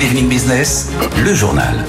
Business, 0.00 0.88
le 1.22 1.34
journal. 1.34 1.84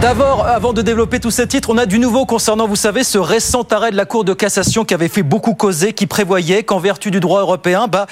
D'abord, 0.00 0.46
avant 0.46 0.72
de 0.72 0.80
développer 0.80 1.18
tous 1.18 1.32
ces 1.32 1.48
titres, 1.48 1.70
on 1.70 1.78
a 1.78 1.84
du 1.84 1.98
nouveau 1.98 2.26
concernant, 2.26 2.68
vous 2.68 2.76
savez, 2.76 3.02
ce 3.02 3.18
récent 3.18 3.64
arrêt 3.72 3.90
de 3.90 3.96
la 3.96 4.04
Cour 4.04 4.22
de 4.22 4.34
cassation 4.34 4.84
qui 4.84 4.94
avait 4.94 5.08
fait 5.08 5.24
beaucoup 5.24 5.54
causer, 5.54 5.92
qui 5.92 6.06
prévoyait 6.06 6.62
qu'en 6.62 6.78
vertu 6.78 7.10
du 7.10 7.18
droit 7.18 7.40
européen, 7.40 7.88
bah, 7.88 8.06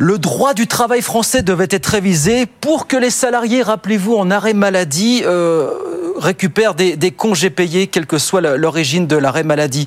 le 0.00 0.16
droit 0.16 0.54
du 0.54 0.66
travail 0.66 1.02
français 1.02 1.42
devait 1.42 1.68
être 1.68 1.86
révisé 1.86 2.46
pour 2.46 2.86
que 2.86 2.96
les 2.96 3.10
salariés, 3.10 3.62
rappelez-vous, 3.62 4.16
en 4.16 4.30
arrêt 4.30 4.54
maladie, 4.54 5.20
euh, 5.26 5.68
récupèrent 6.16 6.74
des, 6.74 7.10
congés 7.10 7.50
payés, 7.50 7.86
quelle 7.86 8.06
que 8.06 8.16
soit 8.16 8.40
l'origine 8.40 9.06
de 9.06 9.16
l'arrêt 9.16 9.42
maladie. 9.42 9.86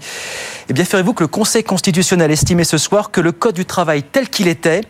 Eh 0.69 0.73
bien, 0.73 0.85
ferez-vous 0.85 1.15
que 1.15 1.23
le 1.23 1.27
Conseil 1.27 1.63
constitutionnel 1.63 2.29
estimait 2.29 2.63
ce 2.63 2.77
soir 2.77 3.09
que 3.09 3.21
le 3.21 3.31
Code 3.31 3.55
du 3.55 3.65
travail 3.65 4.03
tel 4.03 4.29
qu'il 4.29 4.47
était 4.47 4.81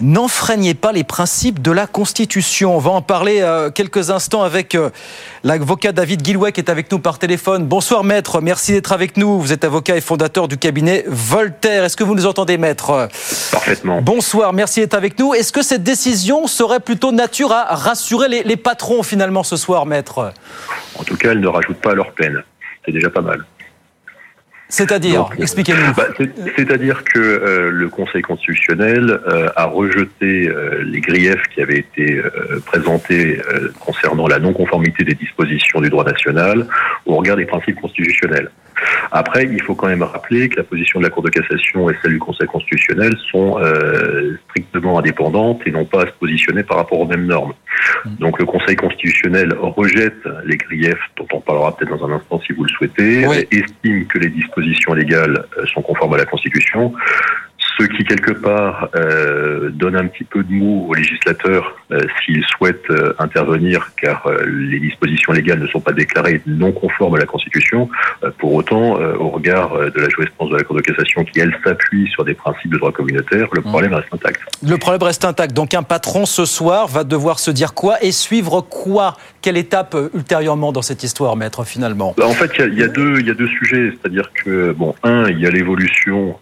n'enfreignez 0.00 0.74
pas 0.74 0.92
les 0.92 1.04
principes 1.04 1.60
de 1.60 1.70
la 1.70 1.86
Constitution. 1.86 2.76
On 2.76 2.78
va 2.78 2.90
en 2.90 3.02
parler 3.02 3.40
euh, 3.40 3.70
quelques 3.70 4.10
instants 4.10 4.42
avec 4.42 4.74
euh, 4.74 4.90
l'avocat 5.44 5.92
David 5.92 6.22
Guillouet 6.22 6.52
qui 6.52 6.60
est 6.60 6.70
avec 6.70 6.90
nous 6.90 6.98
par 6.98 7.18
téléphone. 7.18 7.66
Bonsoir 7.66 8.04
maître, 8.04 8.40
merci 8.40 8.72
d'être 8.72 8.92
avec 8.92 9.16
nous. 9.16 9.40
Vous 9.40 9.52
êtes 9.52 9.64
avocat 9.64 9.96
et 9.96 10.00
fondateur 10.00 10.48
du 10.48 10.58
cabinet 10.58 11.04
Voltaire. 11.06 11.84
Est-ce 11.84 11.96
que 11.96 12.04
vous 12.04 12.14
nous 12.14 12.26
entendez 12.26 12.58
maître? 12.58 13.08
Parfaitement. 13.50 14.00
Bonsoir, 14.02 14.52
merci 14.52 14.80
d'être 14.80 14.94
avec 14.94 15.18
nous. 15.18 15.34
Est-ce 15.34 15.52
que 15.52 15.62
cette 15.62 15.82
décision 15.82 16.46
serait 16.46 16.80
plutôt 16.80 17.12
nature 17.12 17.52
à 17.52 17.74
rassurer 17.74 18.28
les, 18.28 18.42
les 18.42 18.56
patrons 18.56 19.02
finalement 19.02 19.42
ce 19.42 19.56
soir 19.56 19.86
maître? 19.86 20.32
En 20.98 21.04
tout 21.04 21.16
cas, 21.16 21.32
elle 21.32 21.40
ne 21.40 21.48
rajoute 21.48 21.78
pas 21.78 21.92
à 21.92 21.94
leur 21.94 22.12
peine. 22.12 22.42
C'est 22.84 22.92
déjà 22.92 23.10
pas 23.10 23.20
mal. 23.20 23.44
C'est-à-dire, 24.72 25.28
expliquez-nous. 25.38 25.92
Bah, 25.94 26.06
C'est-à-dire 26.56 27.04
que 27.04 27.18
euh, 27.18 27.70
le 27.70 27.90
Conseil 27.90 28.22
constitutionnel 28.22 29.20
euh, 29.26 29.50
a 29.54 29.66
rejeté 29.66 30.48
euh, 30.48 30.82
les 30.82 31.02
griefs 31.02 31.42
qui 31.54 31.60
avaient 31.60 31.80
été 31.80 32.16
euh, 32.16 32.58
présentés 32.64 33.42
euh, 33.52 33.70
concernant 33.78 34.26
la 34.26 34.38
non-conformité 34.38 35.04
des 35.04 35.14
dispositions 35.14 35.82
du 35.82 35.90
droit 35.90 36.04
national 36.04 36.66
au 37.04 37.16
regard 37.16 37.36
des 37.36 37.44
principes 37.44 37.78
constitutionnels. 37.82 38.50
Après, 39.10 39.44
il 39.44 39.60
faut 39.62 39.74
quand 39.74 39.88
même 39.88 40.02
rappeler 40.02 40.48
que 40.48 40.56
la 40.56 40.64
position 40.64 40.98
de 41.00 41.04
la 41.04 41.10
Cour 41.10 41.22
de 41.22 41.30
cassation 41.30 41.90
et 41.90 41.96
celle 42.02 42.12
du 42.12 42.18
Conseil 42.18 42.46
constitutionnel 42.46 43.12
sont 43.30 43.58
euh, 43.58 44.36
strictement 44.48 44.98
indépendantes 44.98 45.60
et 45.66 45.70
n'ont 45.70 45.84
pas 45.84 46.02
à 46.02 46.06
se 46.06 46.12
positionner 46.12 46.62
par 46.62 46.78
rapport 46.78 46.98
aux 47.00 47.06
mêmes 47.06 47.26
normes. 47.26 47.52
Donc 48.18 48.38
le 48.38 48.46
Conseil 48.46 48.76
constitutionnel 48.76 49.54
rejette 49.60 50.26
les 50.44 50.56
griefs, 50.56 50.98
dont 51.16 51.26
on 51.32 51.40
parlera 51.40 51.76
peut-être 51.76 51.96
dans 51.96 52.06
un 52.06 52.12
instant 52.12 52.40
si 52.46 52.52
vous 52.52 52.64
le 52.64 52.70
souhaitez, 52.70 53.26
Oui. 53.26 53.46
estime 53.50 54.06
que 54.06 54.18
les 54.18 54.28
dispositions 54.28 54.94
légales 54.94 55.44
euh, 55.58 55.66
sont 55.66 55.82
conformes 55.82 56.14
à 56.14 56.18
la 56.18 56.24
Constitution, 56.26 56.92
ce 57.78 57.84
qui 57.84 58.04
quelque 58.04 58.32
part 58.32 58.88
euh, 58.96 59.70
donne 59.70 59.96
un 59.96 60.06
petit 60.06 60.24
peu 60.24 60.42
de 60.42 60.52
mou 60.52 60.86
aux 60.88 60.94
législateurs 60.94 61.76
euh, 61.90 62.00
s'ils 62.24 62.44
souhaitent 62.44 62.90
euh, 62.90 63.14
intervenir, 63.18 63.90
car 64.00 64.26
euh, 64.26 64.44
les 64.46 64.80
dispositions 64.80 65.32
légales 65.32 65.60
ne 65.60 65.66
sont 65.66 65.80
pas 65.80 65.92
déclarées 65.92 66.42
non 66.46 66.72
conformes 66.72 67.14
à 67.14 67.18
la 67.18 67.26
Constitution. 67.26 67.88
Pour 68.38 68.54
autant, 68.54 68.94
au 68.94 69.28
regard 69.30 69.76
de 69.76 70.00
la 70.00 70.08
jurisprudence 70.08 70.50
de 70.50 70.56
la 70.56 70.62
Cour 70.64 70.76
de 70.76 70.82
cassation, 70.82 71.24
qui 71.24 71.40
elle 71.40 71.56
s'appuie 71.64 72.08
sur 72.08 72.24
des 72.24 72.34
principes 72.34 72.72
de 72.72 72.78
droit 72.78 72.92
communautaire, 72.92 73.48
le 73.52 73.62
problème 73.62 73.94
reste 73.94 74.12
intact. 74.12 74.40
Le 74.66 74.76
problème 74.78 75.02
reste 75.02 75.24
intact. 75.24 75.54
Donc 75.54 75.74
un 75.74 75.82
patron 75.82 76.26
ce 76.26 76.44
soir 76.44 76.86
va 76.86 77.04
devoir 77.04 77.38
se 77.38 77.50
dire 77.50 77.74
quoi 77.74 78.02
et 78.02 78.12
suivre 78.12 78.60
quoi? 78.60 79.16
Quelle 79.40 79.56
étape 79.56 79.96
ultérieurement 80.14 80.72
dans 80.72 80.82
cette 80.82 81.02
histoire, 81.02 81.36
maître, 81.36 81.64
finalement? 81.64 82.14
Bah, 82.16 82.26
en 82.26 82.32
fait, 82.32 82.52
il 82.58 82.74
y 82.74 82.76
y, 82.76 82.80
y 82.80 83.30
a 83.30 83.34
deux 83.34 83.48
sujets, 83.48 83.92
c'est-à-dire 83.92 84.30
que 84.32 84.72
bon, 84.72 84.94
un, 85.02 85.28
il 85.28 85.40
y 85.40 85.46
a 85.46 85.50
l'évolution 85.50 86.36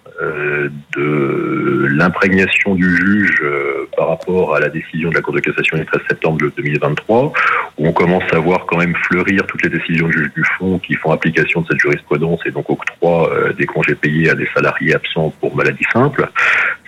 de 0.96 1.86
l'imprégnation 1.90 2.74
du 2.74 2.96
juge 2.96 3.40
euh, 3.42 3.88
par 3.96 4.08
rapport 4.08 4.54
à 4.54 4.60
la 4.60 4.68
décision 4.68 5.10
de 5.10 5.14
la 5.14 5.20
Cour 5.20 5.34
de 5.34 5.40
cassation 5.40 5.76
du 5.76 5.86
13 5.86 6.02
septembre 6.08 6.38
2023, 6.56 7.32
où 7.78 7.86
on 7.86 7.92
commence 7.92 8.24
à 8.32 8.38
voir 8.38 8.66
quand 8.66 8.78
même 8.78 8.94
fleurir 9.06 9.46
toutes 9.46 9.62
les 9.62 9.70
décisions 9.70 10.08
du 10.08 10.18
juge 10.18 10.32
du 10.34 10.44
fond 10.58 10.78
qui 10.78 10.94
font 10.94 11.12
application 11.12 11.62
de 11.62 11.66
cette 11.68 11.80
jurisprudence 11.80 12.40
et 12.46 12.50
donc 12.50 12.68
octroient 12.70 13.32
euh, 13.32 13.52
des 13.52 13.66
congés 13.66 13.94
payés 13.94 14.30
à 14.30 14.34
des 14.34 14.48
salariés 14.54 14.94
absents 14.94 15.32
pour 15.40 15.54
maladie 15.56 15.84
simple. 15.92 16.28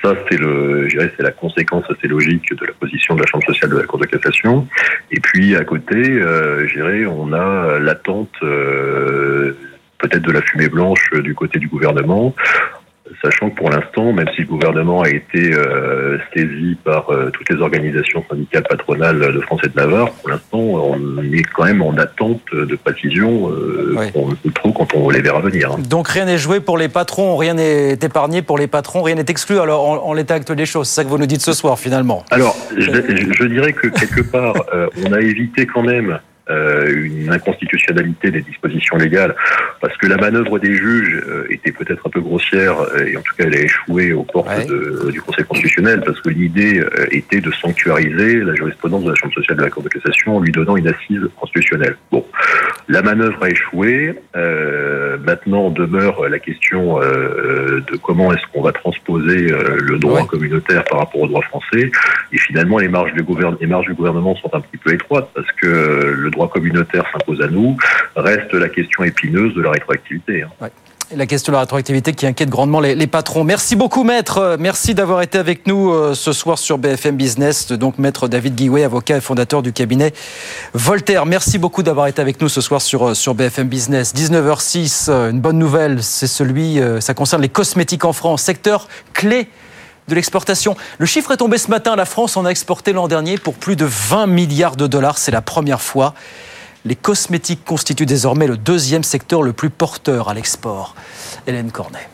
Ça, 0.03 0.15
c'est 0.29 0.39
le, 0.39 0.89
c'est 0.91 1.23
la 1.23 1.31
conséquence 1.31 1.85
assez 1.89 2.09
logique 2.09 2.53
de 2.55 2.67
la 2.67 2.73
position 2.73 3.15
de 3.15 3.21
la 3.21 3.27
Chambre 3.27 3.45
sociale 3.47 3.71
de 3.71 3.79
la 3.79 3.85
Cour 3.85 4.01
de 4.01 4.07
cassation. 4.07 4.67
Et 5.11 5.21
puis 5.21 5.55
à 5.55 5.65
côté, 5.65 5.95
euh, 5.97 6.67
on 7.09 7.33
a 7.33 7.79
l'attente 7.79 8.35
euh, 8.43 9.55
peut-être 10.03 10.23
de 10.23 10.33
la 10.33 10.43
fumée 10.43 10.69
blanche 10.69 11.11
euh, 11.15 11.23
du 11.23 11.35
côté 11.35 11.59
du 11.59 11.69
gouvernement, 11.69 12.35
sachant 13.23 13.51
que 13.51 13.57
pour 13.57 13.71
l'instant, 13.71 14.13
même 14.13 14.29
si 14.35 14.43
le 14.43 14.47
gouvernement 14.49 15.03
a 15.03 15.09
été 15.09 15.53
euh, 15.55 16.19
saisi 16.35 16.77
par 16.85 17.11
euh, 17.11 17.31
toutes 17.31 17.49
les 17.51 17.61
organisations 17.61 18.25
syndicales 18.29 18.63
patronales 18.69 19.19
de 19.19 19.41
France 19.41 19.61
et 19.65 19.69
de 19.69 19.77
Navarre, 19.77 20.11
pour 20.13 20.31
l'instant, 20.31 20.59
on 20.59 21.19
est 21.23 21.43
quand 21.55 21.65
même 21.65 21.83
en 21.83 21.97
attente 21.97 22.41
de 22.53 22.75
précision 22.77 23.51
euh, 23.51 23.95
Oui. 23.99 24.13
qu'on 24.13 24.29
ne 24.31 24.35
sait 24.37 24.51
trop 24.55 24.73
quand 24.73 24.95
on 24.95 25.11
les 25.11 25.21
verra 25.21 25.41
venir. 25.41 25.73
hein. 25.73 25.77
Donc 25.89 26.09
rien 26.09 26.25
n'est 26.25 26.39
joué 26.39 26.61
pour 26.61 26.79
les 26.79 26.89
patrons, 26.89 27.37
rien 27.37 27.55
n'est 27.55 27.93
épargné 27.93 28.43
pour 28.43 28.59
les 28.59 28.67
patrons, 28.67 29.03
rien 29.03 29.17
n'est 29.17 29.25
exclu 29.29 29.59
alors 29.59 29.89
en, 29.89 29.97
en 30.09 30.13
l'état 30.15 30.35
actuel 30.35 30.57
des 30.57 30.67
choses. 30.67 30.89
C'est 30.89 30.97
ça 30.97 31.05
que 31.05 31.09
vous 31.09 31.19
nous 31.19 31.27
dites 31.27 31.43
ce 31.43 31.53
soir 31.53 31.79
finalement. 31.79 32.25
Alors, 32.31 32.57
je, 32.77 33.45
dirais 33.47 33.73
que 33.73 33.89
quelque 33.89 34.23
part, 34.23 34.55
on 35.05 35.13
a 35.13 35.21
évité 35.21 35.67
quand 35.67 35.83
même 35.83 36.19
une 36.49 37.31
inconstitutionnalité 37.33 38.31
des 38.31 38.43
dispositions 38.43 38.97
légales, 38.97 39.35
parce 39.81 39.97
que 39.97 40.07
la 40.07 40.17
manœuvre 40.17 40.59
des 40.59 40.75
juges 40.75 41.23
euh, 41.27 41.47
était 41.51 41.73
peut-être 41.73 42.07
un 42.07 42.11
peu 42.11 42.21
grossière, 42.21 42.81
euh, 42.81 43.07
et 43.07 43.17
en 43.17 43.23
tout 43.23 43.35
cas 43.37 43.45
elle 43.47 43.55
a 43.57 43.61
échoué 43.61 44.13
aux 44.13 44.25
portes 44.25 44.49
Ouais. 44.49 44.67
de- 44.67 45.11
du 45.11 45.21
Conseil 45.23 45.45
constitutionnel, 45.45 46.03
parce 46.05 46.21
que 46.21 46.29
l'idée 46.31 46.81
euh, 46.81 47.07
était 47.11 47.41
de 47.41 47.51
sanctuariser 47.53 48.37
la 48.41 48.55
jurisprudence 48.55 49.05
de 49.05 49.11
la 49.11 49.15
Chambre 49.17 49.33
sociale 49.35 49.57
de 49.59 49.63
la 49.63 49.71
Cour 49.71 49.83
de 49.85 49.89
cassation 49.89 50.37
en 50.37 50.41
lui 50.41 50.51
donnant 50.53 50.77
une 50.77 50.89
assise 50.89 51.21
constitutionnelle. 51.37 51.97
Bon, 52.11 52.27
la 52.89 53.03
manœuvre 53.03 53.43
a 53.45 53.51
échoué, 53.51 54.15
euh, 54.37 55.17
maintenant 55.25 55.71
demeure 55.71 56.29
la 56.29 56.39
question 56.39 57.01
euh, 57.01 57.81
de 57.91 57.97
comment 57.97 58.33
est-ce 58.33 58.43
qu'on 58.53 58.63
va 58.63 58.73
transposer 58.73 59.53
euh, 59.53 59.77
le 59.81 59.99
droit 59.99 60.21
Ouais. 60.21 60.27
communautaire 60.27 60.85
par 60.85 60.99
rapport 61.01 61.21
au 61.23 61.27
droit 61.29 61.43
français, 61.43 61.91
et 62.33 62.39
finalement, 62.39 62.79
les 62.79 62.89
marges, 62.89 63.13
du 63.15 63.23
gouverne- 63.23 63.57
les 63.61 63.67
marges 63.67 63.87
du 63.87 63.95
gouvernement 63.95 64.35
sont 64.37 64.51
un 64.55 64.61
petit 64.61 64.77
peu 64.77 64.93
étroites 64.93 65.29
parce 65.35 65.51
que 65.53 65.67
le 66.17 66.31
droit 66.31 66.49
communautaire 66.51 67.05
s'impose 67.13 67.41
à 67.41 67.49
nous. 67.49 67.77
Reste 68.17 68.53
la 68.55 68.69
question 68.69 69.05
épineuse 69.05 69.55
de 69.55 69.63
la 69.63 69.71
rétroactivité. 69.71 70.43
hein. 70.43 70.49
La 71.15 71.27
question 71.27 71.51
de 71.51 71.57
la 71.57 71.61
rétroactivité 71.61 72.15
qui 72.15 72.27
inquiète 72.27 72.49
grandement 72.49 72.81
les, 72.81 73.07
patrons. 73.07 73.45
Merci 73.45 73.77
beaucoup 73.77 74.03
maître, 74.03 74.39
Euh, 74.39 74.57
merci 74.59 74.95
d'avoir 74.95 75.21
été 75.21 75.37
avec 75.37 75.67
nous 75.67 75.93
euh, 75.93 76.15
ce 76.15 76.33
soir 76.33 76.59
sur 76.59 76.79
BFM 76.79 77.17
Business. 77.17 77.71
Donc 77.73 77.99
maître 77.99 78.29
David 78.29 78.55
Guillouet, 78.55 78.85
avocat 78.85 79.19
et 79.19 79.21
fondateur 79.21 79.63
du 79.63 79.75
cabinet 79.75 80.15
Voltaire. 80.73 81.27
Merci 81.27 81.59
beaucoup 81.59 81.83
d'avoir 81.83 82.07
été 82.07 82.23
avec 82.23 82.41
nous 82.41 82.49
ce 82.49 82.63
soir 82.63 82.81
sur, 82.81 83.09
euh, 83.09 83.15
sur 83.15 83.35
BFM 83.35 83.69
Business. 83.69 84.15
19h06, 84.15 85.07
euh, 85.09 85.31
une 85.31 85.41
bonne 85.41 85.59
nouvelle, 85.59 86.03
c'est 86.03 86.27
celui, 86.27 86.81
ça 87.01 87.13
concerne 87.13 87.43
les 87.43 87.51
cosmétiques 87.51 88.05
en 88.05 88.13
France, 88.13 88.43
secteur 88.43 88.89
clé 89.13 89.49
de 90.09 90.15
l'exportation. 90.15 90.77
Le 90.99 91.07
chiffre 91.07 91.33
est 91.33 91.37
tombé 91.37 91.59
ce 91.59 91.69
matin. 91.69 91.95
La 91.95 92.07
France 92.07 92.37
en 92.37 92.47
a 92.47 92.49
exporté 92.49 92.93
l'an 92.93 93.09
dernier 93.09 93.37
pour 93.37 93.55
plus 93.55 93.77
de 93.77 93.85
20 93.85 94.27
milliards 94.29 94.77
de 94.77 94.87
dollars. 94.87 95.19
C'est 95.19 95.31
la 95.31 95.43
première 95.43 95.83
fois. 95.83 96.15
Les 96.85 96.97
cosmétiques 96.97 97.65
constituent 97.65 98.07
désormais 98.07 98.47
le 98.47 98.57
deuxième 98.57 99.05
secteur 99.05 99.43
le 99.43 99.53
plus 99.53 99.71
porteur 99.71 100.29
à 100.29 100.35
l'export. 100.35 100.95
Hélène 101.47 101.71
Cornet. 101.71 102.09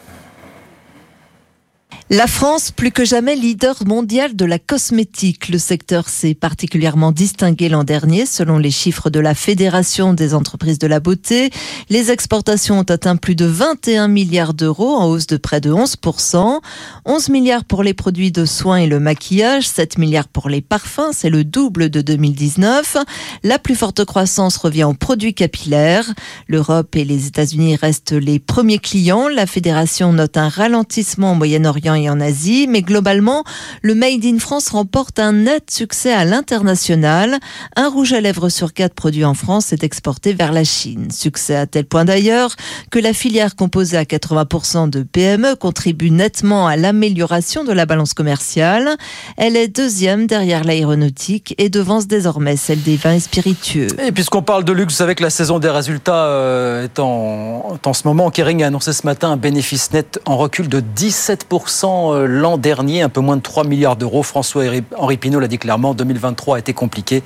La 2.10 2.26
France, 2.26 2.70
plus 2.70 2.90
que 2.90 3.04
jamais 3.04 3.36
leader 3.36 3.84
mondial 3.84 4.34
de 4.34 4.46
la 4.46 4.58
cosmétique. 4.58 5.50
Le 5.50 5.58
secteur 5.58 6.08
s'est 6.08 6.32
particulièrement 6.32 7.12
distingué 7.12 7.68
l'an 7.68 7.84
dernier 7.84 8.24
selon 8.24 8.56
les 8.56 8.70
chiffres 8.70 9.10
de 9.10 9.20
la 9.20 9.34
Fédération 9.34 10.14
des 10.14 10.32
entreprises 10.32 10.78
de 10.78 10.86
la 10.86 11.00
beauté. 11.00 11.50
Les 11.90 12.10
exportations 12.10 12.78
ont 12.78 12.90
atteint 12.90 13.16
plus 13.16 13.34
de 13.34 13.44
21 13.44 14.08
milliards 14.08 14.54
d'euros 14.54 14.96
en 14.96 15.04
hausse 15.04 15.26
de 15.26 15.36
près 15.36 15.60
de 15.60 15.70
11%. 15.70 16.60
11 17.04 17.28
milliards 17.28 17.66
pour 17.66 17.82
les 17.82 17.92
produits 17.92 18.32
de 18.32 18.46
soins 18.46 18.78
et 18.78 18.86
le 18.86 19.00
maquillage, 19.00 19.68
7 19.68 19.98
milliards 19.98 20.28
pour 20.28 20.48
les 20.48 20.62
parfums, 20.62 21.12
c'est 21.12 21.28
le 21.28 21.44
double 21.44 21.90
de 21.90 22.00
2019. 22.00 22.96
La 23.42 23.58
plus 23.58 23.76
forte 23.76 24.06
croissance 24.06 24.56
revient 24.56 24.84
aux 24.84 24.94
produits 24.94 25.34
capillaires. 25.34 26.10
L'Europe 26.46 26.96
et 26.96 27.04
les 27.04 27.26
États-Unis 27.26 27.76
restent 27.76 28.12
les 28.12 28.38
premiers 28.38 28.78
clients. 28.78 29.28
La 29.28 29.44
fédération 29.44 30.14
note 30.14 30.38
un 30.38 30.48
ralentissement 30.48 31.32
au 31.32 31.34
Moyen-Orient 31.34 31.97
et 31.98 32.08
en 32.08 32.20
Asie, 32.20 32.66
mais 32.68 32.82
globalement, 32.82 33.44
le 33.82 33.94
Made 33.94 34.24
in 34.24 34.38
France 34.38 34.70
remporte 34.70 35.18
un 35.18 35.32
net 35.32 35.70
succès 35.70 36.12
à 36.12 36.24
l'international. 36.24 37.38
Un 37.76 37.88
rouge 37.88 38.12
à 38.12 38.20
lèvres 38.20 38.48
sur 38.48 38.72
quatre 38.72 38.94
produits 38.94 39.24
en 39.24 39.34
France 39.34 39.72
est 39.72 39.82
exporté 39.82 40.32
vers 40.32 40.52
la 40.52 40.64
Chine. 40.64 41.10
Succès 41.10 41.56
à 41.56 41.66
tel 41.66 41.84
point 41.84 42.04
d'ailleurs 42.04 42.54
que 42.90 42.98
la 42.98 43.12
filière 43.12 43.56
composée 43.56 43.96
à 43.96 44.04
80% 44.04 44.88
de 44.88 45.02
PME 45.02 45.56
contribue 45.56 46.10
nettement 46.10 46.66
à 46.66 46.76
l'amélioration 46.76 47.64
de 47.64 47.72
la 47.72 47.86
balance 47.86 48.14
commerciale. 48.14 48.96
Elle 49.36 49.56
est 49.56 49.68
deuxième 49.68 50.26
derrière 50.26 50.64
l'aéronautique 50.64 51.54
et 51.58 51.68
devance 51.68 52.06
désormais 52.06 52.56
celle 52.56 52.82
des 52.82 52.96
vins 52.96 53.14
et 53.14 53.20
spiritueux. 53.20 53.88
Et 54.02 54.12
puisqu'on 54.12 54.42
parle 54.42 54.64
de 54.64 54.72
luxe, 54.72 55.02
que 55.14 55.22
la 55.22 55.30
saison 55.30 55.58
des 55.58 55.70
résultats 55.70 56.26
euh, 56.26 56.84
est, 56.84 56.98
en, 56.98 57.74
est 57.74 57.86
en 57.86 57.92
ce 57.92 58.06
moment. 58.06 58.30
Kering 58.30 58.62
a 58.62 58.66
annoncé 58.66 58.92
ce 58.92 59.06
matin 59.06 59.30
un 59.32 59.36
bénéfice 59.36 59.92
net 59.92 60.20
en 60.26 60.36
recul 60.36 60.68
de 60.68 60.80
17% 60.80 61.86
6% 61.88 62.24
l'an 62.24 62.58
dernier, 62.58 63.02
un 63.02 63.08
peu 63.08 63.20
moins 63.20 63.36
de 63.36 63.42
3 63.42 63.64
milliards 63.64 63.96
d'euros. 63.96 64.22
François-Henri 64.22 65.16
Pinault 65.16 65.40
l'a 65.40 65.48
dit 65.48 65.58
clairement, 65.58 65.94
2023 65.94 66.56
a 66.56 66.58
été 66.58 66.72
compliqué. 66.72 67.22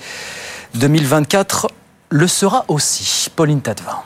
2024 0.74 1.68
le 2.10 2.26
sera 2.26 2.64
aussi. 2.68 3.30
Pauline 3.34 3.60
Tadevin. 3.60 3.96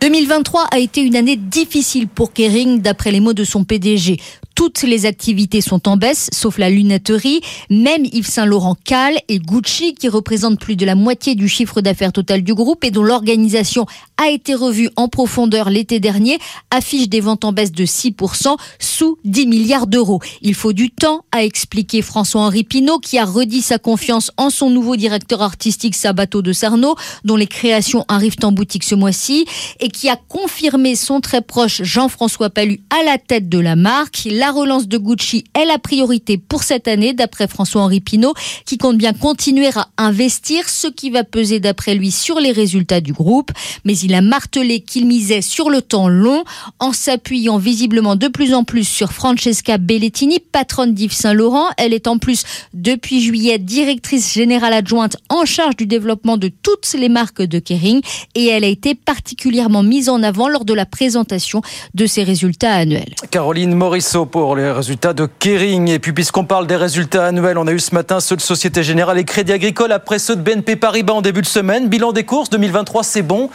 2023 0.00 0.68
a 0.70 0.78
été 0.78 1.02
une 1.02 1.16
année 1.16 1.36
difficile 1.36 2.08
pour 2.08 2.32
Kering, 2.32 2.80
d'après 2.80 3.10
les 3.10 3.20
mots 3.20 3.32
de 3.32 3.44
son 3.44 3.64
PDG. 3.64 4.18
Toutes 4.58 4.82
les 4.82 5.06
activités 5.06 5.60
sont 5.60 5.88
en 5.88 5.96
baisse, 5.96 6.30
sauf 6.32 6.58
la 6.58 6.68
lunetterie. 6.68 7.42
Même 7.70 8.04
Yves 8.04 8.26
Saint 8.26 8.44
Laurent 8.44 8.74
Cal 8.74 9.14
et 9.28 9.38
Gucci, 9.38 9.94
qui 9.94 10.08
représentent 10.08 10.58
plus 10.58 10.74
de 10.74 10.84
la 10.84 10.96
moitié 10.96 11.36
du 11.36 11.48
chiffre 11.48 11.80
d'affaires 11.80 12.12
total 12.12 12.42
du 12.42 12.54
groupe 12.54 12.82
et 12.82 12.90
dont 12.90 13.04
l'organisation 13.04 13.86
a 14.20 14.30
été 14.30 14.56
revue 14.56 14.90
en 14.96 15.06
profondeur 15.06 15.70
l'été 15.70 16.00
dernier, 16.00 16.40
affichent 16.72 17.08
des 17.08 17.20
ventes 17.20 17.44
en 17.44 17.52
baisse 17.52 17.70
de 17.70 17.84
6% 17.84 18.56
sous 18.80 19.16
10 19.24 19.46
milliards 19.46 19.86
d'euros. 19.86 20.20
Il 20.42 20.54
faut 20.54 20.72
du 20.72 20.90
temps, 20.90 21.24
à 21.30 21.44
expliquer 21.44 22.02
François-Henri 22.02 22.64
Pinault, 22.64 22.98
qui 22.98 23.16
a 23.16 23.24
redit 23.24 23.62
sa 23.62 23.78
confiance 23.78 24.32
en 24.38 24.50
son 24.50 24.70
nouveau 24.70 24.96
directeur 24.96 25.40
artistique 25.40 25.94
Sabato 25.94 26.42
de 26.42 26.52
Sarno, 26.52 26.96
dont 27.24 27.36
les 27.36 27.46
créations 27.46 28.04
arrivent 28.08 28.34
en 28.42 28.50
boutique 28.50 28.82
ce 28.82 28.96
mois-ci, 28.96 29.46
et 29.78 29.88
qui 29.88 30.08
a 30.08 30.16
confirmé 30.16 30.96
son 30.96 31.20
très 31.20 31.42
proche 31.42 31.84
Jean-François 31.84 32.50
Palu 32.50 32.80
à 32.90 33.04
la 33.04 33.18
tête 33.18 33.48
de 33.48 33.60
la 33.60 33.76
marque. 33.76 34.26
Relance 34.50 34.88
de 34.88 34.98
Gucci 34.98 35.44
est 35.54 35.64
la 35.64 35.78
priorité 35.78 36.38
pour 36.38 36.62
cette 36.62 36.88
année, 36.88 37.12
d'après 37.12 37.48
François-Henri 37.48 38.00
Pinault, 38.00 38.34
qui 38.64 38.78
compte 38.78 38.98
bien 38.98 39.12
continuer 39.12 39.68
à 39.74 39.88
investir, 39.98 40.68
ce 40.68 40.88
qui 40.88 41.10
va 41.10 41.24
peser 41.24 41.60
d'après 41.60 41.94
lui 41.94 42.10
sur 42.10 42.40
les 42.40 42.52
résultats 42.52 43.00
du 43.00 43.12
groupe. 43.12 43.50
Mais 43.84 43.96
il 43.98 44.14
a 44.14 44.20
martelé 44.20 44.80
qu'il 44.80 45.06
misait 45.06 45.42
sur 45.42 45.70
le 45.70 45.82
temps 45.82 46.08
long, 46.08 46.44
en 46.78 46.92
s'appuyant 46.92 47.58
visiblement 47.58 48.16
de 48.16 48.28
plus 48.28 48.54
en 48.54 48.64
plus 48.64 48.86
sur 48.86 49.12
Francesca 49.12 49.78
Bellettini, 49.78 50.38
patronne 50.40 50.94
d'Yves 50.94 51.12
Saint-Laurent. 51.12 51.66
Elle 51.76 51.94
est 51.94 52.06
en 52.06 52.18
plus, 52.18 52.44
depuis 52.74 53.20
juillet, 53.20 53.58
directrice 53.58 54.32
générale 54.32 54.72
adjointe 54.72 55.16
en 55.28 55.44
charge 55.44 55.76
du 55.76 55.86
développement 55.86 56.36
de 56.36 56.48
toutes 56.48 56.92
les 56.94 57.08
marques 57.08 57.42
de 57.42 57.58
Kering 57.58 58.00
et 58.34 58.46
elle 58.46 58.64
a 58.64 58.68
été 58.68 58.94
particulièrement 58.94 59.82
mise 59.82 60.08
en 60.08 60.22
avant 60.22 60.48
lors 60.48 60.64
de 60.64 60.74
la 60.74 60.86
présentation 60.86 61.62
de 61.94 62.06
ses 62.06 62.22
résultats 62.22 62.74
annuels. 62.74 63.14
Caroline 63.30 63.74
Morisseau 63.74 64.26
les 64.56 64.70
résultats 64.70 65.12
de 65.12 65.26
Kering. 65.26 65.88
Et 65.88 65.98
puis, 65.98 66.12
puisqu'on 66.12 66.44
parle 66.44 66.66
des 66.66 66.76
résultats 66.76 67.26
annuels, 67.26 67.58
on 67.58 67.66
a 67.66 67.72
eu 67.72 67.78
ce 67.78 67.94
matin 67.94 68.20
ceux 68.20 68.36
de 68.36 68.40
Société 68.40 68.82
Générale 68.82 69.18
et 69.18 69.24
Crédit 69.24 69.52
Agricole 69.52 69.92
après 69.92 70.18
ceux 70.18 70.36
de 70.36 70.42
BNP 70.42 70.76
Paribas 70.76 71.14
en 71.14 71.22
début 71.22 71.42
de 71.42 71.46
semaine. 71.46 71.88
Bilan 71.88 72.12
des 72.12 72.24
courses 72.24 72.50
2023, 72.50 73.02
c'est 73.02 73.22
bon 73.22 73.50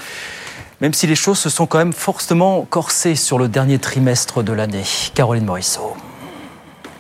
même 0.81 0.93
si 0.93 1.07
les 1.07 1.15
choses 1.15 1.39
se 1.39 1.49
sont 1.49 1.65
quand 1.65 1.77
même 1.77 1.93
fortement 1.93 2.67
corsées 2.69 3.15
sur 3.15 3.39
le 3.39 3.47
dernier 3.47 3.79
trimestre 3.79 4.43
de 4.43 4.51
l'année. 4.51 4.83
Caroline 5.13 5.45
Morisseau. 5.45 5.95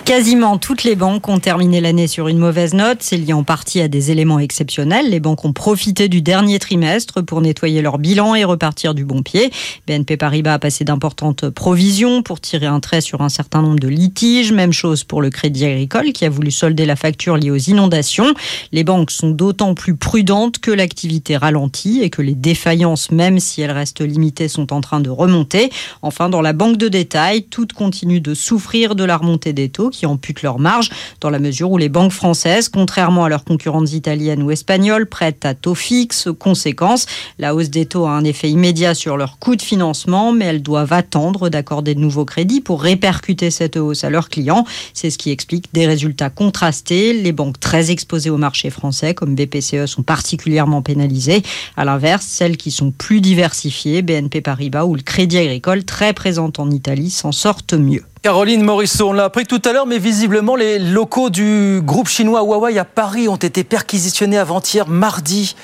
Quasiment 0.05 0.57
toutes 0.57 0.83
les 0.83 0.97
banques 0.97 1.29
ont 1.29 1.39
terminé 1.39 1.79
l'année 1.79 2.07
sur 2.07 2.27
une 2.27 2.37
mauvaise 2.37 2.73
note. 2.73 2.97
C'est 2.99 3.15
lié 3.15 3.31
en 3.31 3.45
partie 3.45 3.79
à 3.79 3.87
des 3.87 4.11
éléments 4.11 4.39
exceptionnels. 4.39 5.09
Les 5.09 5.21
banques 5.21 5.45
ont 5.45 5.53
profité 5.53 6.09
du 6.09 6.21
dernier 6.21 6.59
trimestre 6.59 7.21
pour 7.21 7.39
nettoyer 7.39 7.81
leur 7.81 7.99
bilan 7.99 8.35
et 8.35 8.43
repartir 8.43 8.95
du 8.95 9.05
bon 9.05 9.23
pied. 9.23 9.49
BNP 9.87 10.17
Paribas 10.17 10.55
a 10.55 10.59
passé 10.59 10.83
d'importantes 10.83 11.49
provisions 11.49 12.21
pour 12.21 12.41
tirer 12.41 12.65
un 12.65 12.81
trait 12.81 12.99
sur 12.99 13.21
un 13.21 13.29
certain 13.29 13.61
nombre 13.61 13.79
de 13.79 13.87
litiges. 13.87 14.51
Même 14.51 14.73
chose 14.73 15.05
pour 15.05 15.21
le 15.21 15.29
Crédit 15.29 15.63
Agricole 15.63 16.11
qui 16.11 16.25
a 16.25 16.29
voulu 16.29 16.51
solder 16.51 16.85
la 16.85 16.97
facture 16.97 17.37
liée 17.37 17.51
aux 17.51 17.55
inondations. 17.55 18.33
Les 18.73 18.83
banques 18.83 19.09
sont 19.09 19.31
d'autant 19.31 19.73
plus 19.73 19.95
prudentes 19.95 20.59
que 20.59 20.71
l'activité 20.71 21.37
ralentit 21.37 22.01
et 22.01 22.09
que 22.09 22.21
les 22.21 22.35
défaillances, 22.35 23.09
même 23.09 23.39
si 23.39 23.61
elles 23.61 23.71
restent 23.71 24.01
limitées, 24.01 24.49
sont 24.49 24.73
en 24.73 24.81
train 24.81 24.99
de 24.99 25.09
remonter. 25.09 25.71
Enfin, 26.01 26.27
dans 26.27 26.41
la 26.41 26.51
banque 26.51 26.75
de 26.75 26.89
détail, 26.89 27.43
toutes 27.43 27.71
continuent 27.71 28.21
de 28.21 28.33
souffrir 28.33 28.95
de 28.95 29.05
la 29.05 29.15
remontée 29.15 29.53
des 29.53 29.69
taux 29.69 29.92
qui 29.93 30.05
amputent 30.05 30.41
leur 30.41 30.59
marge, 30.59 30.89
dans 31.21 31.29
la 31.29 31.39
mesure 31.39 31.71
où 31.71 31.77
les 31.77 31.87
banques 31.87 32.11
françaises, 32.11 32.67
contrairement 32.67 33.23
à 33.23 33.29
leurs 33.29 33.45
concurrentes 33.45 33.93
italiennes 33.93 34.43
ou 34.43 34.51
espagnoles, 34.51 35.07
prêtent 35.07 35.45
à 35.45 35.53
taux 35.53 35.75
fixe. 35.75 36.27
Conséquence, 36.37 37.05
la 37.39 37.55
hausse 37.55 37.69
des 37.69 37.85
taux 37.85 38.05
a 38.05 38.11
un 38.11 38.25
effet 38.25 38.49
immédiat 38.49 38.93
sur 38.93 39.15
leur 39.15 39.39
coût 39.39 39.55
de 39.55 39.61
financement, 39.61 40.33
mais 40.33 40.45
elles 40.45 40.61
doivent 40.61 40.93
attendre 40.93 41.49
d'accorder 41.49 41.95
de 41.95 41.99
nouveaux 41.99 42.25
crédits 42.25 42.61
pour 42.61 42.81
répercuter 42.81 43.51
cette 43.51 43.77
hausse 43.77 44.03
à 44.03 44.09
leurs 44.09 44.29
clients. 44.29 44.65
C'est 44.93 45.09
ce 45.09 45.17
qui 45.17 45.31
explique 45.31 45.73
des 45.73 45.87
résultats 45.87 46.29
contrastés. 46.29 47.13
Les 47.13 47.31
banques 47.31 47.59
très 47.59 47.91
exposées 47.91 48.29
au 48.29 48.37
marché 48.37 48.69
français, 48.69 49.13
comme 49.13 49.35
BPCE, 49.35 49.85
sont 49.85 50.03
particulièrement 50.03 50.81
pénalisées. 50.81 51.43
À 51.77 51.85
l'inverse, 51.85 52.25
celles 52.25 52.57
qui 52.57 52.71
sont 52.71 52.91
plus 52.91 53.21
diversifiées, 53.21 54.01
BNP 54.01 54.41
Paribas 54.41 54.85
ou 54.85 54.95
le 54.95 55.01
Crédit 55.01 55.37
Agricole, 55.37 55.83
très 55.83 56.13
présentes 56.13 56.59
en 56.59 56.69
Italie, 56.71 57.09
s'en 57.09 57.31
sortent 57.31 57.73
mieux. 57.73 58.03
Caroline 58.23 58.63
Morisseau, 58.63 59.09
on 59.09 59.11
l'a 59.11 59.25
appris 59.25 59.45
tout 59.45 59.61
à 59.65 59.73
l'heure, 59.73 59.85
mais 59.85 59.99
visiblement 59.99 60.55
les 60.55 60.79
locaux 60.79 61.29
du 61.29 61.81
groupe 61.83 62.07
chinois 62.07 62.41
Huawei 62.41 62.79
à 62.79 62.85
Paris 62.85 63.27
ont 63.27 63.35
été 63.35 63.65
perquisitionnés 63.65 64.37
avant-hier 64.37 64.87
mardi 64.87 65.57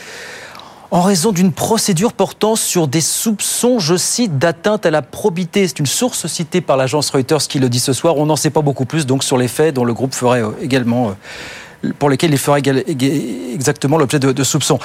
en 0.91 1.01
raison 1.01 1.31
d'une 1.31 1.53
procédure 1.53 2.11
portant 2.11 2.57
sur 2.57 2.89
des 2.89 2.99
soupçons, 2.99 3.79
je 3.79 3.95
cite, 3.95 4.37
d'atteinte 4.37 4.85
à 4.85 4.91
la 4.91 5.01
probité. 5.01 5.69
C'est 5.69 5.79
une 5.79 5.85
source 5.85 6.27
citée 6.27 6.59
par 6.59 6.75
l'agence 6.75 7.11
Reuters 7.11 7.47
qui 7.47 7.59
le 7.59 7.69
dit 7.69 7.79
ce 7.79 7.93
soir. 7.93 8.17
On 8.17 8.25
n'en 8.25 8.35
sait 8.35 8.49
pas 8.49 8.61
beaucoup 8.61 8.83
plus 8.83 9.05
donc 9.05 9.23
sur 9.23 9.37
les 9.37 9.47
faits 9.47 9.73
dont 9.73 9.85
le 9.85 9.93
groupe 9.93 10.13
ferait 10.13 10.43
euh, 10.43 10.49
également 10.61 11.07
euh, 11.07 11.13
pour 11.97 12.09
lesquels 12.09 12.31
il 12.31 12.37
fera 12.37 12.59
exactement 12.59 13.97
l'objet 13.97 14.19
de, 14.19 14.43
soupçons. 14.43 14.79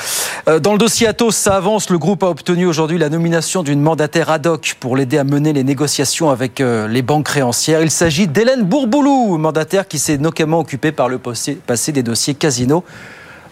Euh, 0.48 0.60
dans 0.60 0.72
le 0.72 0.78
dossier 0.78 1.06
Atos, 1.06 1.34
ça 1.34 1.56
avance. 1.56 1.90
Le 1.90 1.98
groupe 1.98 2.22
a 2.22 2.28
obtenu 2.28 2.66
aujourd'hui 2.66 2.98
la 2.98 3.08
nomination 3.08 3.62
d'une 3.62 3.80
mandataire 3.80 4.30
ad 4.30 4.46
hoc 4.46 4.76
pour 4.78 4.96
l'aider 4.96 5.18
à 5.18 5.24
mener 5.24 5.52
les 5.52 5.64
négociations 5.64 6.30
avec 6.30 6.60
euh, 6.60 6.86
les 6.88 7.02
banques 7.02 7.26
créancières. 7.26 7.82
Il 7.82 7.90
s'agit 7.90 8.28
d'Hélène 8.28 8.62
Bourboulou, 8.62 9.36
mandataire 9.38 9.88
qui 9.88 9.98
s'est 9.98 10.18
notamment 10.18 10.60
occupée 10.60 10.92
par 10.92 11.08
le 11.08 11.18
passé 11.18 11.92
des 11.92 12.02
dossiers 12.02 12.34
Casino. 12.34 12.84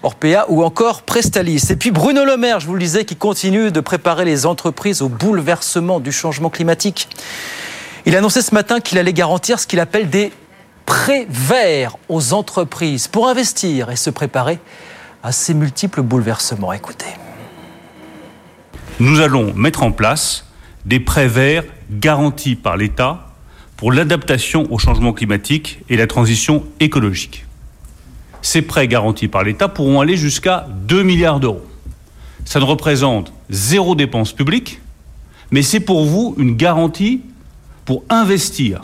Orpea 0.02 0.46
ou 0.48 0.64
encore 0.64 1.02
Prestalis. 1.02 1.66
Et 1.70 1.76
puis 1.76 1.92
Bruno 1.92 2.24
Le 2.24 2.36
Maire, 2.36 2.58
je 2.58 2.66
vous 2.66 2.74
le 2.74 2.80
disais, 2.80 3.04
qui 3.04 3.14
continue 3.14 3.70
de 3.70 3.80
préparer 3.80 4.24
les 4.24 4.46
entreprises 4.46 5.00
au 5.00 5.08
bouleversement 5.08 6.00
du 6.00 6.10
changement 6.10 6.50
climatique. 6.50 7.08
Il 8.04 8.16
a 8.16 8.18
annoncé 8.18 8.42
ce 8.42 8.52
matin 8.52 8.80
qu'il 8.80 8.98
allait 8.98 9.12
garantir 9.12 9.60
ce 9.60 9.66
qu'il 9.66 9.78
appelle 9.78 10.10
des 10.10 10.32
prêts 10.86 11.26
verts 11.28 11.96
aux 12.08 12.32
entreprises 12.32 13.08
pour 13.08 13.28
investir 13.28 13.90
et 13.90 13.96
se 13.96 14.10
préparer 14.10 14.58
à 15.22 15.32
ces 15.32 15.54
multiples 15.54 16.02
bouleversements. 16.02 16.72
Écoutez. 16.72 17.06
Nous 19.00 19.20
allons 19.20 19.52
mettre 19.54 19.82
en 19.82 19.92
place 19.92 20.46
des 20.84 21.00
prêts 21.00 21.28
verts 21.28 21.64
garantis 21.90 22.56
par 22.56 22.76
l'État 22.76 23.28
pour 23.76 23.92
l'adaptation 23.92 24.66
au 24.70 24.78
changement 24.78 25.12
climatique 25.12 25.80
et 25.88 25.96
la 25.96 26.06
transition 26.06 26.64
écologique. 26.80 27.46
Ces 28.42 28.62
prêts 28.62 28.88
garantis 28.88 29.28
par 29.28 29.44
l'État 29.44 29.68
pourront 29.68 30.00
aller 30.00 30.16
jusqu'à 30.16 30.66
2 30.68 31.02
milliards 31.02 31.40
d'euros. 31.40 31.66
Ça 32.44 32.58
ne 32.58 32.64
représente 32.64 33.32
zéro 33.50 33.94
dépense 33.94 34.32
publique, 34.32 34.80
mais 35.50 35.62
c'est 35.62 35.80
pour 35.80 36.04
vous 36.04 36.34
une 36.38 36.56
garantie 36.56 37.22
pour 37.84 38.04
investir 38.08 38.82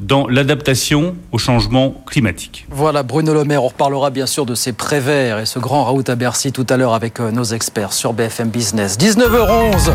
dans 0.00 0.26
l'adaptation 0.28 1.16
au 1.32 1.38
changement 1.38 2.02
climatique. 2.06 2.66
Voilà, 2.70 3.02
Bruno 3.02 3.34
Le 3.34 3.44
Maire, 3.44 3.64
on 3.64 3.68
reparlera 3.68 4.10
bien 4.10 4.26
sûr 4.26 4.46
de 4.46 4.54
ces 4.54 4.72
préverts 4.72 5.38
et 5.38 5.46
ce 5.46 5.58
grand 5.58 5.84
raout 5.84 6.08
à 6.08 6.14
Bercy 6.14 6.52
tout 6.52 6.66
à 6.68 6.76
l'heure 6.76 6.94
avec 6.94 7.20
euh, 7.20 7.30
nos 7.30 7.44
experts 7.44 7.92
sur 7.92 8.12
BFM 8.12 8.48
Business. 8.48 8.98
19h11 8.98 9.92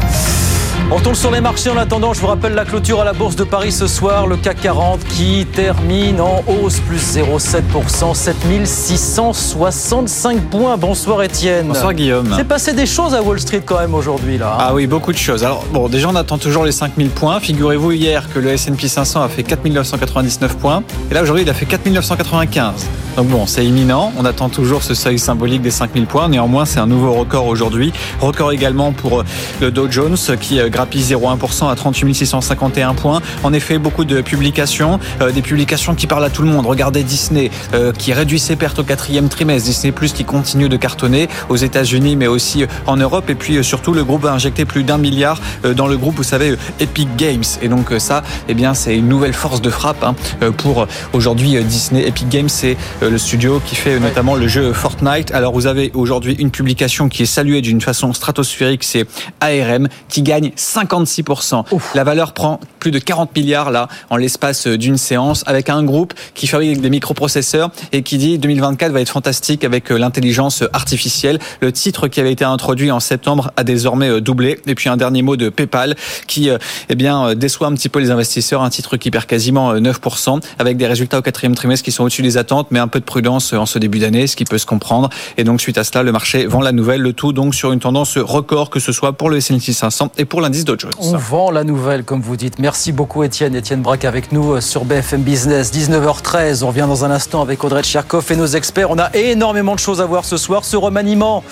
on 0.92 0.96
retourne 0.96 1.16
sur 1.16 1.32
les 1.32 1.42
marchés 1.42 1.70
en 1.70 1.78
attendant. 1.78 2.14
Je 2.14 2.20
vous 2.20 2.28
rappelle 2.28 2.54
la 2.54 2.66
clôture 2.66 3.02
à 3.02 3.04
la 3.04 3.14
Bourse 3.14 3.36
de 3.36 3.44
Paris 3.44 3.72
ce 3.72 3.88
soir. 3.88 4.28
Le 4.28 4.38
CAC 4.38 4.62
40 4.62 5.04
qui 5.06 5.46
termine 5.46 6.22
en 6.22 6.44
hausse, 6.48 6.80
plus 6.82 7.18
0,7%, 7.18 8.14
7665 8.14 10.42
points. 10.50 10.78
Bonsoir 10.78 11.24
Étienne. 11.24 11.68
Bonsoir 11.68 11.94
Guillaume. 11.94 12.34
C'est 12.36 12.48
passé 12.48 12.74
des 12.74 12.86
choses 12.86 13.16
à 13.16 13.22
Wall 13.22 13.40
Street 13.40 13.62
quand 13.66 13.80
même 13.80 13.96
aujourd'hui 13.96 14.38
là. 14.38 14.54
Hein. 14.54 14.58
ah 14.60 14.74
oui, 14.74 14.88
beaucoup 14.88 15.12
de 15.12 15.18
choses. 15.18 15.44
Alors 15.44 15.66
bon, 15.72 15.90
déjà 15.90 16.10
on 16.10 16.16
attend 16.16 16.38
toujours 16.38 16.66
les 16.66 16.72
5000 16.72 17.10
points. 17.10 17.40
Figurez-vous 17.40 17.94
hier 17.94 18.28
que 18.34 18.40
le 18.40 18.52
S&P 18.52 18.88
500 18.88 19.24
a 19.24 19.30
fait 19.30 19.44
4999 19.44 20.58
points. 20.58 20.84
Et 21.10 21.14
là 21.14 21.22
aujourd'hui 21.24 21.44
il 21.44 21.50
a 21.50 21.54
fait 21.54 21.66
4995. 21.66 22.88
Donc 23.16 23.28
bon, 23.28 23.46
c'est 23.46 23.64
imminent. 23.64 24.12
On 24.18 24.26
attend 24.26 24.50
toujours 24.50 24.82
ce 24.82 24.96
seuil 24.96 25.20
symbolique 25.20 25.62
des 25.62 25.70
5000 25.70 26.08
points. 26.08 26.28
Néanmoins, 26.30 26.66
c'est 26.66 26.80
un 26.80 26.88
nouveau 26.88 27.14
record 27.14 27.46
aujourd'hui. 27.46 27.94
Record 28.20 28.52
également 28.52 28.92
pour 28.92 29.20
euh, 29.20 29.24
le 29.62 29.70
Dow 29.70 29.90
Jones 29.90 30.18
qui 30.42 30.60
euh, 30.60 30.70
grappille 30.70 31.04
0,1% 31.04 31.70
à 31.70 31.76
38 31.76 32.16
651 32.16 32.96
points. 32.96 33.22
En 33.44 33.54
effet, 33.54 33.78
beaucoup 33.78 34.04
de 34.04 34.22
publications, 34.22 35.00
euh, 35.22 35.32
des 35.32 35.44
publications 35.44 35.94
qui 35.94 36.08
parlent 36.08 36.24
à 36.24 36.32
tout 36.32 36.42
le 36.42 36.48
monde. 36.48 36.66
Regardez 36.66 37.04
Disney 37.04 37.52
qui 37.98 38.14
réduit 38.14 38.40
ses 38.40 38.56
pertes 38.56 38.80
au 38.80 38.84
quatrième 38.84 39.30
trimestre. 39.30 39.68
Disney 39.68 39.92
Plus 39.92 40.14
qui 40.14 40.26
continue 40.26 40.70
de 40.70 40.78
cartonner 40.78 41.28
aux 41.50 41.56
États-Unis, 41.56 42.16
mais 42.16 42.28
aussi 42.28 42.66
en 42.88 42.98
Europe. 42.98 43.30
Et 43.30 43.36
puis 43.36 43.64
surtout, 43.64 43.94
le 43.94 44.04
groupe 44.04 44.26
a 44.26 44.32
injecté 44.32 44.66
plus 44.66 44.84
d'un 44.84 44.98
milliard 44.98 45.40
dans 45.76 45.88
le 45.88 45.98
groupe, 45.98 46.16
vous 46.16 46.24
savez, 46.24 46.56
Epic 46.80 47.16
Games. 47.16 47.44
Et 47.62 47.68
donc 47.68 47.94
ça, 47.98 48.24
eh 48.48 48.54
bien, 48.54 48.74
c'est 48.74 48.96
une 48.96 49.08
nouvelle 49.08 49.34
force 49.34 49.62
de 49.62 49.70
frappe 49.70 50.04
hein, 50.04 50.16
pour 50.58 50.88
aujourd'hui 51.14 51.62
Disney. 51.64 52.08
Epic 52.08 52.30
Games, 52.30 52.50
c'est 52.50 52.78
le 53.10 53.18
studio 53.18 53.62
qui 53.66 53.76
fait 53.76 54.00
notamment 54.00 54.36
le 54.36 54.48
jeu 54.48 54.72
Fortnite. 54.72 55.32
Alors 55.32 55.54
vous 55.54 55.68
avez 55.68 55.92
aujourd'hui 55.94 56.36
une 56.40 56.52
publication 56.52 57.10
qui 57.10 57.24
est 57.24 57.28
saluée 57.28 57.62
d'une 57.62 57.82
façon 57.82 58.14
stratosphérique, 58.14 58.84
c'est 58.84 59.06
ARM 59.42 59.90
qui 60.10 60.22
gagne 60.22 60.52
56%. 60.56 61.66
La 61.96 62.04
valeur 62.04 62.34
prend 62.34 62.60
plus 62.80 62.92
de 62.92 63.00
40 63.00 63.36
milliards 63.36 63.72
là 63.72 63.88
en 64.10 64.16
l'espace 64.16 64.68
d'une 64.68 64.98
séance 64.98 65.44
avec 65.48 65.70
un 65.70 65.84
groupe 65.84 66.14
qui 66.34 66.48
fabrique 66.48 66.82
des 66.82 66.90
microprocesseurs 66.90 67.72
et 67.92 68.04
qui 68.04 68.18
dit 68.18 68.38
2024 68.38 68.92
va 68.92 69.02
être 69.02 69.10
fantastique 69.10 69.64
avec 69.64 69.90
l'intelligence 69.90 70.64
artificielle. 70.72 71.40
Le 71.62 71.72
titre 71.72 72.08
qui 72.08 72.20
avait 72.20 72.32
été 72.32 72.46
introduit 72.46 72.92
en 72.92 73.00
septembre 73.00 73.52
a 73.58 73.64
désormais 73.64 74.22
doublé. 74.22 74.60
Et 74.68 74.76
puis 74.76 74.90
un 74.90 74.98
dernier 74.98 75.24
mot 75.24 75.36
de 75.36 75.50
PayPal 75.50 75.96
qui 76.28 76.50
eh 76.90 76.96
bien 76.96 77.36
déçoit 77.36 77.68
un 77.68 77.74
petit 77.74 77.90
peu 77.90 78.00
les 78.00 78.12
investisseurs, 78.12 78.62
un 78.62 78.70
titre 78.70 78.98
qui 78.98 79.12
perd 79.12 79.26
quasiment 79.26 79.76
9% 79.76 80.42
avec 80.60 80.78
des 80.78 80.88
résultats 80.88 81.20
au 81.20 81.22
quatrième 81.22 81.56
trimestre 81.56 81.84
qui 81.84 81.92
sont 81.92 82.04
au-dessus 82.04 82.22
des 82.22 82.38
attentes, 82.38 82.68
mais 82.72 82.80
un 82.80 82.88
peu 82.94 83.00
de 83.00 83.06
prudence 83.06 83.54
en 83.54 83.66
ce 83.66 83.80
début 83.80 83.98
d'année, 83.98 84.28
ce 84.28 84.36
qui 84.36 84.46
peut 84.46 84.60
se 84.60 84.68
comprendre. 84.68 85.10
Et 85.38 85.44
donc 85.44 85.60
suite 85.60 85.80
à 85.80 85.84
cela, 85.84 86.04
le 86.04 86.12
marché 86.12 86.46
vend 86.46 86.62
la 86.62 86.72
nouvelle, 86.72 87.02
le 87.02 87.12
tout 87.12 87.34
donc 87.34 87.56
sur 87.56 87.72
une 87.72 87.80
tendance 87.80 88.20
record, 88.20 88.70
que 88.70 88.80
ce 88.80 88.92
soit 88.92 89.14
pour 89.14 89.32
le 89.32 89.38
S&P 89.38 89.74
500 89.74 90.12
et 90.20 90.26
pour 90.26 90.42
l'indice 90.42 90.64
Dow 90.64 90.76
Jones. 90.78 90.92
On 91.00 91.18
vend 91.18 91.50
la 91.50 91.64
nouvelle, 91.64 92.04
comme 92.04 92.22
vous 92.22 92.38
dites. 92.38 92.60
Merci 92.60 92.92
beaucoup 92.92 93.24
Étienne. 93.24 93.56
Étienne 93.56 93.82
Braque 93.82 94.06
avec 94.06 94.32
nous 94.32 94.54
euh, 94.54 94.62
sur 94.62 94.86
BFM 94.86 95.24
Business. 95.24 95.74
19h13, 95.74 96.64
on 96.64 96.68
revient 96.68 96.86
dans 96.88 97.04
un 97.04 97.10
instant 97.10 97.42
avec 97.42 97.64
Audrey 97.64 97.82
Tcherkov 97.82 98.32
et 98.32 98.36
nos 98.36 98.46
experts. 98.46 98.92
On 98.92 99.00
a 99.00 99.10
énormément 99.16 99.74
de 99.74 99.80
choses 99.80 100.00
à 100.00 100.06
voir 100.06 100.24
ce 100.24 100.38
soir. 100.38 100.64
Ce 100.64 100.78
remaniement 100.78 101.44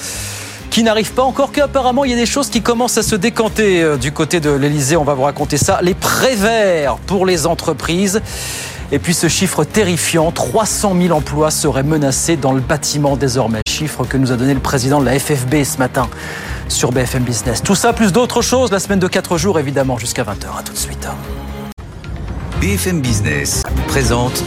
qui 0.70 0.84
n'arrive 0.84 1.12
pas 1.14 1.24
encore 1.24 1.52
qu'apparemment 1.52 2.06
il 2.06 2.12
y 2.12 2.14
a 2.14 2.18
des 2.18 2.28
choses 2.28 2.50
qui 2.50 2.62
commencent 2.62 2.98
à 3.00 3.04
se 3.04 3.16
décanter 3.16 3.82
euh, 3.82 3.98
du 3.98 4.12
côté 4.12 4.40
de 4.40 4.52
l'Elysée. 4.52 4.96
On 4.96 5.04
va 5.04 5.16
vous 5.16 5.24
raconter 5.24 5.58
ça. 5.58 5.80
Les 5.82 5.96
préverts 5.96 6.98
pour 7.08 7.26
les 7.26 7.48
entreprises. 7.48 8.22
Et 8.94 9.00
puis 9.00 9.14
ce 9.14 9.30
chiffre 9.30 9.64
terrifiant, 9.64 10.32
300 10.32 10.96
000 11.02 11.18
emplois 11.18 11.50
seraient 11.50 11.84
menacés 11.84 12.36
dans 12.36 12.52
le 12.52 12.60
bâtiment 12.60 13.16
désormais. 13.16 13.62
Chiffre 13.68 14.04
que 14.04 14.18
nous 14.18 14.34
a 14.34 14.36
donné 14.36 14.54
le 14.54 14.60
président 14.60 15.00
de 15.00 15.06
la 15.06 15.18
FFB 15.18 15.64
ce 15.64 15.78
matin 15.78 16.10
sur 16.68 16.92
BFM 16.92 17.24
Business. 17.24 17.64
Tout 17.64 17.76
ça 17.76 17.94
plus 17.94 18.12
d'autres 18.12 18.42
choses, 18.42 18.72
la 18.72 18.80
semaine 18.80 19.00
de 19.00 19.08
4 19.08 19.38
jours 19.38 19.60
évidemment 19.60 19.98
jusqu'à 19.98 20.24
20h. 20.24 20.60
À 20.60 20.64
tout 20.64 20.74
de 20.74 20.78
suite. 20.78 21.08
BFM 22.60 23.02
Business 23.02 23.64
présente 23.88 24.44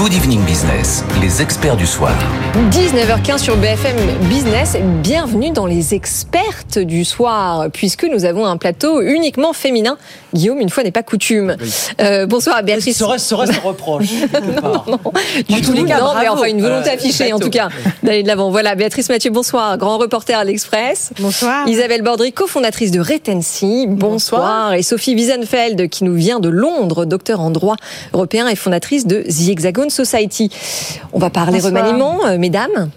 Good 0.00 0.14
Evening 0.14 0.42
Business, 0.46 1.04
les 1.20 1.42
experts 1.42 1.76
du 1.76 1.86
soir. 1.86 2.14
19h15 2.70 3.36
sur 3.36 3.54
BFM 3.58 3.96
Business. 4.30 4.78
Bienvenue 5.02 5.50
dans 5.50 5.66
les 5.66 5.92
expertes 5.92 6.78
du 6.78 7.04
soir, 7.04 7.66
puisque 7.70 8.04
nous 8.04 8.24
avons 8.24 8.46
un 8.46 8.56
plateau 8.56 9.02
uniquement 9.02 9.52
féminin. 9.52 9.98
Guillaume, 10.32 10.58
une 10.60 10.70
fois 10.70 10.84
n'est 10.84 10.90
pas 10.90 11.02
coutume. 11.02 11.54
Euh, 12.00 12.24
bonsoir 12.24 12.62
Béatrice. 12.62 12.96
Serait-ce 12.96 13.26
serait 13.28 13.54
un 13.54 13.60
reproche 13.60 14.08
Non, 14.62 14.84
non, 14.86 15.12
du 15.50 15.60
tout. 15.60 15.74
Cas, 15.84 16.00
non, 16.00 16.14
mais 16.18 16.28
enfin 16.28 16.46
une 16.46 16.62
volonté 16.62 16.88
euh, 16.88 16.94
affichée 16.94 17.34
en 17.34 17.38
tout 17.38 17.50
cas 17.50 17.68
d'aller 18.02 18.22
de 18.22 18.28
l'avant. 18.28 18.50
Voilà, 18.50 18.74
Béatrice 18.76 19.10
Mathieu, 19.10 19.30
bonsoir, 19.30 19.76
grand 19.76 19.98
reporter 19.98 20.38
à 20.38 20.44
l'Express. 20.44 21.10
Bonsoir. 21.20 21.68
Isabelle 21.68 22.00
Bordry, 22.00 22.32
cofondatrice 22.32 22.90
de 22.90 23.00
Retency. 23.00 23.84
Bonsoir. 23.86 24.40
bonsoir. 24.40 24.74
Et 24.74 24.82
Sophie 24.82 25.14
Wiesenfeld, 25.14 25.90
qui 25.90 26.04
nous 26.04 26.14
vient 26.14 26.40
de 26.40 26.48
Londres, 26.48 27.04
docteur 27.04 27.40
en 27.40 27.50
droit 27.50 27.76
européen 28.14 28.48
et 28.48 28.56
fondatrice 28.56 29.06
de 29.06 29.24
The 29.28 29.48
Hexagon 29.50 29.89
Society. 29.90 30.50
On 31.12 31.18
va 31.18 31.30
parler 31.30 31.60
remaniement, 31.60 32.24
euh, 32.24 32.38
mesdames. 32.38 32.90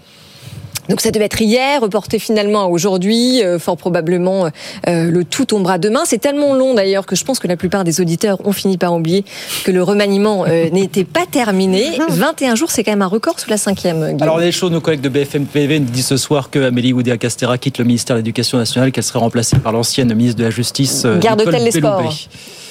Donc 0.88 1.00
ça 1.00 1.10
devait 1.10 1.26
être 1.26 1.40
hier, 1.40 1.80
reporté 1.80 2.18
finalement 2.18 2.62
à 2.62 2.66
aujourd'hui, 2.66 3.42
euh, 3.42 3.58
fort 3.58 3.76
probablement 3.76 4.46
euh, 4.88 5.10
le 5.10 5.24
tout 5.24 5.44
tombera 5.44 5.78
demain. 5.78 6.02
C'est 6.04 6.18
tellement 6.18 6.54
long 6.54 6.74
d'ailleurs 6.74 7.06
que 7.06 7.16
je 7.16 7.24
pense 7.24 7.38
que 7.38 7.48
la 7.48 7.56
plupart 7.56 7.84
des 7.84 8.00
auditeurs 8.00 8.38
ont 8.46 8.52
fini 8.52 8.78
par 8.78 8.94
oublier 8.94 9.24
que 9.64 9.70
le 9.70 9.82
remaniement 9.82 10.44
n'était 10.72 11.04
pas 11.04 11.26
terminé. 11.30 11.98
21 12.08 12.54
jours, 12.54 12.70
c'est 12.70 12.84
quand 12.84 12.92
même 12.92 13.02
un 13.02 13.06
record 13.06 13.38
sous 13.40 13.50
la 13.50 13.56
cinquième. 13.56 14.16
Alors 14.20 14.38
les 14.38 14.52
choses, 14.52 14.70
nos 14.70 14.80
collègues 14.80 15.00
de 15.00 15.08
BFM 15.08 15.46
TV 15.46 15.80
nous 15.80 15.90
disent 15.90 16.06
ce 16.06 16.16
soir 16.16 16.50
que 16.50 16.58
Amélie 16.58 16.92
Oudéa-Castera 16.92 17.58
quitte 17.58 17.78
le 17.78 17.84
ministère 17.84 18.16
de 18.16 18.20
l'Éducation 18.20 18.58
nationale, 18.58 18.92
qu'elle 18.92 19.04
serait 19.04 19.18
remplacée 19.18 19.58
par 19.58 19.72
l'ancienne 19.72 20.12
ministre 20.14 20.38
de 20.38 20.44
la 20.44 20.50
Justice, 20.50 21.06
Garde-t-elle 21.20 21.64
les 21.64 21.70
sports 21.70 22.02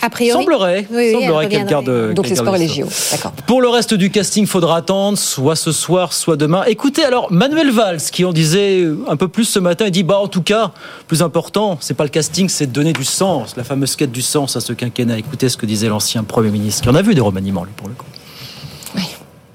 a 0.03 0.10
priori 0.10 0.43
Semblerait, 0.43 0.86
oui, 0.91 1.13
semblerait 1.13 1.48
qu'elle 1.48 1.65
garde. 1.65 2.13
Donc 2.13 2.27
les 2.27 2.36
sports 2.36 2.58
et 2.58 2.60
les 2.60 2.67
JO, 2.67 2.88
d'accord. 3.12 3.32
Pour 3.48 3.62
le 3.62 3.70
reste 3.70 3.93
du 3.93 4.10
casting, 4.10 4.46
faudra 4.46 4.77
attendre, 4.77 5.17
soit 5.17 5.55
ce 5.55 5.72
soir, 5.72 6.12
soit 6.12 6.36
demain. 6.36 6.65
Écoutez, 6.67 7.05
alors 7.05 7.32
Manuel 7.32 7.72
Valls, 7.72 8.01
qui 8.12 8.25
en 8.25 8.33
disait 8.33 8.88
un 9.07 9.15
peu 9.15 9.27
plus 9.27 9.45
ce 9.45 9.60
matin, 9.60 9.86
il 9.86 9.91
dit 9.91 10.03
bah 10.03 10.17
en 10.17 10.27
tout 10.27 10.41
cas, 10.41 10.72
plus 11.07 11.22
important, 11.22 11.77
c'est 11.81 11.93
pas 11.93 12.03
le 12.03 12.10
casting, 12.10 12.50
c'est 12.50 12.67
de 12.67 12.72
donner 12.72 12.93
du 12.93 13.03
sens, 13.03 13.55
la 13.55 13.63
fameuse 13.63 13.95
quête 13.95 14.12
du 14.12 14.22
sens 14.22 14.55
à 14.55 14.62
ce 14.62 14.74
quinquennat. 14.74 15.17
Écoutez 15.17 15.50
ce 15.50 15.57
que 15.57 15.65
disait 15.65 15.88
l'ancien 15.88 16.24
Premier 16.24 16.50
ministre, 16.50 16.83
qui 16.83 16.89
en 16.89 16.95
a 16.95 17.01
vu 17.01 17.15
des 17.15 17.22
remaniements, 17.22 17.63
lui, 17.63 17.74
pour 17.75 17.88
le 17.88 17.93
coup. 17.93 18.05
Oui. 18.95 19.03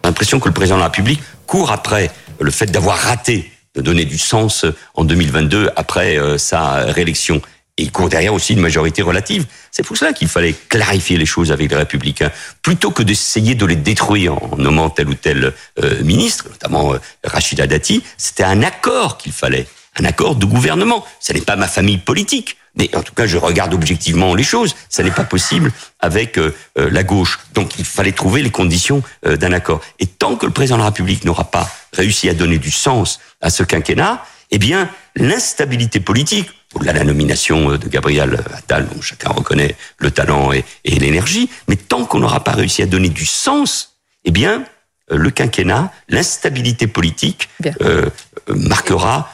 L'impression 0.05 0.41
que 0.41 0.49
le 0.49 0.55
président 0.55 0.77
de 0.77 0.81
la 0.81 0.87
République 0.87 1.21
court 1.47 1.71
après 1.73 2.11
le 2.41 2.51
fait 2.51 2.67
d'avoir 2.67 2.97
raté 2.97 3.51
de 3.75 3.83
donner 3.83 4.05
du 4.05 4.19
sens 4.19 4.65
en 4.95 5.05
2022 5.05 5.71
après 5.77 6.19
euh, 6.19 6.39
sa 6.39 6.85
réélection 6.87 7.41
et 7.79 7.83
il 7.83 7.93
court 7.93 8.09
derrière 8.09 8.35
aussi 8.35 8.55
une 8.55 8.61
majorité 8.61 9.03
relative. 9.03 9.47
C'est 9.71 9.85
pour 9.85 9.97
cela 9.97 10.13
qu'il 10.13 10.29
fallait 10.29 10.55
clarifier 10.69 11.17
les 11.17 11.27
choses 11.27 11.53
avec 11.53 11.71
les 11.71 11.77
républicains, 11.77 12.33
plutôt 12.63 12.91
que 12.91 13.03
d'essayer 13.03 13.55
de 13.55 13.65
les 13.65 13.77
détruire 13.77 14.35
en 14.43 14.57
nommant 14.57 14.91
tel 14.91 15.09
ou 15.09 15.15
tel 15.15 15.55
euh, 15.83 16.03
ministre, 16.03 16.47
notamment 16.49 16.93
euh, 16.93 16.99
Rachida 17.25 17.67
Dati. 17.67 18.03
C'était 18.17 18.43
un 18.43 18.63
accord 18.63 19.17
qu'il 19.17 19.33
fallait, 19.33 19.69
un 19.99 20.05
accord 20.05 20.35
de 20.35 20.45
gouvernement. 20.45 21.05
Ce 21.21 21.33
n'est 21.33 21.41
pas 21.41 21.57
ma 21.57 21.69
famille 21.69 21.99
politique. 21.99 22.57
Mais 22.75 22.95
en 22.95 23.03
tout 23.03 23.15
cas, 23.15 23.27
je 23.27 23.39
regarde 23.39 23.75
objectivement 23.75 24.35
les 24.35 24.45
choses. 24.45 24.77
Ça 24.89 25.03
n'est 25.03 25.11
pas 25.11 25.25
possible 25.25 25.73
avec 26.01 26.39
euh, 26.39 26.53
la 26.77 27.03
gauche. 27.03 27.41
Donc, 27.55 27.79
il 27.79 27.85
fallait 27.85 28.13
trouver 28.13 28.43
les 28.43 28.51
conditions 28.51 29.03
d'un 29.25 29.53
accord. 29.53 29.81
Et 29.99 30.07
tant 30.07 30.37
que 30.37 30.47
le 30.47 30.53
président 30.53 30.77
de 30.77 30.83
la 30.83 30.89
République 30.89 31.25
n'aura 31.25 31.51
pas 31.51 31.69
réussi 31.93 32.29
à 32.29 32.35
donner 32.35 32.59
du 32.59 32.71
sens 32.71 33.19
à 33.41 33.51
ce 33.51 33.65
quinquennat, 33.65 34.23
eh 34.51 34.59
bien, 34.59 34.89
l'instabilité 35.15 36.01
politique, 36.01 36.51
au-delà 36.75 36.93
de 36.93 36.99
la 36.99 37.05
nomination 37.05 37.73
euh, 37.73 37.79
de 37.79 37.89
Gabriel 37.89 38.43
Attal, 38.55 38.89
dont 38.89 39.01
chacun 39.01 39.31
reconnaît 39.31 39.77
le 39.99 40.11
talent 40.11 40.53
et, 40.53 40.65
l'énergie, 40.85 41.51
mais 41.69 41.77
tant 41.77 42.05
qu'on 42.05 42.21
n'aura 42.21 42.45
pas 42.45 42.53
réussi 42.53 42.83
à 42.83 42.87
donner 42.87 43.09
du 43.09 43.27
sens, 43.27 43.97
eh 44.25 44.31
bien, 44.31 44.65
euh, 45.11 45.17
le 45.17 45.31
quinquennat, 45.31 45.93
l'instabilité 46.09 46.87
politique 46.87 47.49
euh, 47.83 48.09
marquera 48.49 49.31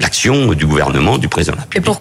l'action 0.00 0.52
du 0.52 0.66
gouvernement, 0.66 1.16
du 1.16 1.28
président 1.28 1.52
de 1.52 1.58
la 1.58 1.62
République. 1.62 2.00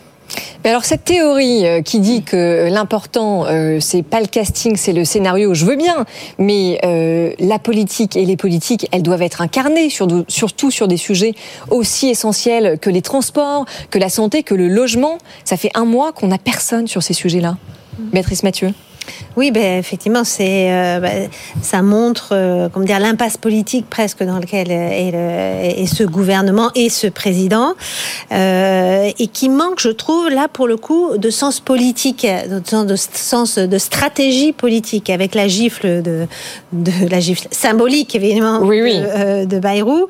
Mais 0.63 0.70
alors 0.72 0.86
cette 0.86 1.04
théorie 1.04 1.65
euh, 1.65 1.82
qui 1.82 2.00
dit 2.00 2.24
que 2.24 2.70
l'important 2.70 3.46
euh, 3.46 3.80
c'est 3.80 4.04
pas 4.04 4.20
le 4.20 4.27
casting, 4.27 4.75
c'est 4.75 4.94
le 4.94 5.06
scénario, 5.06 5.54
je 5.54 5.65
veux 5.65 5.75
bien, 5.75 6.06
mais 6.38 6.80
euh, 6.84 7.34
la 7.39 7.60
politique 7.60 8.15
et 8.15 8.25
les 8.25 8.38
politiques, 8.38 8.88
elles 8.92 9.04
doivent 9.04 9.22
être 9.22 9.42
incarnées, 9.42 9.89
surtout 9.89 10.72
sur 10.72 10.88
des 10.88 10.98
sujets 10.98 11.34
aussi 11.70 12.10
essentiels 12.10 12.80
que 12.80 12.89
les 12.89 13.01
transports, 13.01 13.65
que 13.92 14.00
la 14.00 14.10
santé, 14.10 14.44
que 14.44 14.56
le 14.56 14.68
logement. 14.68 15.18
Ça 15.44 15.58
fait 15.58 15.72
un 15.75 15.86
mois 15.86 16.12
qu'on 16.12 16.27
n'a 16.27 16.38
personne 16.38 16.88
sur 16.88 17.04
ces 17.04 17.13
sujets-là. 17.13 17.58
Béatrice 17.98 18.44
Mathieu. 18.44 18.74
Oui, 19.38 19.52
ben 19.52 19.80
effectivement, 19.80 20.24
c'est 20.24 20.72
euh, 20.72 21.00
ben, 21.00 21.30
ça 21.62 21.82
montre 21.82 22.30
euh, 22.32 22.70
comment 22.72 22.86
dire 22.86 23.00
l'impasse 23.00 23.36
politique 23.36 23.86
presque 23.90 24.24
dans 24.24 24.40
lequel 24.40 24.72
est, 24.72 25.12
le, 25.12 25.82
est, 25.82 25.86
ce 25.88 26.04
gouvernement 26.04 26.72
et 26.74 26.90
ce 26.90 27.08
président 27.08 27.74
euh, 28.32 29.12
et 29.20 29.28
qui 29.28 29.50
manque, 29.50 29.80
je 29.80 29.90
trouve, 29.90 30.30
là 30.30 30.48
pour 30.52 30.68
le 30.68 30.78
coup, 30.78 31.18
de 31.18 31.30
sens 31.30 31.60
politique, 31.60 32.26
de 32.26 32.96
sens 32.96 33.58
de 33.58 33.78
stratégie 33.78 34.54
politique 34.54 35.10
avec 35.10 35.36
la 35.36 35.50
gifle 35.50 36.02
de, 36.02 36.28
de 36.72 37.10
la 37.10 37.20
gifle 37.20 37.48
symbolique 37.52 38.16
évidemment 38.16 38.60
oui, 38.62 38.82
oui. 38.82 38.98
De, 39.00 39.46
de 39.46 39.60
Bayrou. 39.60 40.08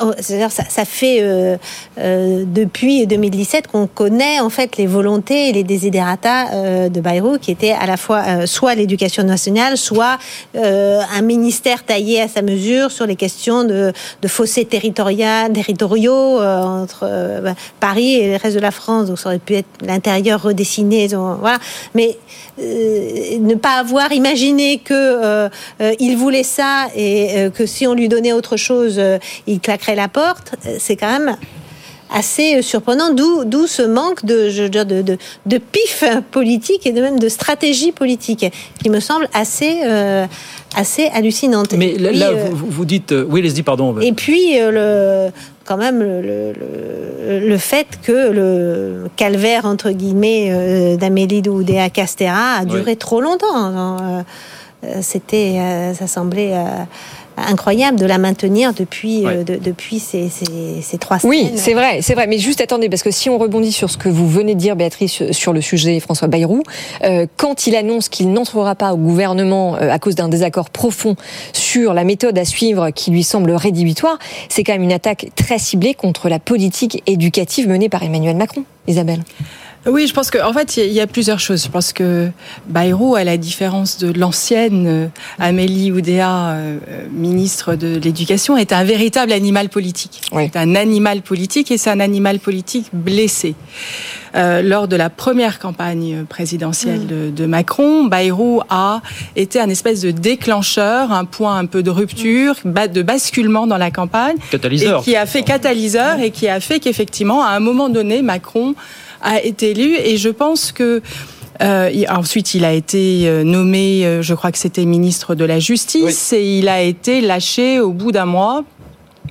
Oh, 0.00 0.12
ça, 0.18 0.48
ça, 0.48 0.84
fait 0.84 1.58
depuis 1.96 3.06
2017 3.06 3.68
qu'on 3.68 3.86
connaît 3.86 4.40
en 4.40 4.50
fait 4.50 4.76
les 4.76 4.86
volontés 4.86 5.50
et 5.50 5.52
les 5.52 5.62
désiderata 5.62 6.88
de 6.88 7.00
Bayrou 7.00 7.38
qui 7.38 7.52
étaient 7.52 7.72
à 7.72 7.86
la 7.86 7.96
fois 7.96 8.09
euh, 8.18 8.46
soit 8.46 8.74
l'éducation 8.74 9.22
nationale, 9.22 9.76
soit 9.76 10.18
euh, 10.56 11.00
un 11.14 11.22
ministère 11.22 11.84
taillé 11.84 12.20
à 12.20 12.28
sa 12.28 12.42
mesure 12.42 12.90
sur 12.90 13.06
les 13.06 13.16
questions 13.16 13.64
de, 13.64 13.92
fossés 14.26 14.64
territoriaux, 14.64 16.40
euh, 16.40 16.62
entre 16.62 17.40
bah, 17.42 17.54
Paris 17.80 18.14
et 18.14 18.30
le 18.32 18.36
reste 18.36 18.56
de 18.56 18.60
la 18.60 18.70
France. 18.70 19.06
Donc 19.06 19.18
ça 19.18 19.28
aurait 19.28 19.38
pu 19.38 19.54
être 19.54 19.68
l'intérieur 19.82 20.42
redessiné. 20.42 21.08
voilà. 21.08 21.58
Mais 21.94 22.16
ne 22.58 23.54
pas 23.54 23.78
avoir 23.78 24.12
imaginé 24.12 24.78
que 24.78 25.48
il 25.98 26.16
voulait 26.16 26.42
ça 26.42 26.88
et 26.94 27.48
que 27.54 27.66
si 27.66 27.86
on 27.86 27.94
lui 27.94 28.08
donnait 28.08 28.32
autre 28.32 28.56
chose, 28.56 29.00
il 29.46 29.60
claquerait 29.60 29.94
la 29.94 30.08
porte, 30.08 30.54
c'est 30.78 30.96
quand 30.96 31.10
même 31.10 31.36
assez 32.12 32.56
euh, 32.56 32.62
surprenant, 32.62 33.12
d'où 33.12 33.66
ce 33.66 33.82
manque 33.82 34.24
de, 34.24 34.48
je 34.48 34.64
de, 34.64 35.02
de, 35.02 35.18
de, 35.46 35.58
pif 35.58 36.04
politique 36.30 36.86
et 36.86 36.92
de 36.92 37.00
même 37.00 37.18
de 37.18 37.28
stratégie 37.28 37.92
politique, 37.92 38.46
qui 38.82 38.90
me 38.90 39.00
semble 39.00 39.28
assez, 39.32 39.80
euh, 39.84 40.26
assez 40.76 41.06
hallucinante. 41.08 41.72
Mais 41.74 41.96
là, 41.96 42.30
euh, 42.30 42.48
vous, 42.50 42.66
vous, 42.68 42.84
dites... 42.84 43.14
oui, 43.28 43.42
les 43.42 43.58
y 43.58 43.62
pardon. 43.62 43.98
Et 44.00 44.12
puis, 44.12 44.58
le, 44.58 45.30
quand 45.64 45.76
même, 45.76 46.00
le, 46.00 46.20
le, 46.20 47.48
le, 47.48 47.58
fait 47.58 47.86
que 48.02 48.30
le 48.30 49.08
calvaire, 49.16 49.64
entre 49.64 49.90
guillemets, 49.90 50.96
d'Amélie 50.96 51.42
Oudéa 51.48 51.90
Castera 51.90 52.56
a 52.58 52.64
duré 52.64 52.96
trop 52.96 53.20
longtemps. 53.20 54.24
C'était... 55.02 55.92
ça 55.94 56.06
semblait 56.06 56.54
incroyable 57.48 57.98
de 57.98 58.06
la 58.06 58.18
maintenir 58.18 58.72
depuis, 58.74 59.26
euh, 59.26 59.44
de, 59.44 59.56
depuis 59.56 59.98
ces, 59.98 60.28
ces, 60.28 60.80
ces, 60.82 60.98
trois 60.98 61.18
semaines. 61.18 61.50
Oui, 61.50 61.52
c'est 61.56 61.74
vrai, 61.74 62.00
c'est 62.02 62.14
vrai. 62.14 62.26
Mais 62.26 62.38
juste 62.38 62.60
attendez, 62.60 62.88
parce 62.88 63.02
que 63.02 63.10
si 63.10 63.30
on 63.30 63.38
rebondit 63.38 63.72
sur 63.72 63.90
ce 63.90 63.98
que 63.98 64.08
vous 64.08 64.28
venez 64.28 64.54
de 64.54 64.60
dire, 64.60 64.76
Béatrice, 64.76 65.30
sur 65.32 65.52
le 65.52 65.60
sujet 65.60 66.00
François 66.00 66.28
Bayrou, 66.28 66.62
euh, 67.04 67.26
quand 67.36 67.66
il 67.66 67.76
annonce 67.76 68.08
qu'il 68.08 68.32
n'entrera 68.32 68.74
pas 68.74 68.92
au 68.92 68.96
gouvernement 68.96 69.76
euh, 69.76 69.90
à 69.90 69.98
cause 69.98 70.14
d'un 70.14 70.28
désaccord 70.28 70.70
profond 70.70 71.16
sur 71.52 71.94
la 71.94 72.04
méthode 72.04 72.38
à 72.38 72.44
suivre 72.44 72.90
qui 72.90 73.10
lui 73.10 73.22
semble 73.22 73.52
rédhibitoire, 73.52 74.18
c'est 74.48 74.64
quand 74.64 74.72
même 74.72 74.82
une 74.82 74.92
attaque 74.92 75.28
très 75.36 75.58
ciblée 75.58 75.94
contre 75.94 76.28
la 76.28 76.38
politique 76.38 77.02
éducative 77.06 77.68
menée 77.68 77.88
par 77.88 78.02
Emmanuel 78.02 78.36
Macron. 78.36 78.64
Isabelle 78.86 79.22
oui, 79.86 80.06
je 80.06 80.12
pense 80.12 80.30
qu'en 80.30 80.50
en 80.50 80.52
fait, 80.52 80.76
il 80.76 80.92
y 80.92 81.00
a 81.00 81.06
plusieurs 81.06 81.40
choses. 81.40 81.64
Je 81.64 81.70
pense 81.70 81.94
que 81.94 82.28
Bayrou, 82.66 83.16
à 83.16 83.24
la 83.24 83.38
différence 83.38 83.96
de 83.96 84.12
l'ancienne 84.12 84.86
euh, 84.86 85.06
Amélie 85.38 85.90
Oudéa, 85.90 86.50
euh, 86.50 86.78
ministre 87.10 87.76
de 87.76 87.98
l'Éducation, 87.98 88.58
est 88.58 88.72
un 88.72 88.84
véritable 88.84 89.32
animal 89.32 89.70
politique. 89.70 90.20
C'est 90.32 90.56
un 90.56 90.74
animal 90.74 91.22
politique 91.22 91.70
et 91.70 91.78
c'est 91.78 91.90
un 91.90 92.00
animal 92.00 92.40
politique 92.40 92.88
blessé. 92.92 93.54
Euh, 94.36 94.60
lors 94.62 94.86
de 94.86 94.96
la 94.96 95.08
première 95.10 95.58
campagne 95.58 96.24
présidentielle 96.28 97.00
mm. 97.00 97.34
de, 97.34 97.46
Macron, 97.46 98.04
Bayrou 98.04 98.60
a 98.68 99.00
été 99.34 99.58
un 99.58 99.68
espèce 99.70 100.02
de 100.02 100.10
déclencheur, 100.10 101.10
un 101.10 101.24
point 101.24 101.56
un 101.56 101.66
peu 101.66 101.82
de 101.82 101.90
rupture, 101.90 102.54
de 102.64 103.02
basculement 103.02 103.66
dans 103.66 103.78
la 103.78 103.90
campagne. 103.90 104.36
Catalyseur. 104.50 105.00
Et 105.00 105.04
qui 105.04 105.16
a 105.16 105.24
fait 105.24 105.42
catalyseur 105.42 106.20
et 106.20 106.30
qui 106.30 106.48
a 106.48 106.60
fait 106.60 106.80
qu'effectivement, 106.80 107.42
à 107.42 107.50
un 107.50 107.60
moment 107.60 107.88
donné, 107.88 108.20
Macron 108.20 108.74
a 109.22 109.42
été 109.42 109.70
élu 109.70 109.96
et 109.96 110.16
je 110.16 110.28
pense 110.28 110.72
que 110.72 111.02
euh, 111.62 112.04
ensuite, 112.08 112.54
il 112.54 112.64
a 112.64 112.72
été 112.72 113.28
euh, 113.28 113.44
nommé, 113.44 114.06
euh, 114.06 114.22
je 114.22 114.34
crois 114.34 114.50
que 114.50 114.58
c'était 114.58 114.86
ministre 114.86 115.34
de 115.34 115.44
la 115.44 115.58
Justice, 115.58 116.32
et 116.32 116.58
il 116.58 116.68
a 116.68 116.80
été 116.80 117.20
lâché 117.20 117.80
au 117.80 117.92
bout 117.92 118.12
d'un 118.12 118.24
mois 118.24 118.64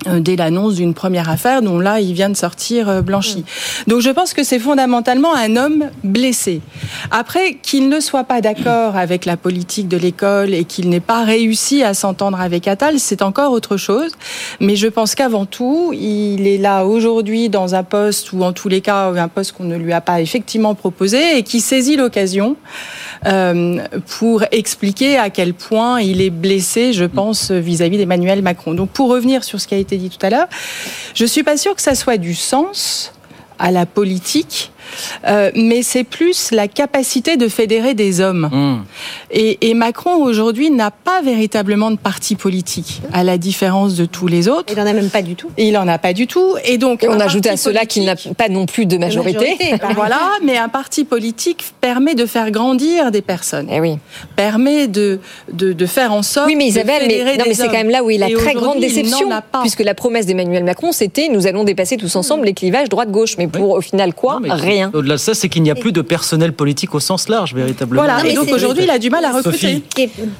dès 0.05 0.35
l'annonce 0.35 0.75
d'une 0.75 0.93
première 0.93 1.29
affaire 1.29 1.61
dont 1.61 1.79
là 1.79 1.99
il 1.99 2.13
vient 2.13 2.29
de 2.29 2.37
sortir 2.37 2.89
euh, 2.89 3.01
blanchi. 3.01 3.43
Donc 3.87 4.01
je 4.01 4.09
pense 4.09 4.33
que 4.33 4.43
c'est 4.43 4.59
fondamentalement 4.59 5.35
un 5.35 5.55
homme 5.55 5.89
blessé. 6.03 6.61
Après 7.11 7.55
qu'il 7.55 7.89
ne 7.89 7.99
soit 7.99 8.23
pas 8.23 8.41
d'accord 8.41 8.95
avec 8.95 9.25
la 9.25 9.37
politique 9.37 9.87
de 9.87 9.97
l'école 9.97 10.53
et 10.53 10.63
qu'il 10.63 10.89
n'ait 10.89 10.99
pas 10.99 11.23
réussi 11.23 11.83
à 11.83 11.93
s'entendre 11.93 12.39
avec 12.39 12.67
Attal, 12.67 12.99
c'est 12.99 13.21
encore 13.21 13.51
autre 13.51 13.77
chose, 13.77 14.11
mais 14.59 14.75
je 14.75 14.87
pense 14.87 15.15
qu'avant 15.15 15.45
tout, 15.45 15.93
il 15.93 16.47
est 16.47 16.57
là 16.57 16.85
aujourd'hui 16.85 17.49
dans 17.49 17.75
un 17.75 17.83
poste 17.83 18.31
ou 18.33 18.43
en 18.43 18.53
tous 18.53 18.69
les 18.69 18.81
cas 18.81 19.11
un 19.11 19.27
poste 19.27 19.53
qu'on 19.53 19.63
ne 19.63 19.75
lui 19.75 19.93
a 19.93 20.01
pas 20.01 20.21
effectivement 20.21 20.75
proposé 20.75 21.37
et 21.37 21.43
qui 21.43 21.59
saisit 21.59 21.95
l'occasion 21.95 22.55
euh, 23.25 23.79
pour 24.19 24.43
expliquer 24.51 25.17
à 25.17 25.29
quel 25.29 25.53
point 25.53 25.99
il 25.99 26.21
est 26.21 26.29
blessé, 26.29 26.93
je 26.93 27.05
pense, 27.05 27.51
vis-à-vis 27.51 27.97
d'Emmanuel 27.97 28.41
Macron. 28.41 28.73
Donc 28.73 28.89
pour 28.89 29.09
revenir 29.09 29.43
sur 29.43 29.59
ce 29.59 29.67
qui 29.67 29.75
a 29.75 29.77
été 29.77 29.88
dit 29.97 30.09
tout 30.09 30.25
à 30.25 30.29
l'heure, 30.29 30.47
je 31.15 31.25
suis 31.25 31.43
pas 31.43 31.57
sûre 31.57 31.75
que 31.75 31.81
ça 31.81 31.95
soit 31.95 32.17
du 32.17 32.35
sens 32.35 33.13
à 33.57 33.71
la 33.71 33.85
politique 33.85 34.71
euh, 35.27 35.51
mais 35.55 35.83
c'est 35.83 36.03
plus 36.03 36.51
la 36.51 36.67
capacité 36.67 37.37
de 37.37 37.47
fédérer 37.47 37.93
des 37.93 38.21
hommes. 38.21 38.49
Hmm. 38.51 38.83
Et, 39.31 39.73
Macron 39.79 40.15
aujourd'hui 40.15 40.71
n'a 40.71 40.91
pas 40.91 41.21
véritablement 41.21 41.89
de 41.91 41.95
parti 41.95 42.35
politique, 42.35 43.01
à 43.13 43.23
la 43.23 43.37
différence 43.37 43.95
de 43.95 44.05
tous 44.05 44.27
les 44.27 44.49
autres. 44.49 44.73
Il 44.73 44.77
n'en 44.77 44.85
a 44.85 44.93
même 44.93 45.09
pas 45.09 45.21
du 45.21 45.35
tout. 45.35 45.49
il 45.57 45.71
n'en 45.71 45.87
a 45.87 45.97
pas 45.97 46.11
du 46.11 46.27
tout. 46.27 46.55
Et 46.65 46.77
donc, 46.77 47.05
on 47.07 47.19
ajoute 47.19 47.47
à 47.47 47.55
cela 47.55 47.85
qu'il 47.85 48.03
n'a 48.03 48.15
pas 48.37 48.49
non 48.49 48.65
plus 48.65 48.85
de 48.85 48.97
majorité. 48.97 49.57
voilà, 49.95 50.19
mais 50.43 50.57
un 50.57 50.67
parti 50.67 51.05
politique 51.05 51.63
permet 51.79 52.15
de 52.15 52.25
faire 52.25 52.51
grandir 52.51 53.11
des 53.11 53.21
personnes. 53.21 53.69
Et 53.69 53.75
eh 53.75 53.79
oui. 53.79 53.97
Permet 54.35 54.87
de, 54.87 55.19
de, 55.53 55.85
faire 55.85 56.11
en 56.11 56.23
sorte. 56.23 56.47
Oui, 56.47 56.55
mais 56.55 56.67
Isabelle, 56.67 57.03
mais, 57.07 57.37
non, 57.37 57.43
mais 57.47 57.53
c'est 57.53 57.67
quand 57.67 57.73
même 57.73 57.89
là 57.89 58.03
où 58.03 58.09
il 58.09 58.23
a 58.23 58.29
très 58.29 58.53
grande 58.53 58.79
déception, 58.79 59.29
puisque 59.61 59.81
la 59.81 59.93
promesse 59.93 60.25
d'Emmanuel 60.25 60.63
Macron, 60.63 60.91
c'était 60.91 61.29
nous 61.29 61.47
allons 61.47 61.63
dépasser 61.63 61.97
tous 61.97 62.15
ensemble 62.15 62.45
les 62.45 62.53
clivages 62.53 62.89
droite-gauche. 62.89 63.37
Mais 63.37 63.47
pour 63.47 63.71
au 63.71 63.81
final 63.81 64.13
quoi? 64.13 64.39
Rien. 64.49 64.78
Au-delà 64.93 65.15
de 65.15 65.19
ça, 65.19 65.33
c'est 65.33 65.49
qu'il 65.49 65.63
n'y 65.63 65.71
a 65.71 65.75
plus 65.75 65.91
de 65.91 66.01
personnel 66.01 66.53
politique 66.53 66.93
au 66.95 66.99
sens 66.99 67.29
large, 67.29 67.53
véritablement. 67.53 68.03
Voilà, 68.03 68.25
et 68.25 68.33
donc 68.33 68.49
aujourd'hui, 68.51 68.83
il 68.83 68.89
a 68.89 68.99
du 68.99 69.09
mal 69.09 69.25
à 69.25 69.31
recruter. 69.31 69.83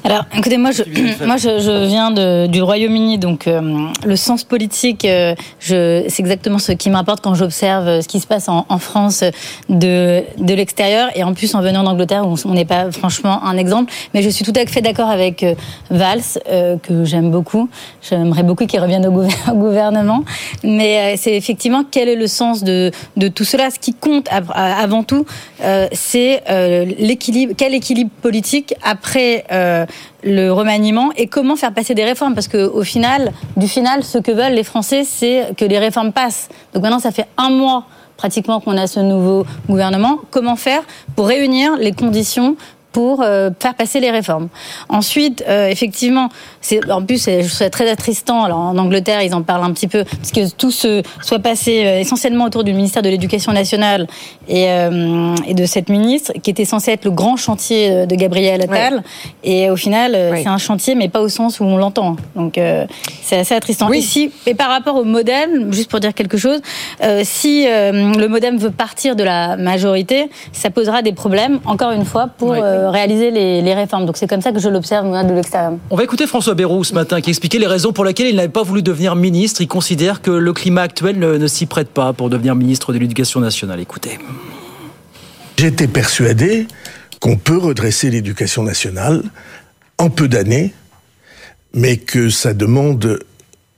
Alors, 0.04 0.24
écoutez, 0.36 0.58
moi, 0.58 0.70
je, 0.70 0.82
moi, 1.24 1.36
je, 1.36 1.86
viens 1.86 2.10
de, 2.10 2.46
du 2.46 2.62
Royaume-Uni, 2.62 3.18
donc 3.18 3.46
euh, 3.46 3.60
le 4.04 4.16
sens 4.16 4.44
politique, 4.44 5.04
euh, 5.04 5.34
c'est 5.58 6.18
exactement 6.18 6.58
ce 6.58 6.72
qui 6.72 6.90
m'importe 6.90 7.22
quand 7.22 7.34
j'observe 7.34 7.88
euh, 7.88 8.02
ce 8.02 8.08
qui 8.08 8.20
se 8.20 8.26
passe 8.26 8.48
en, 8.48 8.64
France 8.78 9.24
de, 9.68 10.22
de 10.38 10.54
l'extérieur, 10.54 11.08
et 11.14 11.22
en 11.22 11.34
plus 11.34 11.54
en 11.54 11.60
venant 11.60 11.82
d'Angleterre, 11.82 12.26
où 12.26 12.34
on 12.44 12.54
n'est 12.54 12.64
pas 12.64 12.90
franchement 12.92 13.44
un 13.44 13.56
exemple. 13.56 13.92
Mais 14.14 14.22
je 14.22 14.30
suis 14.30 14.44
tout 14.44 14.52
à 14.56 14.64
fait 14.66 14.80
d'accord 14.80 15.10
avec 15.10 15.44
Valls, 15.90 16.20
que 16.82 17.04
j'aime 17.04 17.30
beaucoup. 17.30 17.68
J'aimerais 18.02 18.42
beaucoup 18.42 18.66
qu'il 18.66 18.80
revienne 18.80 19.06
au, 19.06 19.10
gouvernement. 19.54 20.24
Mais 20.64 21.16
c'est 21.16 21.36
effectivement 21.36 21.84
quel 21.88 22.08
est 22.08 22.16
le 22.16 22.26
sens 22.26 22.64
de, 22.64 22.90
de 23.16 23.28
tout 23.28 23.44
cela? 23.44 23.70
Ce 23.70 23.78
qui 23.78 23.94
compte 23.94 24.19
avant 24.28 25.02
tout, 25.02 25.26
euh, 25.62 25.88
c'est 25.92 26.42
euh, 26.50 26.84
l'équilibre, 26.98 27.54
quel 27.56 27.74
équilibre 27.74 28.10
politique 28.22 28.74
après 28.82 29.44
euh, 29.52 29.86
le 30.22 30.50
remaniement 30.50 31.10
et 31.16 31.26
comment 31.26 31.56
faire 31.56 31.72
passer 31.72 31.94
des 31.94 32.04
réformes 32.04 32.34
parce 32.34 32.48
que 32.48 32.66
au 32.66 32.82
final, 32.82 33.32
du 33.56 33.68
final, 33.68 34.04
ce 34.04 34.18
que 34.18 34.32
veulent 34.32 34.54
les 34.54 34.64
Français, 34.64 35.04
c'est 35.04 35.54
que 35.56 35.64
les 35.64 35.78
réformes 35.78 36.12
passent. 36.12 36.48
Donc 36.74 36.82
maintenant, 36.82 36.98
ça 36.98 37.10
fait 37.10 37.26
un 37.36 37.50
mois 37.50 37.84
pratiquement 38.16 38.60
qu'on 38.60 38.76
a 38.76 38.86
ce 38.86 39.00
nouveau 39.00 39.46
gouvernement. 39.68 40.18
Comment 40.30 40.56
faire 40.56 40.82
pour 41.16 41.26
réunir 41.26 41.76
les 41.78 41.92
conditions 41.92 42.56
pour 42.92 43.22
euh, 43.22 43.50
faire 43.58 43.74
passer 43.74 44.00
les 44.00 44.10
réformes. 44.10 44.48
Ensuite, 44.88 45.44
euh, 45.48 45.68
effectivement, 45.68 46.28
c'est 46.60 46.90
en 46.90 47.04
plus 47.04 47.18
c'est 47.18 47.70
très 47.70 47.88
attristant. 47.88 48.44
Alors 48.44 48.58
en 48.58 48.76
Angleterre, 48.78 49.22
ils 49.22 49.34
en 49.34 49.42
parlent 49.42 49.64
un 49.64 49.72
petit 49.72 49.88
peu 49.88 50.04
parce 50.04 50.32
que 50.32 50.50
tout 50.50 50.70
se 50.70 51.02
soit 51.22 51.38
passé 51.38 51.84
euh, 51.84 52.00
essentiellement 52.00 52.44
autour 52.44 52.64
du 52.64 52.72
ministère 52.72 53.02
de 53.02 53.08
l'Éducation 53.08 53.52
nationale 53.52 54.06
et, 54.48 54.64
et, 55.46 55.54
de 55.54 55.66
cette 55.66 55.88
ministre 55.88 56.32
qui 56.42 56.50
était 56.50 56.64
censé 56.64 56.90
être 56.90 57.04
le 57.04 57.10
grand 57.10 57.36
chantier 57.36 58.06
de 58.06 58.14
Gabriel 58.16 58.62
Attal. 58.62 59.02
Et 59.44 59.70
au 59.70 59.76
final, 59.76 60.16
c'est 60.34 60.48
un 60.48 60.58
chantier, 60.58 60.94
mais 60.94 61.08
pas 61.08 61.20
au 61.20 61.28
sens 61.28 61.60
où 61.60 61.64
on 61.64 61.76
l'entend. 61.76 62.16
Donc 62.34 62.58
c'est 63.22 63.38
assez 63.38 63.54
attristant. 63.54 63.92
Ici, 63.92 64.32
et 64.46 64.54
par 64.54 64.70
rapport 64.70 64.96
au 64.96 65.04
modem, 65.04 65.72
juste 65.72 65.90
pour 65.90 66.00
dire 66.00 66.14
quelque 66.14 66.36
chose, 66.36 66.60
si 67.22 67.66
le 67.66 68.26
modem 68.26 68.56
veut 68.56 68.70
partir 68.70 69.14
de 69.14 69.22
la 69.22 69.56
majorité, 69.56 70.30
ça 70.52 70.70
posera 70.70 71.02
des 71.02 71.12
problèmes. 71.12 71.60
Encore 71.64 71.92
une 71.92 72.04
fois 72.04 72.28
pour 72.36 72.54
réaliser 72.88 73.30
les, 73.30 73.74
réformes. 73.74 74.06
Donc 74.06 74.16
c'est 74.16 74.26
comme 74.26 74.40
ça 74.40 74.52
que 74.52 74.58
je 74.58 74.68
l'observe 74.68 75.06
de 75.26 75.34
l'extérieur. 75.34 75.74
On 75.90 75.96
va 75.96 76.04
écouter 76.04 76.26
François 76.26 76.54
Bayrou 76.54 76.84
ce 76.84 76.94
matin 76.94 77.20
qui 77.20 77.30
expliquait 77.30 77.58
les 77.58 77.66
raisons 77.66 77.92
pour 77.92 78.04
lesquelles 78.04 78.28
il 78.28 78.36
n'avait 78.36 78.48
pas 78.48 78.62
voulu 78.62 78.82
devenir 78.82 79.16
ministre. 79.16 79.60
Il 79.60 79.68
considère 79.68 80.22
que 80.22 80.30
le 80.30 80.52
climat 80.52 80.82
actuel 80.82 81.18
ne, 81.18 81.46
s'y 81.46 81.66
prête 81.66 81.88
pas 81.88 82.12
pour 82.12 82.30
devenir 82.30 82.54
ministre 82.54 82.92
de 82.92 82.98
l'Éducation 82.98 83.40
nationale. 83.40 83.80
Écoutez. 83.80 84.18
J'étais 85.56 85.88
persuadé 85.88 86.66
qu'on 87.20 87.36
peut 87.36 87.58
redresser 87.58 88.10
l'éducation 88.10 88.62
nationale 88.62 89.22
en 89.98 90.08
peu 90.08 90.26
d'années, 90.26 90.72
mais 91.74 91.98
que 91.98 92.30
ça 92.30 92.54
demande 92.54 93.20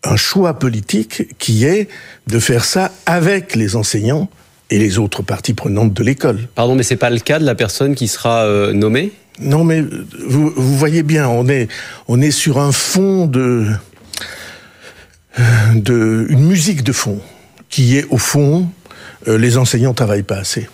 un 0.05 0.17
choix 0.17 0.55
politique 0.55 1.37
qui 1.39 1.65
est 1.65 1.89
de 2.27 2.39
faire 2.39 2.65
ça 2.65 2.93
avec 3.07 3.55
les 3.57 3.77
enseignants 3.77 4.29
et 4.73 4.79
les 4.79 4.99
autres 4.99 5.23
parties 5.23 5.53
prenantes 5.53 5.93
de 5.93 6.03
l'école. 6.03 6.49
Pardon, 6.55 6.75
mais 6.75 6.83
c'est 6.83 6.97
pas 6.97 7.11
le 7.11 7.19
cas 7.19 7.39
de 7.39 7.45
la 7.45 7.55
personne 7.55 7.95
qui 7.95 8.09
sera 8.09 8.45
euh, 8.45 8.73
nommée? 8.73 9.13
Non, 9.39 9.65
mais 9.65 9.85
vous, 10.27 10.51
voyez 10.57 11.03
bien, 11.03 11.29
on 11.29 11.47
est, 11.47 11.69
on 12.09 12.23
est 12.23 12.31
sur 12.31 12.59
un 12.59 12.73
fond 12.73 13.27
de, 13.27 13.67
de 15.75 16.27
une 16.31 16.45
musique 16.45 16.83
de 16.85 16.93
fond 16.93 17.21
qui 17.69 17.99
est 17.99 18.07
au 18.09 18.17
fond 18.17 18.67
euh, 19.29 19.37
les 19.37 19.59
enseignants 19.59 19.93
travaillent 19.93 20.23
pas 20.23 20.39
assez. 20.39 20.69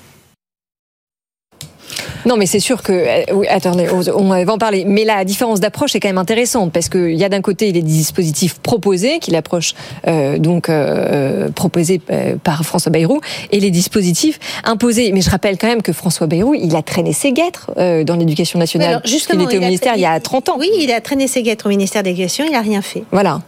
Non, 2.26 2.36
mais 2.36 2.46
c'est 2.46 2.60
sûr 2.60 2.82
que. 2.82 2.92
Euh, 2.92 3.22
oui, 3.32 3.46
attendez, 3.48 3.88
on 3.90 4.28
va 4.28 4.52
en 4.52 4.58
parler. 4.58 4.84
Mais 4.86 5.04
la 5.04 5.24
différence 5.24 5.60
d'approche 5.60 5.94
est 5.94 6.00
quand 6.00 6.08
même 6.08 6.18
intéressante 6.18 6.72
parce 6.72 6.88
qu'il 6.88 7.14
y 7.14 7.24
a 7.24 7.28
d'un 7.28 7.40
côté 7.40 7.72
les 7.72 7.82
dispositifs 7.82 8.58
proposés, 8.58 9.18
qui 9.18 9.30
l'approche 9.30 9.74
euh, 10.06 10.38
donc 10.38 10.68
euh, 10.68 11.48
proposée 11.50 12.00
par 12.42 12.64
François 12.64 12.90
Bayrou, 12.90 13.20
et 13.52 13.60
les 13.60 13.70
dispositifs 13.70 14.38
imposés. 14.64 15.12
Mais 15.12 15.20
je 15.20 15.30
rappelle 15.30 15.58
quand 15.58 15.68
même 15.68 15.82
que 15.82 15.92
François 15.92 16.26
Bayrou, 16.26 16.54
il 16.54 16.74
a 16.76 16.82
traîné 16.82 17.12
ses 17.12 17.32
guêtres 17.32 17.70
dans 17.76 18.16
l'éducation 18.16 18.58
nationale. 18.58 19.02
il 19.04 19.42
était 19.42 19.58
au 19.58 19.60
ministère 19.60 19.94
il 19.96 20.02
y 20.02 20.06
a 20.06 20.18
30 20.20 20.50
ans. 20.50 20.56
Oui, 20.58 20.70
il 20.78 20.92
a 20.92 21.00
traîné 21.00 21.26
ses 21.26 21.42
guêtres 21.42 21.66
au 21.66 21.68
ministère 21.68 22.02
de 22.02 22.08
l'Éducation, 22.08 22.44
il 22.46 22.52
n'a 22.52 22.60
rien 22.60 22.82
fait. 22.82 23.04
Voilà. 23.12 23.40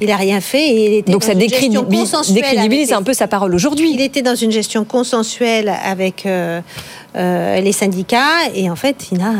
Il 0.00 0.08
n'a 0.08 0.16
rien 0.16 0.40
fait 0.40 0.68
et 0.68 0.86
il 0.86 0.92
était 0.98 1.12
Donc 1.12 1.24
ça 1.24 1.34
décrédibilise 1.34 2.92
un 2.92 3.02
peu 3.02 3.14
sa 3.14 3.28
parole 3.28 3.54
aujourd'hui. 3.54 3.90
Il 3.92 4.00
était 4.00 4.22
dans 4.22 4.34
une 4.34 4.52
gestion 4.52 4.84
consensuelle 4.84 5.72
avec 5.84 6.26
euh, 6.26 6.60
euh, 7.16 7.60
les 7.60 7.72
syndicats 7.72 8.48
et 8.54 8.70
en 8.70 8.76
fait, 8.76 9.08
il 9.12 9.20
a 9.20 9.32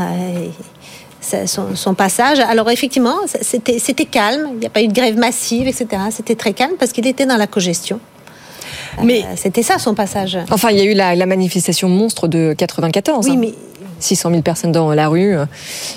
euh, 1.32 1.46
son, 1.74 1.94
passage. 1.94 2.40
Alors 2.40 2.70
effectivement, 2.70 3.16
c'était 3.42 4.04
calme. 4.04 4.48
Il 4.54 4.58
n'y 4.58 4.66
a 4.66 4.70
pas 4.70 4.82
eu 4.82 4.88
de 4.88 4.94
grève 4.94 5.16
massive, 5.16 5.66
etc. 5.66 5.86
C'était 6.10 6.36
très 6.36 6.52
calme 6.52 6.74
parce 6.78 6.92
qu'il 6.92 7.06
était 7.06 7.26
dans 7.26 7.36
la 7.36 7.46
cogestion. 7.46 8.00
Mais 9.02 9.24
c'était 9.36 9.62
ça 9.62 9.78
son 9.78 9.94
passage. 9.94 10.38
Enfin, 10.50 10.70
il 10.70 10.78
y 10.78 10.80
a 10.80 10.84
eu 10.84 10.94
la, 10.94 11.26
manifestation 11.26 11.88
monstre 11.88 12.28
de 12.28 12.54
94. 12.56 13.26
Oui, 13.26 13.32
hein. 13.32 13.36
mais 13.38 13.54
600 14.00 14.30
000 14.30 14.42
personnes 14.42 14.72
dans 14.72 14.92
la 14.92 15.08
rue. 15.08 15.36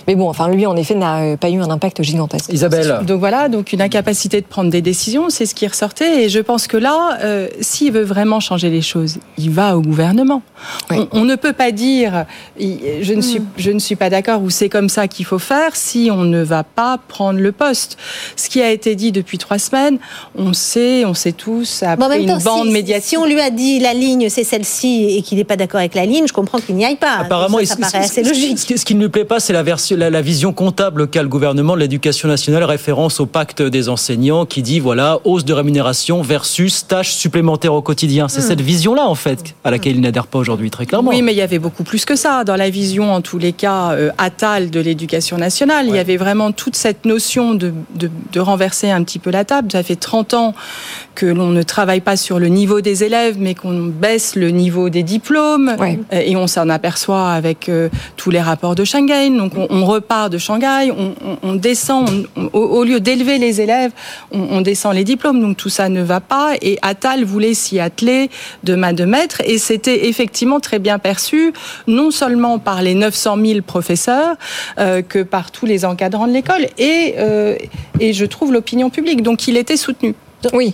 Mais 0.07 0.15
bon, 0.15 0.29
enfin, 0.29 0.49
lui, 0.49 0.65
en 0.65 0.75
effet, 0.75 0.95
n'a 0.95 1.37
pas 1.37 1.49
eu 1.49 1.61
un 1.61 1.69
impact 1.69 2.01
gigantesque. 2.01 2.51
Isabelle. 2.51 2.99
Donc 3.05 3.19
voilà, 3.19 3.49
donc 3.49 3.73
une 3.73 3.81
incapacité 3.81 4.41
de 4.41 4.45
prendre 4.45 4.69
des 4.69 4.81
décisions, 4.81 5.29
c'est 5.29 5.45
ce 5.45 5.55
qui 5.55 5.67
ressortait. 5.67 6.23
Et 6.23 6.29
je 6.29 6.39
pense 6.39 6.67
que 6.67 6.77
là, 6.77 7.17
euh, 7.23 7.47
s'il 7.61 7.91
veut 7.91 8.03
vraiment 8.03 8.39
changer 8.39 8.69
les 8.69 8.81
choses, 8.81 9.17
il 9.37 9.51
va 9.51 9.77
au 9.77 9.81
gouvernement. 9.81 10.41
On, 10.89 11.07
on, 11.11 11.25
ne 11.25 11.35
peut 11.35 11.53
pas 11.53 11.71
dire, 11.71 12.25
je 12.59 13.13
ne 13.13 13.21
suis, 13.21 13.41
je 13.57 13.71
ne 13.71 13.79
suis 13.79 13.95
pas 13.95 14.09
d'accord 14.09 14.41
ou 14.41 14.49
c'est 14.49 14.69
comme 14.69 14.89
ça 14.89 15.07
qu'il 15.07 15.25
faut 15.25 15.39
faire 15.39 15.75
si 15.75 16.09
on 16.11 16.23
ne 16.23 16.41
va 16.41 16.63
pas 16.63 16.97
prendre 17.07 17.39
le 17.39 17.51
poste. 17.51 17.97
Ce 18.35 18.49
qui 18.49 18.61
a 18.61 18.71
été 18.71 18.95
dit 18.95 19.11
depuis 19.11 19.37
trois 19.37 19.59
semaines, 19.59 19.99
on 20.35 20.53
sait, 20.53 21.05
on 21.05 21.13
sait 21.13 21.31
tous, 21.31 21.83
après 21.83 22.21
une 22.21 22.37
bande 22.39 22.67
si, 22.67 22.73
médiatique. 22.73 23.09
Si 23.09 23.17
on 23.17 23.25
lui 23.25 23.39
a 23.39 23.49
dit 23.49 23.79
la 23.79 23.93
ligne 23.93 24.29
c'est 24.29 24.43
celle-ci 24.43 25.17
et 25.17 25.21
qu'il 25.21 25.37
n'est 25.37 25.43
pas 25.43 25.55
d'accord 25.55 25.79
avec 25.79 25.95
la 25.95 26.05
ligne, 26.05 26.27
je 26.27 26.33
comprends 26.33 26.59
qu'il 26.59 26.75
n'y 26.75 26.85
aille 26.85 26.97
pas. 26.97 27.17
Apparemment, 27.19 27.59
ça, 27.63 27.75
ça 27.88 27.88
paraît 27.91 28.05
assez 28.05 28.23
logique. 28.23 28.59
Ce 28.59 28.85
qui 28.85 28.95
ne 28.95 29.01
lui 29.01 29.09
plaît 29.09 29.25
pas, 29.25 29.39
c'est 29.39 29.53
la, 29.53 29.63
version, 29.63 29.97
la, 29.97 30.09
la, 30.09 30.21
vision 30.21 30.53
comptable 30.53 31.07
qu'a 31.07 31.21
le 31.21 31.29
gouvernement 31.29 31.75
de 31.75 31.79
l'éducation 31.79 32.27
nationale, 32.27 32.63
référence 32.63 33.19
au 33.19 33.25
pacte 33.25 33.61
des 33.61 33.89
enseignants 33.89 34.45
qui 34.45 34.61
dit 34.61 34.79
voilà, 34.79 35.19
hausse 35.23 35.45
de 35.45 35.53
rémunération 35.53 36.21
versus 36.21 36.87
tâches 36.87 37.13
supplémentaires 37.13 37.73
au 37.73 37.81
quotidien. 37.81 38.27
C'est 38.27 38.41
mmh. 38.41 38.43
cette 38.43 38.61
vision-là, 38.61 39.07
en 39.07 39.15
fait, 39.15 39.55
à 39.63 39.71
laquelle 39.71 39.95
il 39.95 40.01
n'adhère 40.01 40.27
pas 40.27 40.39
aujourd'hui, 40.39 40.69
très 40.69 40.85
clairement. 40.85 41.09
Oui, 41.11 41.21
mais 41.21 41.33
il 41.33 41.37
y 41.37 41.41
avait 41.41 41.59
beaucoup 41.59 41.83
plus 41.83 42.05
que 42.05 42.15
ça. 42.15 42.43
Dans 42.43 42.55
la 42.55 42.69
vision, 42.69 43.13
en 43.13 43.21
tous 43.21 43.37
les 43.37 43.53
cas, 43.53 43.91
euh, 43.91 44.11
atale 44.17 44.69
de 44.69 44.79
l'éducation 44.79 45.37
nationale, 45.37 45.85
ouais. 45.85 45.91
il 45.93 45.95
y 45.95 45.99
avait 45.99 46.17
vraiment 46.17 46.51
toute 46.51 46.75
cette 46.75 47.05
notion 47.05 47.53
de, 47.53 47.73
de, 47.95 48.09
de, 48.31 48.39
renverser 48.39 48.89
un 48.91 49.03
petit 49.03 49.19
peu 49.19 49.29
la 49.29 49.45
table. 49.45 49.71
Ça 49.71 49.83
fait 49.83 49.95
30 49.95 50.33
ans 50.33 50.53
que 51.15 51.25
l'on 51.25 51.49
ne 51.49 51.63
travaille 51.63 52.01
pas 52.01 52.17
sur 52.17 52.39
le 52.39 52.47
niveau 52.47 52.81
des 52.81 53.03
élèves, 53.03 53.37
mais 53.39 53.55
qu'on 53.55 53.83
baisse 53.85 54.35
le 54.35 54.49
niveau 54.49 54.89
des 54.89 55.03
diplômes. 55.03 55.75
Ouais. 55.79 55.99
Et 56.11 56.35
on 56.35 56.47
s'en 56.47 56.69
aperçoit 56.69 57.31
avec 57.31 57.69
tous 58.17 58.29
les 58.29 58.41
rapports 58.41 58.75
de 58.75 58.83
Shanghai. 58.83 59.29
Donc 59.29 59.53
on, 59.55 59.85
repart 59.85 60.31
de 60.31 60.37
Shanghai, 60.37 60.91
on, 61.43 61.55
descend, 61.55 62.27
au, 62.53 62.59
au, 62.59 62.83
lieu 62.83 62.99
d'élever 62.99 63.37
les 63.37 63.61
élèves, 63.61 63.91
on, 64.31 64.61
descend 64.61 64.93
les 64.93 65.03
diplômes. 65.03 65.41
Donc 65.41 65.57
tout 65.57 65.69
ça 65.69 65.89
ne 65.89 66.01
va 66.01 66.19
pas. 66.19 66.53
Et 66.61 66.77
Attal 66.81 67.23
voulait 67.23 67.53
s'y 67.53 67.79
atteler 67.79 68.29
de 68.63 68.75
main 68.75 68.93
de 68.93 69.05
maître. 69.05 69.41
Et 69.45 69.57
c'était 69.57 70.07
effectivement 70.07 70.59
très 70.59 70.79
bien 70.79 70.99
perçu, 70.99 71.53
non 71.87 72.11
seulement 72.11 72.59
par 72.59 72.81
les 72.81 72.95
900 72.95 73.37
000 73.43 73.61
professeurs, 73.61 74.35
euh, 74.79 75.01
que 75.01 75.23
par 75.23 75.51
tous 75.51 75.65
les 75.65 75.85
encadrants 75.85 76.27
de 76.27 76.33
l'école. 76.33 76.67
Et, 76.77 77.15
euh, 77.17 77.55
et 77.99 78.13
je 78.13 78.25
trouve 78.25 78.53
l'opinion 78.53 78.89
publique. 78.89 79.23
Donc 79.23 79.47
il 79.47 79.57
était 79.57 79.77
soutenu. 79.77 80.15
Oui. 80.53 80.73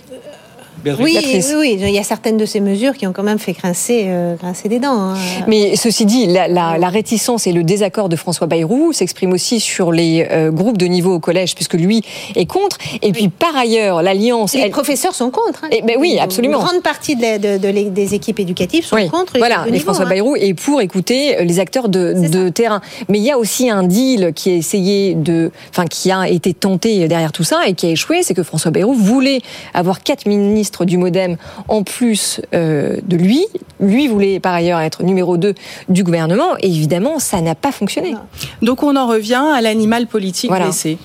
Oui, 0.98 1.18
oui, 1.22 1.42
oui, 1.56 1.78
il 1.80 1.90
y 1.90 1.98
a 1.98 2.02
certaines 2.02 2.36
de 2.36 2.46
ces 2.46 2.60
mesures 2.60 2.94
qui 2.94 3.06
ont 3.06 3.12
quand 3.12 3.22
même 3.22 3.38
fait 3.38 3.52
grincer, 3.52 4.04
euh, 4.06 4.36
grincer 4.36 4.68
des 4.68 4.78
dents. 4.78 5.10
Hein. 5.10 5.14
Mais 5.46 5.76
ceci 5.76 6.04
dit, 6.04 6.26
la, 6.26 6.48
la, 6.48 6.78
la, 6.78 6.88
réticence 6.88 7.46
et 7.46 7.52
le 7.52 7.64
désaccord 7.64 8.08
de 8.08 8.16
François 8.16 8.46
Bayrou 8.46 8.92
s'expriment 8.92 9.32
aussi 9.32 9.60
sur 9.60 9.92
les 9.92 10.26
euh, 10.30 10.50
groupes 10.50 10.78
de 10.78 10.86
niveau 10.86 11.14
au 11.14 11.20
collège, 11.20 11.54
puisque 11.54 11.74
lui 11.74 12.02
est 12.34 12.46
contre. 12.46 12.78
Et 13.02 13.12
puis 13.12 13.28
par 13.28 13.56
ailleurs, 13.56 14.02
l'alliance. 14.02 14.54
Les 14.54 14.60
elle... 14.60 14.70
professeurs 14.70 15.14
sont 15.14 15.30
contre. 15.30 15.64
Hein. 15.64 15.68
Et, 15.72 15.82
ben 15.82 15.96
oui, 15.98 16.18
absolument. 16.18 16.60
Une 16.60 16.64
grande 16.64 16.82
partie 16.82 17.16
de, 17.16 17.38
de, 17.38 17.58
de, 17.58 17.88
des 17.90 18.14
équipes 18.14 18.40
éducatives 18.40 18.84
sont 18.84 18.96
oui. 18.96 19.08
contre. 19.08 19.34
Voilà, 19.38 19.66
et 19.72 19.78
François 19.78 20.04
hein. 20.04 20.08
Bayrou 20.08 20.36
est 20.36 20.54
pour 20.54 20.80
écouter 20.80 21.44
les 21.44 21.60
acteurs 21.60 21.88
de, 21.88 22.48
terrain. 22.48 22.80
Mais 23.08 23.18
il 23.18 23.24
y 23.24 23.30
a 23.30 23.38
aussi 23.38 23.70
un 23.70 23.82
deal 23.82 24.32
qui 24.34 24.50
a 24.50 24.54
essayé 24.54 25.14
de, 25.14 25.50
enfin 25.70 25.86
qui 25.86 26.10
a 26.10 26.28
été 26.28 26.54
tenté 26.54 27.08
derrière 27.08 27.32
tout 27.32 27.44
ça 27.44 27.66
et 27.66 27.74
qui 27.74 27.86
a 27.86 27.90
échoué, 27.90 28.22
c'est 28.22 28.34
que 28.34 28.42
François 28.42 28.70
Bayrou 28.70 28.94
voulait 28.94 29.40
avoir 29.74 30.02
quatre 30.02 30.26
ministres 30.26 30.75
du 30.84 30.98
Modem 30.98 31.36
en 31.68 31.82
plus 31.82 32.40
euh, 32.54 32.96
de 33.04 33.16
lui. 33.16 33.44
Lui 33.80 34.08
voulait 34.08 34.40
par 34.40 34.54
ailleurs 34.54 34.80
être 34.80 35.02
numéro 35.02 35.36
2 35.36 35.54
du 35.88 36.04
gouvernement 36.04 36.56
et 36.60 36.68
évidemment 36.68 37.18
ça 37.18 37.40
n'a 37.40 37.54
pas 37.54 37.72
fonctionné. 37.72 38.14
Donc 38.62 38.82
on 38.82 38.96
en 38.96 39.06
revient 39.06 39.44
à 39.54 39.60
l'animal 39.60 40.06
politique 40.06 40.50
voilà. 40.50 40.66
blessé. 40.66 40.98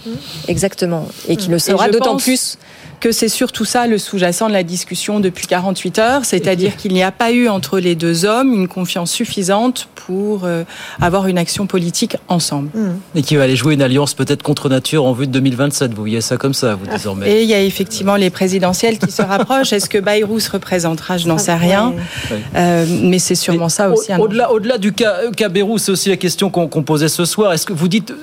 Exactement. 0.48 1.08
Et 1.28 1.36
qui 1.36 1.50
le 1.50 1.60
sera 1.60 1.90
d'autant 1.90 2.18
plus 2.18 2.58
que 3.02 3.12
c'est 3.12 3.28
surtout 3.28 3.66
ça 3.66 3.88
le 3.88 3.98
sous-jacent 3.98 4.48
de 4.48 4.54
la 4.54 4.64
discussion 4.64 5.20
depuis 5.20 5.48
48 5.48 6.00
heures, 6.00 6.26
c'est-à-dire 6.26 6.78
qu'il 6.78 6.94
n'y 6.94 7.04
a 7.04 7.12
pas 7.12 7.32
eu 7.32 7.50
entre 7.50 7.80
les 7.80 7.96
deux 7.96 8.26
hommes 8.26 8.54
une 8.54 8.68
confiance 8.68 9.12
suffisante 9.12 9.90
pour 9.96 10.46
euh, 10.46 10.64
avoir 11.02 11.28
une 11.28 11.38
action 11.38 11.66
politique 11.66 12.16
ensemble. 12.28 12.70
Mmh. 12.74 12.90
Et 13.16 13.22
qui 13.24 13.36
va 13.36 13.44
aller 13.44 13.56
jouer 13.56 13.74
une 13.74 13.82
alliance 13.82 14.14
peut-être 14.14 14.44
contre 14.44 14.70
nature 14.70 15.04
en 15.06 15.14
vue 15.14 15.26
de 15.26 15.32
2027. 15.32 15.94
Vous 15.94 16.02
voyez 16.02 16.22
ça 16.22 16.38
comme 16.38 16.54
ça, 16.54 16.76
vous 16.76 16.86
désormais. 16.86 17.30
Et 17.30 17.44
il 17.44 17.50
y 17.50 17.56
a 17.56 17.62
effectivement 17.62 18.16
les 18.16 18.30
présidentielles 18.30 19.00
qui 19.00 19.12
se 19.12 19.22
rapprochent. 19.24 19.74
Est-ce 19.74 19.90
que 19.90 19.98
Bayrou 19.98 20.40
se 20.40 20.52
représentera? 20.52 21.18
Je 21.18 21.28
n'en 21.28 21.40
sais 21.40 21.56
rien. 21.56 21.94
Oui. 22.30 22.38
Euh, 22.56 22.86
mais 23.04 23.20
c'est 23.20 23.36
sûrement 23.36 23.70
ça 23.70 23.90
aussi. 23.90 24.14
Au-delà, 24.14 24.52
au-delà 24.52 24.78
du 24.78 24.94
cas, 24.94 25.32
cas 25.36 25.50
Bayrou, 25.50 25.80
c'est 25.80 25.92
aussi 25.92 26.10
la 26.10 26.18
question 26.18 26.52
qu'on 26.52 26.68
qu 26.68 26.82
posait 26.84 27.10
ce 27.10 27.26
soir. 27.26 27.52
Est-ce 27.54 27.66
que 27.66 27.74
vous 27.74 27.88
dites 27.88 28.14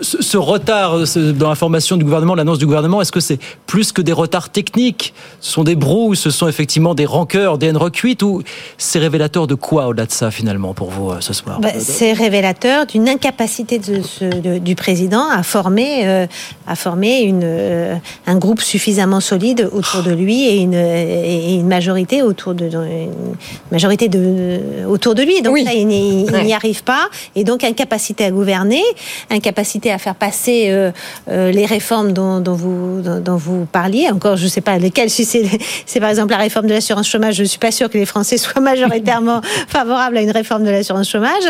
ce, 0.00 0.22
ce 0.22 0.36
retard 0.36 0.98
dans 1.34 1.48
la 1.48 1.54
formation 1.54 1.96
du 1.96 2.04
gouvernement, 2.04 2.34
l'annonce 2.34 2.58
du 2.58 2.66
gouvernement, 2.66 3.00
est-ce 3.00 3.12
que 3.12 3.20
c'est 3.20 3.38
plus 3.66 3.92
que 3.92 4.02
des 4.02 4.12
retards 4.12 4.50
techniques? 4.50 5.14
Ce 5.40 5.52
sont 5.52 5.64
des 5.64 5.76
brouilles, 5.76 6.16
ce 6.16 6.30
sont 6.30 6.48
effectivement 6.48 6.94
des 6.94 7.06
rancœurs, 7.06 7.58
des 7.58 7.66
haines 7.66 7.76
recuites? 7.76 8.22
Ou 8.22 8.42
c'est 8.78 8.98
révélateur 8.98 9.46
de 9.46 9.54
quoi 9.54 9.88
au-delà 9.88 10.06
de 10.06 10.12
ça 10.12 10.30
finalement 10.30 10.74
pour 10.74 10.90
vous 10.90 11.12
ce 11.20 11.32
soir? 11.32 11.60
Bah, 11.60 11.70
C'est 11.78 12.12
révélateur 12.12 12.86
d'une 12.86 13.08
incapacité 13.08 13.78
de 13.78 14.02
ce, 14.02 14.24
de, 14.24 14.58
du 14.58 14.74
président 14.74 15.28
à 15.30 15.42
former, 15.42 16.06
euh, 16.06 16.26
à 16.66 16.76
former 16.76 17.20
une, 17.20 17.42
euh, 17.44 17.94
un 18.26 18.36
groupe 18.36 18.60
suffisamment 18.60 19.20
solide 19.20 19.68
autour 19.72 20.02
de 20.02 20.12
lui 20.12 20.44
et 20.46 20.56
une, 20.56 20.74
et 20.74 21.54
une 21.54 21.68
majorité 21.68 22.22
autour 22.22 22.54
de 22.54 22.66
une 22.66 23.36
majorité 23.70 24.08
de 24.08 24.86
autour 24.88 25.14
de 25.14 25.22
lui. 25.22 25.40
Donc 25.42 25.54
oui. 25.54 25.64
ça, 25.64 25.72
il 25.72 25.86
n'y 25.86 26.26
ouais. 26.30 26.52
arrive 26.52 26.82
pas 26.82 27.08
et 27.34 27.44
donc 27.44 27.64
incapacité 27.64 28.24
à 28.24 28.30
gouverner, 28.30 28.82
incapacité 29.30 29.85
à 29.90 29.98
faire 29.98 30.14
passer 30.14 30.66
euh, 30.68 30.90
euh, 31.30 31.50
les 31.50 31.66
réformes 31.66 32.12
dont, 32.12 32.40
dont, 32.40 32.54
vous, 32.54 33.00
dont, 33.02 33.20
dont, 33.20 33.36
vous 33.36 33.66
parliez. 33.66 34.08
Encore, 34.10 34.36
je 34.36 34.44
ne 34.44 34.48
sais 34.48 34.60
pas 34.60 34.78
lesquelles. 34.78 35.10
Si 35.10 35.24
c'est 35.86 36.00
par 36.00 36.10
exemple 36.10 36.30
la 36.30 36.38
réforme 36.38 36.66
de 36.66 36.72
l'assurance 36.72 37.08
chômage, 37.08 37.34
je 37.34 37.42
ne 37.42 37.46
suis 37.46 37.58
pas 37.58 37.70
sûre 37.70 37.90
que 37.90 37.98
les 37.98 38.06
Français 38.06 38.36
soient 38.36 38.60
majoritairement 38.60 39.40
favorables 39.68 40.16
à 40.16 40.22
une 40.22 40.30
réforme 40.30 40.64
de 40.64 40.70
l'assurance 40.70 41.08
chômage, 41.08 41.44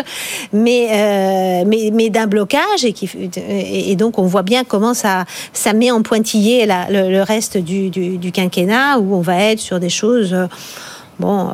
mais, 0.53 0.88
euh, 0.90 1.64
mais, 1.66 1.90
mais 1.92 2.11
d'un 2.11 2.27
blocage. 2.27 2.85
Et, 2.85 2.92
qui, 2.92 3.09
et, 3.49 3.96
donc, 3.96 4.18
on 4.18 4.27
voit 4.27 4.42
bien 4.42 4.64
comment 4.64 4.94
ça, 4.94 5.25
ça 5.53 5.72
met 5.72 5.90
en 5.90 6.03
pointillé 6.03 6.66
la, 6.66 6.88
le, 6.90 7.11
le, 7.11 7.22
reste 7.22 7.59
du, 7.59 7.90
du, 7.90 8.18
du, 8.18 8.33
quinquennat, 8.33 8.99
où 8.99 9.14
on 9.14 9.20
va 9.20 9.40
être 9.42 9.61
sur 9.61 9.81
des 9.81 9.88
choses. 9.88 10.37
Bon. 11.18 11.51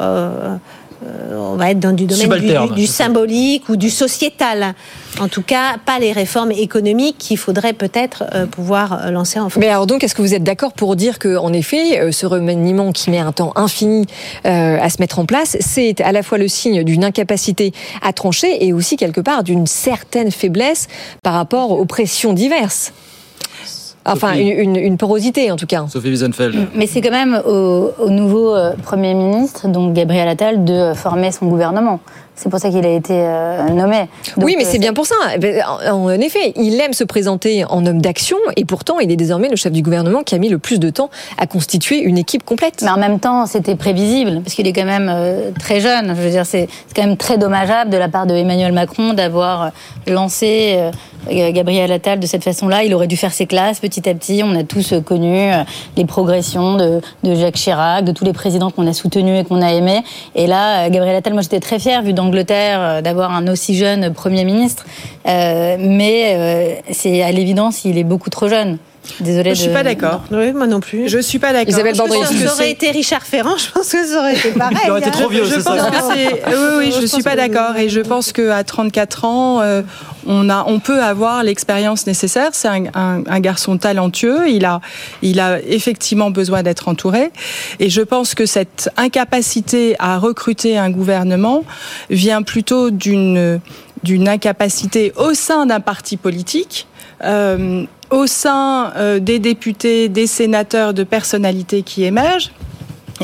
Euh, 1.04 1.36
on 1.36 1.56
va 1.56 1.70
être 1.70 1.80
dans 1.80 1.92
du 1.92 2.06
domaine 2.06 2.68
du, 2.68 2.74
du 2.74 2.86
symbolique 2.86 3.68
ou 3.68 3.76
du 3.76 3.90
sociétal. 3.90 4.74
En 5.20 5.28
tout 5.28 5.42
cas, 5.42 5.76
pas 5.84 5.98
les 5.98 6.12
réformes 6.12 6.52
économiques 6.52 7.16
qu'il 7.18 7.36
faudrait 7.36 7.74
peut-être 7.74 8.24
euh, 8.34 8.46
pouvoir 8.46 9.10
lancer 9.10 9.38
en 9.38 9.50
France. 9.50 9.60
Mais 9.60 9.68
alors 9.68 9.86
donc, 9.86 10.02
est-ce 10.04 10.14
que 10.14 10.22
vous 10.22 10.34
êtes 10.34 10.44
d'accord 10.44 10.72
pour 10.72 10.96
dire 10.96 11.18
que, 11.18 11.36
en 11.36 11.52
effet, 11.52 12.00
euh, 12.00 12.12
ce 12.12 12.26
remaniement 12.26 12.92
qui 12.92 13.10
met 13.10 13.18
un 13.18 13.32
temps 13.32 13.52
infini 13.56 14.06
euh, 14.46 14.78
à 14.80 14.88
se 14.88 15.00
mettre 15.00 15.18
en 15.18 15.26
place, 15.26 15.56
c'est 15.60 16.00
à 16.00 16.12
la 16.12 16.22
fois 16.22 16.38
le 16.38 16.48
signe 16.48 16.82
d'une 16.84 17.04
incapacité 17.04 17.72
à 18.02 18.12
trancher 18.12 18.64
et 18.64 18.72
aussi 18.72 18.96
quelque 18.96 19.20
part 19.20 19.42
d'une 19.42 19.66
certaine 19.66 20.30
faiblesse 20.30 20.88
par 21.22 21.34
rapport 21.34 21.72
aux 21.72 21.84
pressions 21.84 22.32
diverses? 22.32 22.92
Enfin, 24.04 24.34
une, 24.34 24.48
une, 24.48 24.76
une, 24.76 24.96
porosité 24.96 25.50
en 25.50 25.56
tout 25.56 25.66
cas. 25.66 25.86
Sophie 25.88 26.08
Wiesenfeld. 26.08 26.68
Mais 26.74 26.86
c'est 26.86 27.00
quand 27.00 27.10
même 27.10 27.40
au, 27.46 27.90
au 27.98 28.10
nouveau 28.10 28.54
euh, 28.54 28.72
Premier 28.82 29.14
ministre, 29.14 29.68
donc 29.68 29.92
Gabriel 29.92 30.28
Attal, 30.28 30.64
de 30.64 30.92
former 30.94 31.30
son 31.30 31.46
gouvernement. 31.46 32.00
C'est 32.34 32.48
pour 32.48 32.58
ça 32.58 32.70
qu'il 32.70 32.84
a 32.84 32.88
été 32.88 33.12
euh, 33.14 33.68
nommé. 33.68 34.08
Donc, 34.36 34.46
oui, 34.46 34.54
mais 34.56 34.64
c'est 34.64 34.78
bien 34.78 34.94
pour 34.94 35.06
ça. 35.06 35.14
En 35.90 36.08
effet, 36.08 36.52
il 36.56 36.80
aime 36.80 36.94
se 36.94 37.04
présenter 37.04 37.64
en 37.66 37.84
homme 37.84 38.00
d'action 38.00 38.38
et 38.56 38.64
pourtant, 38.64 39.00
il 39.00 39.12
est 39.12 39.16
désormais 39.16 39.48
le 39.48 39.56
chef 39.56 39.70
du 39.70 39.82
gouvernement 39.82 40.22
qui 40.22 40.34
a 40.34 40.38
mis 40.38 40.48
le 40.48 40.58
plus 40.58 40.80
de 40.80 40.88
temps 40.88 41.10
à 41.36 41.46
constituer 41.46 42.00
une 42.00 42.16
équipe 42.16 42.42
complète. 42.42 42.80
Mais 42.82 42.90
en 42.90 42.96
même 42.96 43.20
temps, 43.20 43.44
c'était 43.44 43.76
prévisible 43.76 44.40
parce 44.42 44.54
qu'il 44.54 44.66
est 44.66 44.72
quand 44.72 44.86
même 44.86 45.10
euh, 45.14 45.50
très 45.60 45.80
jeune. 45.80 46.14
Je 46.16 46.22
veux 46.22 46.30
dire, 46.30 46.46
c'est 46.46 46.68
quand 46.96 47.02
même 47.02 47.18
très 47.18 47.36
dommageable 47.36 47.90
de 47.90 47.98
la 47.98 48.08
part 48.08 48.26
de 48.26 48.34
Emmanuel 48.34 48.72
Macron 48.72 49.12
d'avoir 49.12 49.70
lancé 50.06 50.78
euh, 51.30 51.52
Gabriel 51.52 51.92
Attal 51.92 52.18
de 52.18 52.26
cette 52.26 52.44
façon-là. 52.44 52.82
Il 52.82 52.94
aurait 52.94 53.08
dû 53.08 53.18
faire 53.18 53.32
ses 53.32 53.46
classes 53.46 53.78
petit 53.78 54.08
à 54.08 54.14
petit. 54.14 54.42
On 54.42 54.58
a 54.58 54.64
tous 54.64 54.94
connu 55.04 55.50
les 55.96 56.06
progressions 56.06 56.76
de, 56.76 57.00
de 57.24 57.34
Jacques 57.34 57.56
Chirac, 57.56 58.04
de 58.04 58.12
tous 58.12 58.24
les 58.24 58.32
présidents 58.32 58.70
qu'on 58.70 58.86
a 58.86 58.94
soutenus 58.94 59.40
et 59.40 59.44
qu'on 59.44 59.60
a 59.60 59.70
aimés. 59.72 60.02
Et 60.34 60.46
là, 60.46 60.88
Gabriel 60.88 61.16
Attal, 61.16 61.34
moi, 61.34 61.42
j'étais 61.42 61.60
très 61.60 61.78
fière 61.78 62.02
vu 62.02 62.14
d'Angleterre 62.22 63.02
d'avoir 63.02 63.32
un 63.32 63.48
aussi 63.48 63.74
jeune 63.74 64.12
Premier 64.12 64.44
ministre. 64.44 64.84
Euh, 65.26 65.76
mais 65.78 66.34
euh, 66.34 66.74
c'est 66.90 67.22
à 67.22 67.32
l'évidence, 67.32 67.84
il 67.84 67.98
est 67.98 68.04
beaucoup 68.04 68.30
trop 68.30 68.48
jeune. 68.48 68.78
Désolée. 69.20 69.54
Je 69.54 69.60
suis 69.60 69.68
de... 69.68 69.74
pas 69.74 69.82
d'accord. 69.82 70.22
Oui, 70.30 70.52
moi 70.52 70.66
non 70.66 70.80
plus. 70.80 71.08
Je 71.08 71.18
suis 71.18 71.38
pas 71.38 71.52
d'accord. 71.52 71.68
Isabelle. 71.68 71.94
Si 71.94 72.38
ça 72.38 72.52
aurait 72.52 72.70
été 72.70 72.90
Richard 72.90 73.22
Ferrand, 73.22 73.56
je 73.58 73.70
pense 73.70 73.90
que 73.90 74.06
ça 74.06 74.18
aurait 74.18 74.36
été 74.36 74.50
pareil. 74.52 74.78
Il 74.84 74.90
aurait 74.90 75.00
été 75.00 75.10
trop 75.10 75.28
vieux, 75.28 75.44
je 75.44 75.50
c'est 75.50 75.64
pense 75.64 75.78
ça. 75.78 75.90
Que 75.90 76.78
oui, 76.78 76.86
oui, 76.86 76.92
je, 76.94 77.00
je 77.02 77.06
suis 77.06 77.22
pas 77.22 77.36
d'accord. 77.36 77.76
Et 77.76 77.88
je 77.88 78.00
pense 78.00 78.32
qu'à 78.32 78.62
34 78.62 79.24
ans, 79.24 79.60
euh, 79.60 79.82
on, 80.26 80.48
a, 80.48 80.64
on 80.66 80.78
peut 80.78 81.02
avoir 81.02 81.42
l'expérience 81.42 82.06
nécessaire. 82.06 82.50
C'est 82.52 82.68
un, 82.68 82.84
un, 82.94 83.22
un, 83.26 83.40
garçon 83.40 83.76
talentueux. 83.76 84.48
Il 84.48 84.64
a, 84.64 84.80
il 85.22 85.40
a 85.40 85.60
effectivement 85.60 86.30
besoin 86.30 86.62
d'être 86.62 86.88
entouré. 86.88 87.30
Et 87.80 87.90
je 87.90 88.02
pense 88.02 88.34
que 88.34 88.46
cette 88.46 88.90
incapacité 88.96 89.96
à 89.98 90.18
recruter 90.18 90.78
un 90.78 90.90
gouvernement 90.90 91.64
vient 92.10 92.42
plutôt 92.42 92.90
d'une 92.90 93.60
d'une 94.02 94.28
incapacité 94.28 95.12
au 95.16 95.32
sein 95.32 95.66
d'un 95.66 95.78
parti 95.78 96.16
politique. 96.16 96.86
Euh, 97.24 97.84
au 98.12 98.26
sein 98.26 98.92
euh, 98.96 99.18
des 99.18 99.38
députés, 99.38 100.08
des 100.08 100.26
sénateurs, 100.26 100.94
de 100.94 101.02
personnalités 101.02 101.82
qui 101.82 102.04
émergent, 102.04 102.52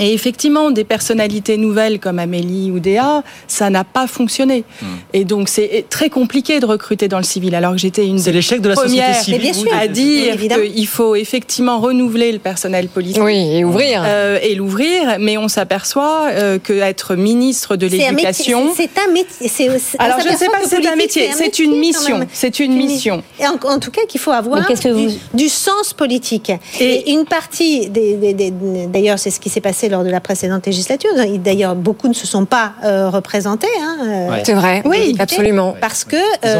et 0.01 0.13
effectivement, 0.15 0.71
des 0.71 0.85
personnalités 0.85 1.57
nouvelles 1.57 1.99
comme 2.01 2.19
Amélie 2.19 2.71
ou 2.71 2.79
Déa, 2.81 3.23
ça 3.47 3.71
n'a 3.71 3.85
pas 3.85 4.07
fonctionné. 4.07 4.65
Hmm. 4.83 4.87
Et 5.13 5.25
donc, 5.25 5.49
c'est 5.49 5.85
très 5.91 6.11
compliqué 6.11 6.61
de 6.61 6.67
recruter 6.67 7.09
dans 7.09 7.19
le 7.19 7.25
civil. 7.25 7.55
Alors 7.55 7.73
que 7.73 7.79
j'étais 7.79 8.07
une 8.07 8.19
C'est 8.19 8.31
des 8.31 8.37
l'échec 8.39 8.61
de 8.61 8.69
la 8.69 8.75
société 8.77 8.97
premières 9.03 9.23
civile. 9.23 9.41
bien 9.41 9.53
sûr. 9.53 9.73
à 9.75 9.87
dire 9.89 10.37
qu'il 10.39 10.87
faut 10.87 11.15
effectivement 11.15 11.79
renouveler 11.81 12.33
le 12.33 12.39
personnel 12.39 12.89
politique. 12.89 13.23
Oui, 13.23 13.37
et 13.59 13.65
ouvrir. 13.65 14.03
Euh, 14.05 14.39
et 14.43 14.55
l'ouvrir, 14.55 15.17
mais 15.21 15.37
on 15.39 15.49
s'aperçoit 15.49 16.29
euh, 16.31 16.59
que 16.59 16.73
être 16.73 17.15
ministre 17.17 17.77
de 17.77 17.87
l'éducation. 17.87 18.73
C'est 18.77 18.91
un 18.99 19.13
métier. 19.13 19.49
c'est- 19.49 19.79
c'est- 19.79 19.97
on 20.01 20.05
Alors 20.05 20.21
je 20.21 20.29
ne 20.33 20.37
sais 20.37 20.47
pas 20.47 20.63
si 20.63 20.69
c'est 20.71 20.87
un 20.87 20.97
métier, 20.97 21.31
c'est 21.35 21.59
une 21.59 21.77
mission. 21.79 22.27
C'est 22.33 22.61
une 22.61 22.75
mission. 22.75 23.23
Et 23.41 23.47
en, 23.47 23.55
en 23.69 23.79
tout 23.79 23.91
cas, 23.91 24.03
qu'il 24.09 24.21
faut 24.21 24.31
avoir 24.31 24.61
Mais 24.61 24.67
qu'est-ce 24.67 24.83
que 24.83 24.89
du, 24.95 25.07
vous- 25.09 25.19
du 25.35 25.49
sens 25.49 25.93
politique. 25.93 26.51
Et- 26.81 26.85
Et, 27.09 27.11
une 27.13 27.25
partie, 27.25 27.89
des, 27.89 28.15
des- 28.15 28.33
des- 28.35 28.51
d'ailleurs, 28.87 29.19
c'est 29.19 29.31
ce 29.31 29.41
qui 29.41 29.49
s'est 29.51 29.61
passé 29.61 29.88
lors 29.88 30.05
de 30.05 30.11
la 30.11 30.20
précédente 30.20 30.66
législature. 30.66 31.11
D'ailleurs, 31.44 31.74
beaucoup 31.74 32.09
ne 32.09 32.12
se 32.14 32.27
sont 32.27 32.44
pas 32.44 32.72
euh, 32.85 33.09
représentés. 33.11 33.66
hein, 33.81 33.96
euh, 34.03 34.29
Ouais. 34.31 34.42
C'est 34.44 34.53
vrai, 34.55 34.83
Oui, 34.85 35.16
absolument. 35.18 35.74
Parce 35.81 36.05
que 36.05 36.16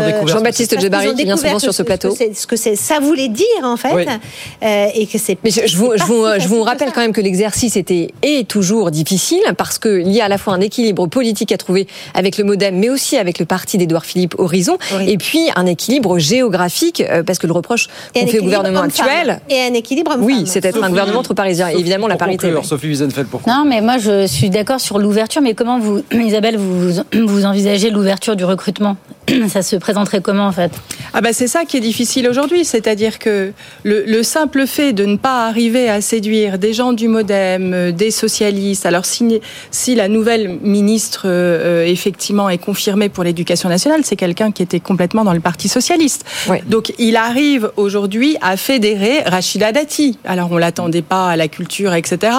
découvert 0.07 0.37
Jean-Baptiste 0.37 0.73
ont 0.75 0.77
qui 1.15 1.25
vient 1.25 1.37
souvent 1.37 1.59
sur 1.59 1.69
que 1.71 1.75
ce 1.75 1.83
plateau. 1.83 2.11
que 2.11 2.17
c'est- 2.17 2.35
ce 2.35 2.47
que 2.47 2.57
c'est- 2.57 2.77
ça 2.77 3.01
voulait 3.01 3.29
dire 3.29 3.47
en 3.63 3.77
fait, 3.77 3.95
Oui. 3.95 4.05
euh, 4.63 4.87
et 4.95 5.07
que 5.07 5.19
c'est. 5.19 5.39
Mais 5.45 5.51
je, 5.51 5.67
je 5.67 5.77
vous, 5.77 5.93
je 5.99 6.05
je 6.39 6.49
que 6.49 6.63
rappelle 6.63 6.93
quand 6.93 7.01
même 7.01 7.13
que 7.13 7.21
l'exercice 7.21 7.77
était 7.77 8.11
et 8.23 8.45
toujours 8.45 8.91
difficile 8.91 9.43
parce 9.57 9.79
qu'il 9.79 10.11
y 10.11 10.21
a 10.21 10.25
à 10.25 10.29
la 10.29 10.39
fois 10.39 10.55
un 10.55 10.61
équilibre 10.61 11.07
politique 11.07 11.53
à 11.53 11.57
trouver 11.59 11.87
avec 12.15 12.39
le 12.39 12.45
MoDem, 12.45 12.77
mais 12.79 12.89
aussi 12.89 13.17
avec 13.17 13.39
le 13.39 13.45
parti 13.45 13.77
d'Édouard 13.79 14.05
Philippe 14.07 14.35
Horizon, 14.39 14.79
Oui. 14.99 15.11
et 15.11 15.19
puis 15.19 15.41
un 15.57 15.67
équilibre 15.67 16.19
géographique 16.19 17.03
euh, 17.03 17.23
parce 17.23 17.39
que 17.39 17.47
le 17.47 17.53
reproche 17.53 17.89
qu'on 18.15 18.27
fait 18.27 18.39
au 18.41 18.45
gouvernement 18.45 18.81
actuel, 18.83 19.41
Et 19.51 19.61
un 19.61 19.75
équilibre 19.75 20.17
oui, 20.21 20.45
c'est 20.47 20.65
être 20.65 20.83
un 20.83 20.89
gouvernement 20.89 21.23
trop 21.23 21.35
parisien. 21.35 21.69
Évidemment, 21.69 22.09
la 22.09 22.17
parité. 22.17 22.51
Sophie 22.63 22.89
Pour 23.27 23.43
Non, 23.47 23.65
mais 23.67 23.81
moi 23.81 23.99
je 23.99 24.27
suis 24.27 24.51
d'accord 24.51 24.81
sur 24.81 24.99
l'ouverture, 24.99 25.43
mais 25.43 25.55
comment 25.55 25.79
vous, 25.79 26.03
Isabelle, 26.13 26.57
vous, 26.57 27.03
vous 27.27 27.45
envisagez 27.45 27.91
l'ouverture 27.91 28.37
du 28.37 28.45
recrutement 28.45 28.97
Ça 29.49 29.63
se 29.63 29.77
présenterait 29.77 30.21
comment 30.21 30.47
en 30.47 30.53
fait? 30.53 30.73
Ah 31.15 31.21
bah 31.21 31.33
c'est 31.33 31.49
ça 31.49 31.65
qui 31.65 31.77
est 31.77 31.81
difficile 31.81 32.29
aujourd'hui, 32.29 32.65
c'est-à-dire 32.65 33.19
que 33.19 33.53
le, 33.83 34.05
le 34.07 34.23
simple 34.23 34.67
fait 34.67 34.93
de 34.93 35.05
ne 35.05 35.17
pas 35.17 35.47
arriver 35.47 35.89
à 35.89 36.01
séduire 36.01 36.59
des 36.59 36.73
gens 36.73 36.93
du 36.93 37.09
MoDem, 37.09 37.73
euh, 37.75 37.93
des 37.93 38.11
socialistes. 38.11 38.87
Alors 38.87 39.05
si, 39.05 39.41
si 39.71 39.95
la 39.95 40.09
nouvelle 40.09 40.59
ministre 40.63 41.23
euh, 41.27 41.83
euh, 41.83 41.87
effectivement 41.87 42.49
est 42.49 42.59
confirmée 42.59 43.09
pour 43.09 43.25
l'éducation 43.25 43.69
nationale, 43.69 44.03
c'est 44.05 44.17
quelqu'un 44.17 44.53
qui 44.53 44.63
était 44.63 44.81
complètement 44.81 45.25
dans 45.25 45.33
le 45.33 45.41
Parti 45.41 45.69
socialiste. 45.69 46.25
Ouais. 46.49 46.63
Donc 46.67 46.93
il 46.99 47.17
arrive 47.17 47.71
aujourd'hui 47.77 48.37
à 48.41 48.57
fédérer 48.57 49.23
Rachida 49.25 49.73
Dati. 49.73 50.19
Alors 50.25 50.51
on 50.53 50.59
l'attendait 50.59 51.03
pas 51.03 51.29
à 51.29 51.37
la 51.37 51.49
culture, 51.49 51.95
etc. 51.95 52.33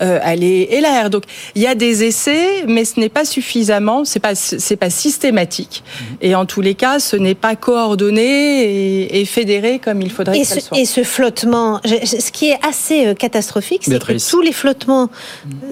Euh, 0.00 0.20
elle 0.22 0.44
est 0.44 0.80
LR. 0.80 1.10
Donc 1.10 1.24
il 1.54 1.62
y 1.62 1.66
a 1.66 1.74
des 1.74 2.04
essais, 2.04 2.64
mais 2.66 2.84
ce 2.84 3.00
n'est 3.00 3.08
pas 3.08 3.24
suffisamment, 3.24 4.04
c'est 4.04 4.20
pas 4.20 4.34
c'est 4.34 4.76
pas 4.76 4.90
systématique. 4.90 5.82
Et 6.20 6.34
en 6.34 6.46
tous 6.46 6.60
les 6.60 6.74
cas, 6.74 6.98
ce 6.98 7.16
n'est 7.16 7.34
pas 7.34 7.56
coordonné 7.56 8.22
et, 8.22 9.20
et 9.20 9.24
fédéré 9.24 9.78
comme 9.78 10.00
il 10.02 10.10
faudrait 10.10 10.38
Et 10.38 10.42
que 10.42 10.46
ce, 10.46 10.60
soit. 10.60 10.78
et 10.78 10.84
ce 10.84 11.02
flottement, 11.02 11.80
ce 11.84 12.30
qui 12.30 12.48
est 12.50 12.58
assez 12.66 13.06
euh, 13.06 13.14
catastrophique, 13.14 13.82
c'est 13.84 13.98
que 13.98 14.30
tous 14.30 14.40
les 14.40 14.52
flottements 14.52 15.10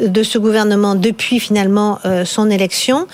de 0.01 0.23
ce 0.23 0.39
gouvernement 0.39 0.95
depuis 0.95 1.41
finalement 1.41 1.99
euh, 2.05 2.25
son 2.25 2.51
élection, 2.51 3.07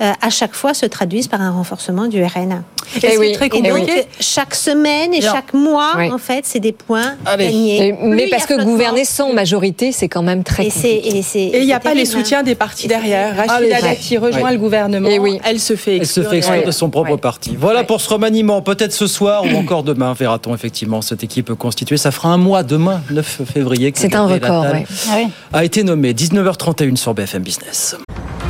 euh, 0.00 0.12
à 0.20 0.30
chaque 0.30 0.54
fois 0.54 0.72
se 0.74 0.86
traduisent 0.86 1.28
par 1.28 1.40
un 1.42 1.50
renforcement 1.50 2.06
du 2.06 2.22
RN. 2.24 2.62
Et 2.96 3.00
ce 3.00 3.06
qui 3.06 3.06
est 3.26 3.32
très 3.34 3.46
Et 3.46 3.50
donc, 3.50 3.62
compliqué, 3.78 4.06
chaque 4.18 4.54
semaine 4.54 5.14
et 5.14 5.20
chaque 5.20 5.54
mois, 5.54 5.92
oui. 5.96 6.10
en 6.10 6.18
fait, 6.18 6.44
c'est 6.44 6.58
des 6.58 6.72
points 6.72 7.14
Allez. 7.24 7.44
gagnés. 7.46 7.94
Mais 8.02 8.26
parce 8.28 8.46
que 8.46 8.60
gouverner 8.64 9.04
sans 9.04 9.32
majorité, 9.32 9.92
c'est 9.92 10.08
quand 10.08 10.22
même 10.22 10.42
très 10.42 10.66
et 10.66 10.70
c'est 10.70 10.96
compliqué. 10.96 11.18
et 11.18 11.22
c'est 11.22 11.44
il 11.54 11.66
n'y 11.66 11.72
a 11.72 11.76
c'est 11.76 11.82
pas 11.82 11.94
les 11.94 12.02
hein. 12.02 12.04
soutiens 12.18 12.42
des 12.42 12.54
partis 12.56 12.88
derrière. 12.88 13.36
Rachida 13.36 13.54
Allez. 13.54 13.68
Dati 13.80 14.18
rejoint 14.18 14.42
Ouais. 14.42 14.52
le 14.52 14.58
gouvernement. 14.58 15.08
Et 15.08 15.18
oui. 15.20 15.38
Elle 15.44 15.60
se 15.60 15.76
fait 15.76 15.98
Elle 15.98 16.06
se 16.06 16.20
exclure. 16.20 16.30
fait 16.30 16.36
exclure 16.38 16.64
de 16.66 16.70
son 16.72 16.90
propre 16.90 17.12
Ouais. 17.12 17.16
parti. 17.18 17.56
Voilà 17.58 17.80
Ouais. 17.80 17.86
pour 17.86 18.00
ce 18.00 18.08
remaniement. 18.08 18.60
Peut-être 18.62 18.92
ce 18.92 19.06
soir 19.06 19.44
ou 19.44 19.56
encore 19.56 19.82
demain, 19.84 20.12
verra-t-on 20.14 20.54
effectivement 20.54 21.00
cette 21.02 21.22
équipe 21.22 21.52
constituée. 21.54 21.96
Ça 21.98 22.10
fera 22.10 22.30
un 22.30 22.38
mois 22.38 22.62
demain, 22.64 23.02
9 23.10 23.42
février. 23.52 23.92
C'est 23.94 24.14
un 24.16 24.26
record. 24.26 24.66
Ah 24.66 25.16
oui. 25.16 25.28
A 25.52 25.64
été 25.64 25.84
nommé 25.84 26.12
19h31 26.12 26.96
sur 26.96 27.14
BFM 27.14 27.42
Business. 27.42 27.96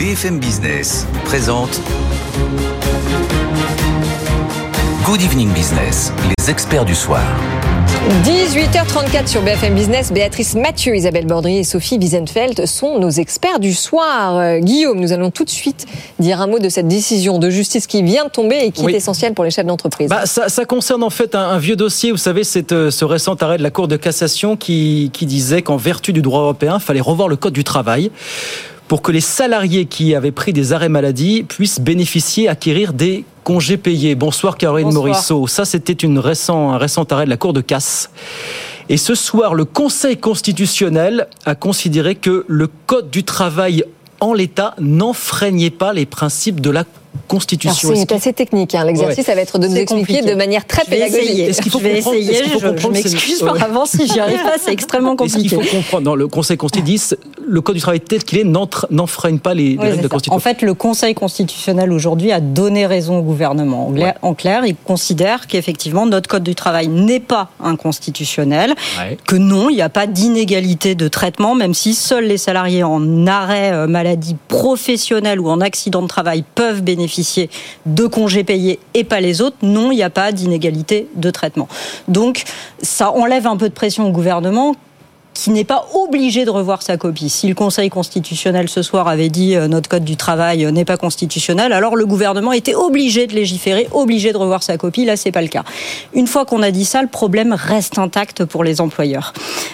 BFM 0.01 0.39
Business 0.39 1.07
présente 1.27 1.79
Good 5.05 5.21
Evening 5.21 5.51
Business, 5.53 6.11
les 6.39 6.51
experts 6.51 6.87
du 6.87 6.95
soir. 6.95 7.21
18h34 8.25 9.27
sur 9.27 9.43
BFM 9.43 9.75
Business. 9.75 10.11
Béatrice 10.11 10.55
Mathieu, 10.55 10.97
Isabelle 10.97 11.27
Bordry 11.27 11.59
et 11.59 11.65
Sophie 11.65 11.99
Wiesenfeld 11.99 12.65
sont 12.65 12.99
nos 12.99 13.11
experts 13.11 13.61
du 13.61 13.75
soir. 13.75 14.39
Euh, 14.39 14.59
Guillaume, 14.61 14.99
nous 14.99 15.13
allons 15.13 15.31
tout 15.31 15.45
de 15.45 15.51
suite 15.51 15.85
dire 16.19 16.41
un 16.41 16.47
mot 16.47 16.59
de 16.59 16.71
cette 16.71 16.89
décision 16.89 17.39
de 17.39 17.51
justice 17.51 17.87
qui 17.87 18.03
vient 18.03 18.25
de 18.25 18.31
tomber 18.31 18.57
et 18.65 18.71
qui 18.71 18.85
Oui. 18.87 18.95
est 18.95 18.97
essentielle 18.97 19.35
pour 19.35 19.45
les 19.45 19.51
chefs 19.51 19.67
d'entreprise. 19.67 20.09
Bah, 20.09 20.25
ça, 20.25 20.49
ça 20.49 20.65
concerne 20.65 21.03
en 21.03 21.11
fait 21.11 21.35
un, 21.35 21.43
un 21.51 21.59
vieux 21.59 21.77
dossier. 21.77 22.11
Vous 22.11 22.17
savez, 22.17 22.43
c'est 22.43 22.73
euh, 22.73 22.91
ce 22.91 23.05
récent 23.05 23.35
arrêt 23.35 23.59
de 23.59 23.63
la 23.63 23.71
Cour 23.71 23.87
de 23.87 23.97
cassation 23.97 24.57
qui, 24.57 25.11
qui 25.13 25.27
disait 25.27 25.61
qu'en 25.61 25.77
vertu 25.77 26.15
du 26.15 26.23
droit 26.23 26.41
européen, 26.41 26.79
il 26.81 26.83
fallait 26.83 27.01
revoir 27.03 27.29
le 27.29 27.37
code 27.37 27.53
du 27.53 27.65
travail 27.65 28.11
pour 28.91 29.03
que 29.03 29.13
les 29.13 29.21
salariés 29.21 29.85
qui 29.87 30.17
avaient 30.17 30.33
pris 30.33 30.53
des 30.53 30.73
arrêts 30.73 30.89
maladie 30.89 31.45
puissent 31.45 31.79
bénéficier, 31.79 32.49
acquérir 32.49 32.93
des 32.93 33.25
congés 33.45 33.77
payés. 33.77 34.17
Bonsoir 34.17 34.59
Caroline 34.59 34.89
Bonsoir. 34.89 35.07
Morisseau. 35.07 35.47
Ça, 35.47 35.65
c'était 35.65 35.93
une 35.93 36.19
récent, 36.19 36.73
un 36.73 36.77
récent 36.77 37.05
arrêt 37.05 37.25
de 37.25 37.31
la 37.31 37.37
Cour 37.37 37.53
de 37.53 37.61
casse. 37.61 38.11
Et 38.89 38.97
ce 38.97 39.15
soir, 39.15 39.55
le 39.55 39.65
Conseil 39.65 40.17
constitutionnel 40.17 41.29
a 41.47 41.55
considéré 41.55 42.17
que 42.17 42.45
le 42.49 42.69
code 42.89 43.11
du 43.11 43.23
travail 43.23 43.85
en 44.19 44.33
l'état 44.33 44.75
n'enfreignait 44.81 45.71
pas 45.71 45.93
les 45.93 46.05
principes 46.05 46.61
de 46.61 46.71
la 46.71 46.83
Constitution. 47.29 47.93
c'est 47.95 48.13
assez 48.13 48.33
technique. 48.33 48.75
hein. 48.75 48.85
L'exercice, 48.85 49.19
Ouais. 49.19 49.25
ça 49.25 49.35
va 49.35 49.41
être 49.43 49.59
de 49.59 49.69
nous 49.69 49.77
expliquer 49.77 50.01
compliqué. 50.15 50.31
de 50.31 50.35
manière 50.37 50.67
très 50.67 50.85
pédagogique. 50.85 51.39
Est-ce 51.39 51.63
qu'il 51.63 51.71
faut 51.71 51.79
je 51.79 51.85
vais 51.85 51.95
comprendre- 51.97 52.17
essayer. 52.19 52.43
faut 52.45 52.59
Je, 52.61 52.67
comprendre, 52.69 52.95
m'excuse 52.95 53.39
par 53.45 53.63
avance 53.63 53.91
si 53.91 54.07
j'y 54.07 54.19
arrive 54.21 54.43
pas. 54.43 54.55
C'est 54.61 54.73
extrêmement 54.73 55.15
Est-ce 55.17 55.37
qu'il 55.37 55.51
compliqué. 55.51 55.71
faut 55.71 55.77
comprendre 55.77 56.05
dans 56.05 56.15
le 56.17 56.27
Conseil 56.29 56.57
constitutionnel, 56.57 57.19
le 57.47 57.61
code 57.61 57.75
du 57.77 57.81
travail 57.81 58.01
tel 58.01 58.25
qu'il 58.25 58.39
est 58.39 58.45
n'enfreine 58.91 59.39
pas 59.39 59.55
les, 59.55 59.77
règles 59.79 60.03
de. 60.03 60.09
Constitution 60.09 60.35
En 60.35 60.39
fait, 60.41 60.63
le 60.63 60.75
Conseil 60.75 61.15
constitutionnel 61.15 61.93
aujourd'hui 61.93 62.33
a 62.33 62.41
donné 62.41 62.87
raison 62.87 63.19
au 63.19 63.23
gouvernement. 63.23 63.89
En 63.89 63.93
clair, 63.93 64.15
en 64.23 64.35
clair, 64.35 64.67
il 64.67 64.75
considère 64.77 65.47
qu'effectivement 65.47 66.07
notre 66.07 66.29
code 66.29 66.43
du 66.45 66.55
travail 66.55 66.89
n'est 66.89 67.21
pas 67.21 67.51
inconstitutionnel, 67.63 68.75
Ouais. 68.99 69.19
que 69.27 69.37
non, 69.37 69.69
il 69.71 69.77
n'y 69.77 69.83
a 69.83 69.89
pas 69.89 70.07
d'inégalité 70.07 70.95
de 70.95 71.09
traitement, 71.09 71.55
même 71.55 71.75
si 71.75 71.95
seuls 71.95 72.25
les 72.27 72.39
salariés 72.39 72.83
en 72.83 73.27
arrêt 73.27 73.73
euh, 73.73 73.87
maladie 73.87 74.37
professionnelle 74.49 75.41
ou 75.41 75.49
en 75.49 75.61
accident 75.61 76.03
de 76.03 76.09
travail 76.09 76.45
peuvent 76.55 76.83
bénéficier 76.83 77.00
de 77.87 78.07
congés 78.07 78.45
payés 78.45 78.79
et 78.95 79.05
pas 79.05 79.21
les 79.21 79.41
autres. 79.41 79.57
Non, 79.63 79.93
il 79.93 79.97
n'y 79.97 80.03
a 80.03 80.11
pas 80.11 80.33
d'inégalité 80.33 81.09
de 81.15 81.31
traitement. 81.31 81.69
Donc, 82.09 82.45
ça 82.83 83.13
enlève 83.13 83.47
un 83.47 83.57
peu 83.57 83.69
de 83.69 83.75
pression 83.75 84.09
au 84.09 84.11
gouvernement 84.11 84.75
qui 85.35 85.51
n'est 85.51 85.65
pas 85.65 85.87
obligé 85.95 86.45
de 86.45 86.51
revoir 86.51 86.83
sa 86.83 86.97
copie. 86.97 87.31
Si 87.31 87.49
le 87.49 87.55
Conseil 87.55 87.89
constitutionnel 87.89 88.69
ce 88.69 88.83
soir 88.83 89.09
avait 89.09 89.29
dit 89.29 89.57
euh, 89.57 89.69
notre 89.69 89.89
code 89.89 90.05
du 90.05 90.17
travail 90.17 90.65
euh, 90.65 90.71
n'est 90.71 90.85
pas 90.85 90.97
constitutionnel, 90.97 91.73
alors 91.73 91.97
le 91.97 92.05
gouvernement 92.05 92.53
était 92.53 92.75
obligé 92.75 93.27
de 93.27 93.35
légiférer, 93.35 93.89
obligé 93.93 94.33
de 94.33 94.37
revoir 94.37 94.63
sa 94.63 94.77
copie. 94.77 95.05
Là, 95.05 95.17
c'est 95.17 95.33
pas 95.33 95.43
le 95.43 95.49
cas. 95.49 95.65
Une 96.15 96.27
fois 96.27 96.45
qu'on 96.45 96.63
a 96.63 96.71
dit 96.71 96.85
ça, 96.85 97.01
le 97.01 97.09
problème 97.09 97.55
reste 97.57 97.99
intact 97.99 98.45
pour 98.45 98.65
les 98.65 98.81
employeurs, 98.81 99.33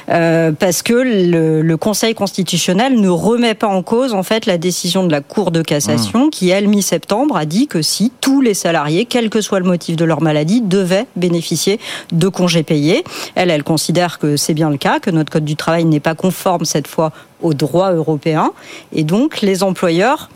Euh, 0.09 0.53
parce 0.53 0.83
que 0.83 0.93
le, 0.93 1.63
le 1.63 1.77
Conseil 1.77 2.15
constitutionnel 2.15 3.01
ne 3.01 3.09
remet 3.09 3.55
pas 3.55 3.67
en 3.67 3.83
cause 3.83 4.15
en 4.15 4.23
fait 4.23 4.47
la 4.47 4.57
décision 4.57 5.05
de 5.05 5.11
la 5.11 5.21
Cour 5.21 5.51
de 5.51 5.63
cassation 5.63 6.31
qui, 6.31 6.51
elle, 6.51 6.69
mi-septembre, 6.69 7.37
a 7.37 7.45
dit 7.45 7.67
que 7.67 7.83
si 7.83 8.13
tous 8.21 8.41
les 8.41 8.55
salariés, 8.55 9.05
quel 9.05 9.31
que 9.31 9.41
soit 9.41 9.59
le 9.59 9.67
motif 9.67 9.97
de 9.97 10.05
leur 10.05 10.23
maladie, 10.23 10.61
devaient 10.61 11.07
bénéficier 11.17 11.81
de 12.13 12.29
congés 12.29 12.63
payés. 12.63 13.03
Elle, 13.35 13.51
elle 13.51 13.65
considère 13.65 14.21
que 14.21 14.37
c'est 14.37 14.55
bien 14.55 14.71
le 14.71 14.77
cas, 14.77 15.01
que 15.01 15.11
notre 15.11 15.33
code 15.33 15.45
du 15.47 15.57
travail 15.57 15.87
n'est 15.87 16.01
pas 16.01 16.15
conforme 16.15 16.67
cette 16.67 16.87
fois 16.87 17.13
au 17.41 17.55
droit 17.55 17.93
européen, 17.93 18.53
et 18.93 19.05
donc 19.05 19.41
les 19.41 19.63
employeurs 19.63 20.29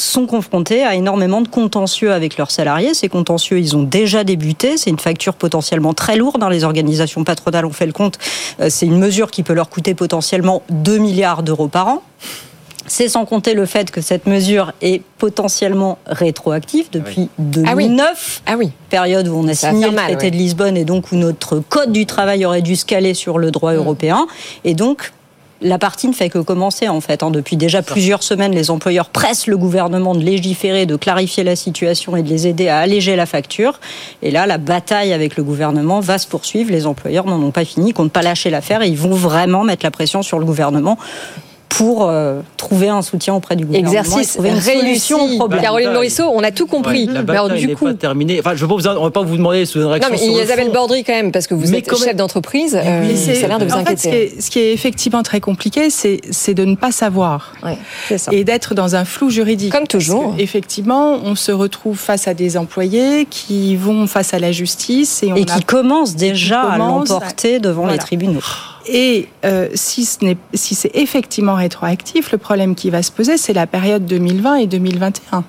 sont 0.00 0.26
confrontés 0.26 0.84
à 0.84 0.94
énormément 0.94 1.40
de 1.40 1.48
contentieux 1.48 2.12
avec 2.12 2.36
leurs 2.36 2.50
salariés. 2.50 2.94
Ces 2.94 3.08
contentieux, 3.08 3.58
ils 3.58 3.76
ont 3.76 3.82
déjà 3.82 4.24
débuté. 4.24 4.76
C'est 4.76 4.90
une 4.90 4.98
facture 4.98 5.34
potentiellement 5.34 5.94
très 5.94 6.16
lourde. 6.16 6.38
Dans 6.38 6.48
les 6.48 6.64
organisations 6.64 7.24
patronales, 7.24 7.64
on 7.64 7.72
fait 7.72 7.86
le 7.86 7.92
compte. 7.92 8.18
Euh, 8.60 8.68
C'est 8.68 8.86
une 8.86 8.98
mesure 8.98 9.30
qui 9.30 9.42
peut 9.42 9.54
leur 9.54 9.68
coûter 9.68 9.94
potentiellement 9.94 10.62
2 10.70 10.98
milliards 10.98 11.42
d'euros 11.42 11.68
par 11.68 11.88
an. 11.88 12.02
C'est 12.86 13.08
sans 13.08 13.24
compter 13.24 13.54
le 13.54 13.66
fait 13.66 13.90
que 13.90 14.00
cette 14.00 14.26
mesure 14.26 14.72
est 14.82 15.02
potentiellement 15.18 15.98
rétroactive 16.06 16.86
depuis 16.92 17.28
2009, 17.38 18.42
Ah 18.46 18.54
oui. 18.58 18.70
période 18.90 19.28
où 19.28 19.36
on 19.36 19.48
a 19.48 19.54
Ça 19.54 19.70
signé 19.70 19.88
le 19.88 19.96
traité 19.96 20.30
de 20.30 20.36
Lisbonne 20.36 20.76
et 20.76 20.84
donc 20.84 21.12
où 21.12 21.16
notre 21.16 21.58
code 21.60 21.92
du 21.92 22.06
travail 22.06 22.44
aurait 22.44 22.62
dû 22.62 22.76
se 22.76 22.84
caler 22.84 23.14
sur 23.14 23.38
le 23.38 23.50
droit 23.50 23.72
Mm. 23.72 23.76
européen. 23.76 24.26
Et 24.64 24.74
donc, 24.74 25.12
la 25.62 25.78
partie 25.78 26.06
ne 26.06 26.12
fait 26.12 26.28
que 26.28 26.38
commencer 26.38 26.86
en 26.86 27.00
fait. 27.00 27.22
Hein. 27.22 27.30
Depuis 27.30 27.56
déjà 27.56 27.80
plusieurs 27.82 28.22
semaines, 28.22 28.52
les 28.52 28.70
employeurs 28.70 29.08
pressent 29.08 29.46
le 29.46 29.56
gouvernement 29.56 30.14
de 30.14 30.20
légiférer, 30.22 30.84
de 30.84 30.96
clarifier 30.96 31.44
la 31.44 31.56
situation 31.56 32.14
et 32.14 32.22
de 32.22 32.28
les 32.28 32.46
aider 32.46 32.68
à 32.68 32.78
alléger 32.78 33.16
la 33.16 33.24
facture. 33.24 33.80
Et 34.22 34.30
là, 34.30 34.46
la 34.46 34.58
bataille 34.58 35.14
avec 35.14 35.36
le 35.36 35.42
gouvernement 35.42 36.00
va 36.00 36.18
se 36.18 36.26
poursuivre. 36.26 36.70
Les 36.70 36.86
employeurs 36.86 37.24
n'en 37.24 37.42
ont 37.42 37.52
pas 37.52 37.64
fini, 37.64 37.94
comptent 37.94 38.12
pas 38.12 38.20
lâcher 38.22 38.50
l'affaire 38.50 38.82
et 38.82 38.88
ils 38.88 38.98
vont 38.98 39.14
vraiment 39.14 39.64
mettre 39.64 39.84
la 39.84 39.90
pression 39.90 40.22
sur 40.22 40.38
le 40.38 40.44
gouvernement 40.44 40.98
pour 41.68 42.08
euh, 42.08 42.40
trouver 42.56 42.88
un 42.88 43.02
soutien 43.02 43.34
auprès 43.34 43.54
du 43.54 43.66
gouvernement. 43.66 43.90
Exercice, 44.00 44.32
trouver 44.34 44.50
une 44.50 44.60
solution 44.60 45.22
au 45.22 45.36
problème. 45.36 45.60
Caroline 45.60 45.92
Morisseau, 45.92 46.24
on 46.32 46.42
a 46.42 46.50
tout 46.50 46.66
compris. 46.66 47.06
Ouais, 47.06 47.12
la 47.12 47.22
bataille 47.22 47.44
Alors, 47.46 47.58
du 47.58 47.66
n'est 47.66 47.74
coup, 47.74 47.84
pas 47.86 47.94
terminée. 47.94 48.38
Enfin, 48.40 48.54
je 48.54 48.64
ne 48.64 49.04
vais 49.04 49.10
pas 49.10 49.22
vous 49.22 49.36
demander 49.36 49.66
sous 49.66 49.78
une 49.80 49.84
réaction 49.86 50.10
non, 50.14 50.18
mais 50.18 50.42
Isabelle. 50.42 50.70
Bordry 50.72 51.04
quand 51.04 51.12
même, 51.12 51.32
parce 51.32 51.46
que 51.46 51.54
vous 51.54 51.68
Mais 51.70 51.78
êtes 51.78 51.94
chef 51.96 52.16
d'entreprise, 52.16 52.78
euh, 52.82 53.10
c'est- 53.14 53.34
ça 53.34 53.44
a 53.44 53.48
l'air 53.48 53.58
de 53.58 53.66
vous 53.66 53.74
en 53.74 53.84
fait, 53.84 53.96
ce 53.98 54.02
qui, 54.02 54.08
inquiéter. 54.08 54.36
est, 54.38 54.40
ce 54.40 54.50
qui 54.50 54.58
est 54.60 54.72
effectivement 54.72 55.22
très 55.22 55.40
compliqué, 55.40 55.90
c'est 55.90 56.54
de 56.54 56.64
ne 56.64 56.76
pas 56.76 56.92
savoir 56.92 57.52
ça. 58.16 58.30
et 58.32 58.44
d'être 58.44 58.74
dans 58.74 58.96
un 58.96 59.04
flou 59.04 59.28
juridique. 59.28 59.72
Comme 59.72 59.86
toujours. 59.86 60.22
Parce 60.24 60.36
que, 60.36 60.42
effectivement, 60.42 61.18
on 61.24 61.34
se 61.34 61.52
retrouve 61.52 61.98
face 61.98 62.26
à 62.28 62.34
des 62.34 62.56
employés 62.56 63.26
qui 63.28 63.76
vont 63.76 64.06
face 64.06 64.32
à 64.34 64.38
la 64.38 64.52
justice 64.52 65.22
et, 65.22 65.32
on 65.32 65.36
Et 65.36 65.42
a- 65.42 65.44
qui 65.44 65.62
commencent 65.64 66.16
déjà 66.16 66.62
à 66.62 66.78
commencent 66.78 67.08
l'emporter 67.10 67.58
devant 67.58 67.82
Voilà. 67.82 67.94
les 67.94 67.98
tribunaux. 67.98 68.40
Et 68.88 69.28
euh, 69.44 69.68
si 69.74 70.04
ce 70.04 70.24
n'est 70.24 70.36
si 70.54 70.74
c'est 70.74 70.92
effectivement 70.94 71.54
rétroactif, 71.54 72.30
le 72.32 72.38
problème 72.38 72.74
qui 72.74 72.90
va 72.90 73.02
se 73.02 73.10
poser, 73.10 73.36
c'est 73.36 73.52
la 73.52 73.66
période 73.66 74.06
2020 74.06 74.56
et 74.56 74.66
2021, 74.66 75.44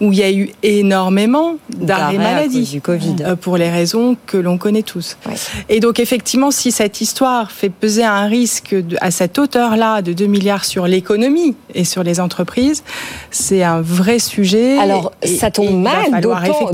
où 0.00 0.12
il 0.12 0.18
y 0.18 0.22
a 0.24 0.32
eu 0.32 0.50
énormément 0.64 1.54
d'arrêts 1.70 2.14
maladie 2.18 2.80
euh, 3.24 3.36
pour 3.36 3.56
les 3.56 3.70
raisons 3.70 4.16
que 4.26 4.36
l'on 4.36 4.58
connaît 4.58 4.82
tous. 4.82 5.16
Et 5.68 5.78
donc 5.78 6.00
effectivement, 6.00 6.50
si 6.50 6.72
cette 6.72 7.00
histoire 7.00 7.52
fait 7.52 7.68
peser 7.68 8.02
un 8.04 8.26
risque 8.26 8.74
de- 8.74 8.96
à 9.00 9.10
cette 9.12 9.38
hauteur-là 9.38 10.02
de 10.02 10.12
2 10.12 10.26
milliards 10.26 10.64
sur 10.64 10.86
l'économie 10.88 11.54
et 11.74 11.84
sur 11.84 12.02
les 12.02 12.18
entreprises, 12.18 12.82
c'est 13.30 13.62
un 13.62 13.80
vrai 13.80 14.18
sujet. 14.18 14.78
Alors, 14.78 15.12
Et- 15.22 15.28
ça 15.28 15.50
tombe 15.52 15.80
mal, 15.80 16.06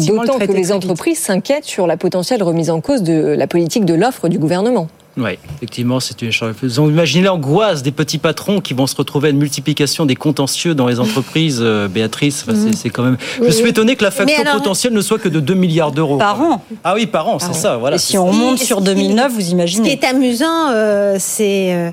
d'autant 0.06 0.38
que 0.38 0.52
les 0.52 0.72
entreprises 0.72 1.18
s'inquiètent 1.18 1.64
sur 1.66 1.86
la 1.86 1.96
potentielle 1.98 2.42
remise 2.42 2.70
en 2.70 2.80
cause 2.80 3.02
de 3.02 3.34
la 3.36 3.46
politique 3.46 3.84
de 3.84 3.92
l'offre 3.94 4.28
du 4.28 4.38
gouvernement. 4.38 4.88
Oui, 5.18 5.30
effectivement, 5.56 5.98
c'est 5.98 6.20
une 6.20 6.30
charge. 6.30 6.54
Donc, 6.74 6.90
imaginez 6.90 7.24
l'angoisse 7.24 7.82
des 7.82 7.90
petits 7.90 8.18
patrons 8.18 8.60
qui 8.60 8.74
vont 8.74 8.86
se 8.86 8.94
retrouver 8.94 9.28
à 9.28 9.30
une 9.30 9.38
multiplication 9.38 10.04
des 10.04 10.14
contentieux 10.14 10.74
dans 10.74 10.86
les 10.88 11.00
entreprises. 11.00 11.60
euh, 11.62 11.88
Béatrice, 11.88 12.44
enfin, 12.46 12.58
c'est- 12.58 12.76
c'est 12.76 12.90
quand 12.90 13.02
même. 13.02 13.16
Je 13.42 13.50
suis 13.50 13.66
étonné 13.68 13.96
que 13.96 14.04
la 14.04 14.10
facture 14.10 14.40
alors- 14.40 14.56
potentielle 14.56 14.92
ne 14.92 15.00
soit 15.00 15.18
que 15.18 15.28
de 15.30 15.40
2 15.40 15.54
milliards 15.54 15.92
d'euros. 15.92 16.18
Par 16.18 16.40
an. 16.42 16.62
Ah 16.84 16.94
oui, 16.94 17.06
par 17.06 17.28
an, 17.28 17.38
c'est 17.38 17.54
ça. 17.54 17.76
Voilà. 17.78 17.96
Et 17.96 17.98
si 17.98 18.18
on 18.18 18.30
monte 18.32 18.58
sur 18.58 18.80
2009, 18.82 19.32
vous 19.32 19.40
Ce 19.40 19.46
qui 19.46 19.52
imaginez. 19.52 19.92
est 19.92 20.04
amusant, 20.04 20.70
euh, 20.70 21.16
c'est 21.18 21.72
euh, 21.74 21.90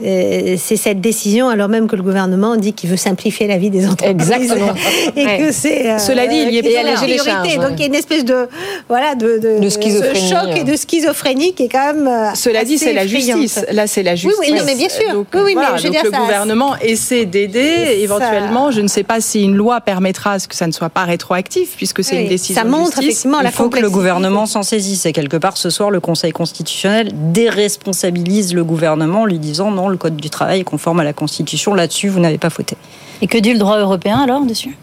c'est 0.00 0.76
cette 0.76 1.00
décision, 1.00 1.48
alors 1.48 1.68
même 1.68 1.86
que 1.86 1.96
le 1.96 2.02
gouvernement 2.02 2.56
dit 2.56 2.72
qu'il 2.72 2.90
veut 2.90 2.96
simplifier 2.96 3.46
la 3.46 3.58
vie 3.58 3.70
des 3.70 3.86
entreprises. 3.86 4.10
Exactement. 4.30 4.72
Et 5.16 5.24
Ouais. 5.24 5.38
que 5.38 5.52
c'est. 5.52 5.90
euh, 5.90 5.98
Cela 5.98 6.26
dit, 6.26 6.36
il 6.36 6.54
y 6.54 6.62
c'est 6.62 6.82
la 6.82 6.92
priorité. 6.94 7.18
charges, 7.18 7.56
Donc 7.58 7.70
il 7.76 7.80
y 7.80 7.82
a 7.84 7.86
une 7.86 7.94
espèce 7.94 8.24
de. 8.24 8.48
Voilà, 8.88 9.14
de. 9.14 9.38
De, 9.38 9.58
De 9.60 9.68
schizophrénie, 9.68 10.28
choc 10.28 10.48
et 10.56 10.60
euh. 10.60 10.64
de 10.64 10.76
schizophrénie 10.76 11.54
qui 11.54 11.64
est 11.64 11.68
quand 11.68 11.94
même. 11.94 12.06
euh, 12.08 12.34
Cela 12.34 12.64
dit, 12.64 12.76
c'est 12.78 12.92
la 12.92 13.06
justice. 13.06 13.60
Là, 13.72 13.86
c'est 13.86 14.02
la 14.02 14.12
Oui, 14.12 14.18
justice. 14.18 14.38
oui, 14.40 14.52
non, 14.52 14.62
mais 14.66 14.74
bien 14.74 14.88
sûr. 14.88 15.12
Donc, 15.12 15.26
Oui, 15.34 15.40
oui, 15.44 15.54
mais 15.54 15.62
voilà, 15.62 15.76
je 15.76 15.84
veux 15.84 15.88
donc 15.90 15.92
dire, 16.02 16.04
le 16.04 16.10
ça- 16.10 16.18
gouvernement 16.18 16.74
essaie 16.82 17.24
d'aider. 17.26 17.84
Ça- 17.84 17.92
Éventuellement, 17.92 18.70
je 18.70 18.80
ne 18.80 18.88
sais 18.88 19.02
pas 19.04 19.20
si 19.20 19.42
une 19.42 19.54
loi 19.56 19.80
permettra 19.80 20.32
à 20.32 20.38
ce 20.38 20.48
que 20.48 20.54
ça 20.54 20.66
ne 20.66 20.72
soit 20.72 20.88
pas 20.90 21.04
rétroactif, 21.04 21.74
puisque 21.76 22.02
c'est 22.04 22.16
Oui, 22.16 22.22
une 22.22 22.28
décision 22.28 22.54
ça 22.62 22.66
montre 22.68 22.82
de 22.98 23.02
justice. 23.02 23.04
effectivement 23.04 23.40
la 23.40 23.50
Il 23.50 23.52
faut 23.52 23.68
que 23.68 23.78
le 23.80 23.90
gouvernement 23.90 24.46
s'en 24.46 24.62
saisisse. 24.62 25.06
Et 25.06 25.12
quelque 25.12 25.36
part, 25.36 25.56
ce 25.56 25.70
soir, 25.70 25.90
le 25.90 26.00
Conseil 26.00 26.32
constitutionnel 26.32 27.10
déresponsabilise 27.32 28.54
le 28.54 28.64
gouvernement 28.64 29.22
en 29.22 29.26
lui 29.26 29.38
disant 29.38 29.70
non, 29.70 29.83
le 29.88 29.96
Code 29.96 30.16
du 30.16 30.30
travail 30.30 30.60
est 30.60 30.64
conforme 30.64 31.00
à 31.00 31.04
la 31.04 31.12
Constitution. 31.12 31.74
Là-dessus, 31.74 32.08
vous 32.08 32.20
n'avez 32.20 32.38
pas 32.38 32.50
fauté. 32.50 32.76
Et 33.22 33.26
que 33.26 33.38
dit 33.38 33.52
le 33.52 33.58
droit 33.58 33.78
européen 33.78 34.18
alors 34.20 34.42
dessus? 34.44 34.76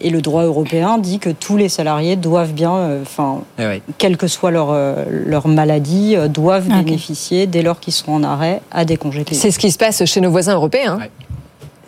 Et 0.00 0.10
le 0.10 0.20
droit 0.22 0.44
européen 0.44 0.98
dit 0.98 1.18
que 1.18 1.30
tous 1.30 1.56
les 1.56 1.68
salariés 1.68 2.14
doivent 2.14 2.52
bien, 2.52 2.72
euh, 2.72 3.02
enfin, 3.02 3.40
Eh 3.58 3.66
oui. 3.66 3.82
quelle 3.98 4.16
que 4.16 4.28
soit 4.28 4.52
leur, 4.52 4.68
euh, 4.70 5.04
leur 5.10 5.48
maladie, 5.48 6.14
euh, 6.16 6.28
doivent 6.28 6.68
Ok. 6.68 6.84
bénéficier, 6.84 7.48
dès 7.48 7.62
lors 7.62 7.80
qu'ils 7.80 7.92
seront 7.92 8.14
en 8.14 8.22
arrêt, 8.22 8.60
à 8.70 8.84
des 8.84 8.96
congés 8.96 9.24
payés. 9.24 9.40
C'est 9.40 9.50
ce 9.50 9.58
qui 9.58 9.72
se 9.72 9.78
passe 9.78 10.04
chez 10.04 10.20
nos 10.20 10.30
voisins 10.30 10.54
européens. 10.54 10.98
Ouais. 10.98 11.10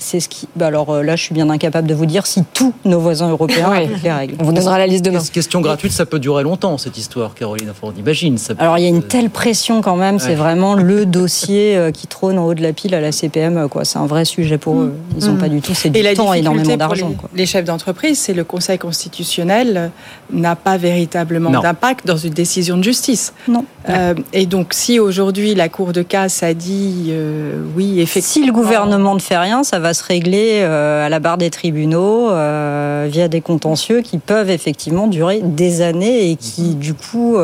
C'est 0.03 0.19
ce 0.19 0.29
qui. 0.29 0.49
Bah 0.57 0.67
alors 0.69 0.91
euh, 0.91 1.03
là, 1.03 1.15
je 1.15 1.23
suis 1.23 1.35
bien 1.35 1.49
incapable 1.51 1.87
de 1.87 1.95
vous 1.95 2.07
dire 2.07 2.27
si 2.27 2.43
tous 2.55 2.73
nos 2.85 2.99
voisins 3.01 3.29
européens 3.31 3.71
Ouais. 3.71 3.85
appliquent 3.85 4.03
les 4.03 4.11
règles. 4.13 4.35
On 4.41 4.45
vous 4.45 4.53
donnera 4.53 4.79
la 4.79 4.87
liste 4.87 5.05
demain. 5.05 5.21
Question 5.33 5.61
gratuite, 5.61 5.93
ça 5.93 6.07
peut 6.07 6.19
durer 6.19 6.43
longtemps 6.43 6.79
cette 6.79 6.97
histoire, 6.97 7.35
Caroline. 7.35 7.69
Enfin, 7.71 7.93
on 7.95 7.99
imagine. 8.01 8.39
Ça 8.39 8.55
peut- 8.55 8.63
Alors 8.63 8.79
il 8.79 8.83
y 8.83 8.87
a 8.87 8.89
une 8.89 9.03
telle 9.03 9.31
pression 9.31 9.83
quand 9.83 9.97
même, 9.97 10.19
c'est 10.19 10.35
vraiment 10.35 10.75
le 10.75 11.05
dossier 11.07 11.77
euh, 11.77 11.91
qui 11.91 12.07
trône 12.07 12.39
en 12.39 12.47
haut 12.47 12.55
de 12.55 12.63
la 12.63 12.73
pile 12.73 12.95
à 12.95 13.01
la 13.01 13.13
CPM. 13.13 13.57
euh, 13.59 13.69
Quoi, 13.69 13.85
c'est 13.85 13.99
un 13.99 14.07
vrai 14.07 14.25
sujet 14.25 14.59
pour 14.59 14.77
eux. 14.81 14.95
Ils 15.19 15.27
n'ont 15.27 15.35
Mm. 15.35 15.39
pas 15.39 15.49
du 15.49 15.61
tout, 15.61 15.75
c'est 15.75 15.95
Et 15.95 16.03
la 16.03 16.11
du 16.11 16.17
temps 16.17 16.33
et 16.35 16.39
énormément 16.39 16.77
d'argent. 16.77 17.13
les, 17.35 17.47
chefs 17.47 17.65
d'entreprise, 17.67 18.19
c'est 18.19 18.33
le 18.35 18.43
Conseil 18.45 18.79
constitutionnel 18.79 19.91
n'a 20.33 20.57
pas 20.57 20.77
véritablement 20.79 21.51
Non. 21.51 21.61
d'impact 21.61 22.07
dans 22.07 22.17
une 22.17 22.33
décision 22.33 22.77
de 22.79 22.85
justice. 22.85 23.33
Non. 23.49 23.65
Euh, 23.89 24.15
et 24.33 24.47
donc, 24.47 24.73
si 24.73 24.99
aujourd'hui 24.99 25.55
la 25.55 25.69
Cour 25.69 25.93
de 25.93 26.03
casse 26.03 26.43
a 26.43 26.55
dit 26.55 27.09
euh, 27.11 27.63
oui, 27.77 28.01
effectivement, 28.01 28.21
Si 28.21 28.47
le 28.47 28.53
gouvernement 28.53 29.15
ne 29.15 29.21
fait 29.21 29.37
rien, 29.39 29.63
ça 29.63 29.79
va 29.79 29.90
se 29.95 30.05
régler 30.05 30.61
euh, 30.63 31.05
à 31.05 31.09
la 31.09 31.19
barre 31.21 31.39
des 31.39 31.51
tribunaux 31.51 32.31
euh, 32.31 33.09
via 33.11 33.29
des 33.29 33.41
contentieux 33.41 34.01
qui 34.03 34.19
peuvent 34.19 34.51
effectivement 34.51 35.07
durer 35.07 35.41
des 35.43 35.83
années 35.83 36.31
et 36.31 36.37
qui 36.37 36.75
du 36.75 36.95
coup 36.95 37.37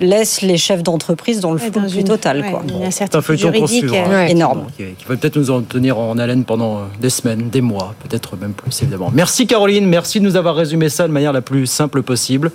laissent 0.00 0.42
les 0.42 0.56
chefs 0.56 0.82
d'entreprise 0.82 1.40
dans 1.40 1.52
le 1.52 1.58
flou 1.58 1.70
une- 1.96 2.04
total. 2.04 2.40
ouais, 2.40 2.50
quoi. 2.50 2.62
une 2.68 2.90
C'est 2.90 3.14
un 3.14 3.20
feuilleton 3.22 3.48
qu'on 3.48 3.66
juridique. 3.66 3.78
suivra. 3.88 3.96
euh, 3.98 4.10
Ouais. 4.24 4.30
Énorme. 4.32 4.66
Qui 4.76 4.84
va 5.08 5.16
peut-être 5.16 5.36
nous 5.36 5.50
en 5.50 5.60
tenir 5.62 5.98
en 5.98 6.18
haleine 6.18 6.44
pendant 6.44 6.76
euh, 6.76 6.80
des 7.00 7.10
semaines, 7.10 7.48
des 7.50 7.60
mois, 7.60 7.94
peut-être 8.08 8.36
même 8.36 8.52
plus 8.52 8.82
évidemment. 8.82 9.10
Merci 9.14 9.46
Caroline, 9.46 9.86
merci 9.86 10.20
de 10.20 10.24
nous 10.24 10.36
avoir 10.36 10.54
résumé 10.56 10.88
ça 10.88 11.06
de 11.06 11.12
manière 11.12 11.32
la 11.32 11.42
plus 11.42 11.66
simple 11.66 12.02
possible. 12.02 12.50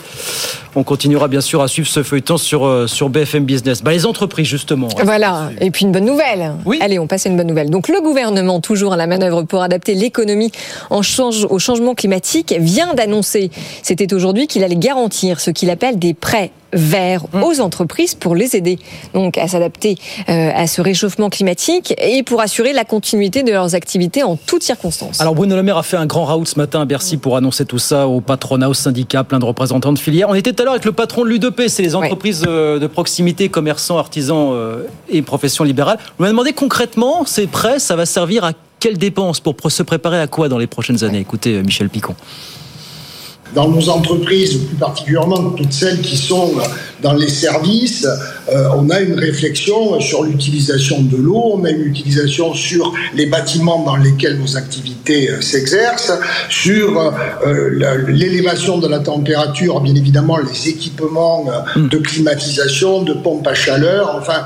On 0.75 0.83
continuera 0.83 1.27
bien 1.27 1.41
sûr 1.41 1.61
à 1.61 1.67
suivre 1.67 1.87
ce 1.87 2.03
feuilleton 2.03 2.37
sur, 2.37 2.65
euh, 2.65 2.87
sur 2.87 3.09
BFM 3.09 3.45
Business. 3.45 3.81
Bah, 3.83 3.91
les 3.91 4.05
entreprises 4.05 4.47
justement. 4.47 4.87
Voilà, 5.03 5.49
et 5.61 5.71
puis 5.71 5.85
une 5.85 5.91
bonne 5.91 6.05
nouvelle. 6.05 6.53
Oui. 6.65 6.79
Allez, 6.81 6.99
on 6.99 7.07
passe 7.07 7.25
à 7.25 7.29
une 7.29 7.37
bonne 7.37 7.47
nouvelle. 7.47 7.69
Donc 7.69 7.87
le 7.87 8.01
gouvernement, 8.01 8.59
toujours 8.59 8.93
à 8.93 8.97
la 8.97 9.07
manœuvre 9.07 9.43
pour 9.43 9.61
adapter 9.61 9.93
l'économie 9.95 10.51
en 10.89 11.01
change, 11.01 11.45
au 11.49 11.59
changement 11.59 11.93
climatique, 11.95 12.53
vient 12.59 12.93
d'annoncer, 12.93 13.51
c'était 13.83 14.13
aujourd'hui, 14.13 14.47
qu'il 14.47 14.63
allait 14.63 14.75
garantir 14.75 15.39
ce 15.39 15.51
qu'il 15.51 15.69
appelle 15.69 15.97
des 15.99 16.13
prêts 16.13 16.51
verts 16.75 17.25
aux 17.41 17.59
entreprises 17.61 18.13
pour 18.13 18.35
les 18.35 18.55
aider 18.55 18.77
donc 19.13 19.37
à 19.37 19.47
s'adapter 19.47 19.97
euh, 20.29 20.51
à 20.53 20.67
ce 20.67 20.81
réchauffement 20.81 21.29
climatique 21.29 21.95
et 21.97 22.21
pour 22.21 22.41
assurer 22.41 22.73
la 22.73 22.85
continuité 22.85 23.43
de 23.43 23.51
leurs 23.51 23.73
activités 23.73 24.23
en 24.23 24.35
toutes 24.35 24.63
circonstances. 24.63 25.21
Alors 25.21 25.33
Bruno 25.33 25.55
Le 25.55 25.63
Maire 25.63 25.77
a 25.77 25.83
fait 25.83 25.97
un 25.97 26.05
grand 26.05 26.25
raout 26.25 26.45
ce 26.45 26.59
matin 26.59 26.81
à 26.81 26.85
Bercy 26.85 27.17
pour 27.17 27.37
annoncer 27.37 27.65
tout 27.65 27.79
ça 27.79 28.07
au 28.07 28.21
patronat, 28.21 28.69
au 28.69 28.73
syndicat, 28.73 29.23
plein 29.23 29.39
de 29.39 29.45
représentants 29.45 29.93
de 29.93 29.99
filières. 29.99 30.29
On 30.29 30.35
était 30.35 30.53
tout 30.53 30.61
à 30.61 30.65
l'heure 30.65 30.73
avec 30.73 30.85
le 30.85 30.91
patron 30.91 31.23
de 31.23 31.29
l'UDP, 31.29 31.63
c'est 31.67 31.83
les 31.83 31.95
entreprises 31.95 32.43
euh, 32.47 32.79
de 32.79 32.87
proximité, 32.87 33.49
commerçants, 33.49 33.97
artisans 33.97 34.51
euh, 34.53 34.83
et 35.09 35.21
professions 35.21 35.63
libérales. 35.63 35.97
On 36.19 36.23
m'a 36.23 36.29
demandé 36.29 36.53
concrètement, 36.53 37.25
ces 37.25 37.47
prêts, 37.47 37.79
ça 37.79 37.95
va 37.95 38.05
servir 38.05 38.43
à 38.43 38.51
quelles 38.79 38.97
dépenses 38.97 39.39
pour 39.39 39.55
se 39.71 39.83
préparer 39.83 40.19
à 40.19 40.27
quoi 40.27 40.49
dans 40.49 40.57
les 40.57 40.67
prochaines 40.67 41.03
années? 41.03 41.19
Écoutez 41.19 41.61
Michel 41.63 41.89
Picon. 41.89 42.15
Dans 43.53 43.69
nos 43.69 43.89
entreprises, 43.89 44.55
plus 44.55 44.75
particulièrement 44.75 45.51
toutes 45.51 45.71
celles 45.71 46.01
qui 46.01 46.17
sont 46.17 46.51
dans 47.01 47.13
les 47.13 47.29
services, 47.29 48.05
euh, 48.49 48.67
on 48.75 48.89
a 48.89 48.99
une 48.99 49.17
réflexion 49.19 49.99
sur 50.01 50.23
l'utilisation 50.23 51.01
de 51.01 51.17
l'eau, 51.17 51.51
on 51.53 51.63
a 51.63 51.69
une 51.69 51.83
utilisation 51.85 52.53
sur 52.53 52.93
les 53.13 53.27
bâtiments 53.27 53.83
dans 53.83 53.95
lesquels 53.95 54.39
nos 54.39 54.57
activités 54.57 55.29
euh, 55.29 55.41
s'exercent, 55.41 56.13
sur 56.49 57.13
euh, 57.45 58.01
l'élévation 58.07 58.77
de 58.77 58.87
la 58.87 58.99
température, 58.99 59.79
bien 59.81 59.95
évidemment 59.95 60.37
les 60.37 60.69
équipements 60.69 61.45
euh, 61.49 61.87
de 61.87 61.97
climatisation, 61.97 63.03
de 63.03 63.13
pompes 63.13 63.47
à 63.47 63.53
chaleur, 63.53 64.15
enfin 64.19 64.43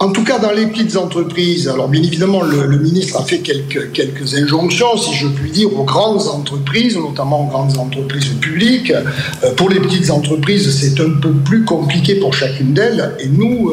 en 0.00 0.10
tout 0.10 0.24
cas, 0.24 0.38
dans 0.38 0.52
les 0.52 0.66
petites 0.66 0.96
entreprises, 0.96 1.68
alors 1.68 1.88
bien 1.88 2.02
évidemment, 2.02 2.42
le, 2.42 2.78
ministre 2.78 3.20
a 3.20 3.24
fait 3.24 3.38
quelques, 3.38 4.34
injonctions, 4.34 4.96
si 4.96 5.14
je 5.14 5.28
puis 5.28 5.50
dire, 5.50 5.78
aux 5.78 5.84
grandes 5.84 6.26
entreprises, 6.26 6.96
notamment 6.96 7.44
aux 7.44 7.48
grandes 7.48 7.76
entreprises 7.76 8.30
publiques. 8.40 8.90
Euh, 8.90 9.54
pour 9.56 9.68
les 9.68 9.78
petites 9.78 10.10
entreprises, 10.10 10.70
c'est 10.74 10.98
un 11.00 11.20
peu 11.20 11.32
plus 11.32 11.64
compliqué 11.64 12.14
pour 12.14 12.32
chacune 12.32 12.72
d'elles. 12.72 13.14
Et 13.20 13.28
nous, 13.28 13.70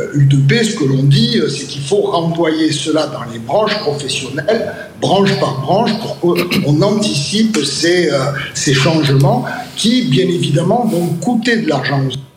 euh, 0.00 0.12
UDP, 0.14 0.64
ce 0.64 0.74
que 0.74 0.84
l'on 0.84 1.02
dit, 1.02 1.38
euh, 1.38 1.48
c'est 1.48 1.66
qu'il 1.66 1.82
faut 1.82 2.02
renvoyer 2.02 2.72
cela 2.72 3.06
dans 3.06 3.24
les 3.32 3.38
branches 3.38 3.78
professionnelles, 3.78 4.72
branche 5.00 5.38
par 5.40 5.60
branche, 5.60 5.90
pour 6.00 6.18
qu'on 6.20 6.82
anticipe 6.82 7.58
ces, 7.64 8.10
euh, 8.10 8.18
ces 8.54 8.74
changements 8.74 9.44
qui, 9.76 10.02
bien 10.02 10.26
évidemment, 10.26 10.86
vont 10.86 11.06
coûter 11.20 11.56
de 11.56 11.68
l'argent 11.68 12.00
aux 12.00 12.27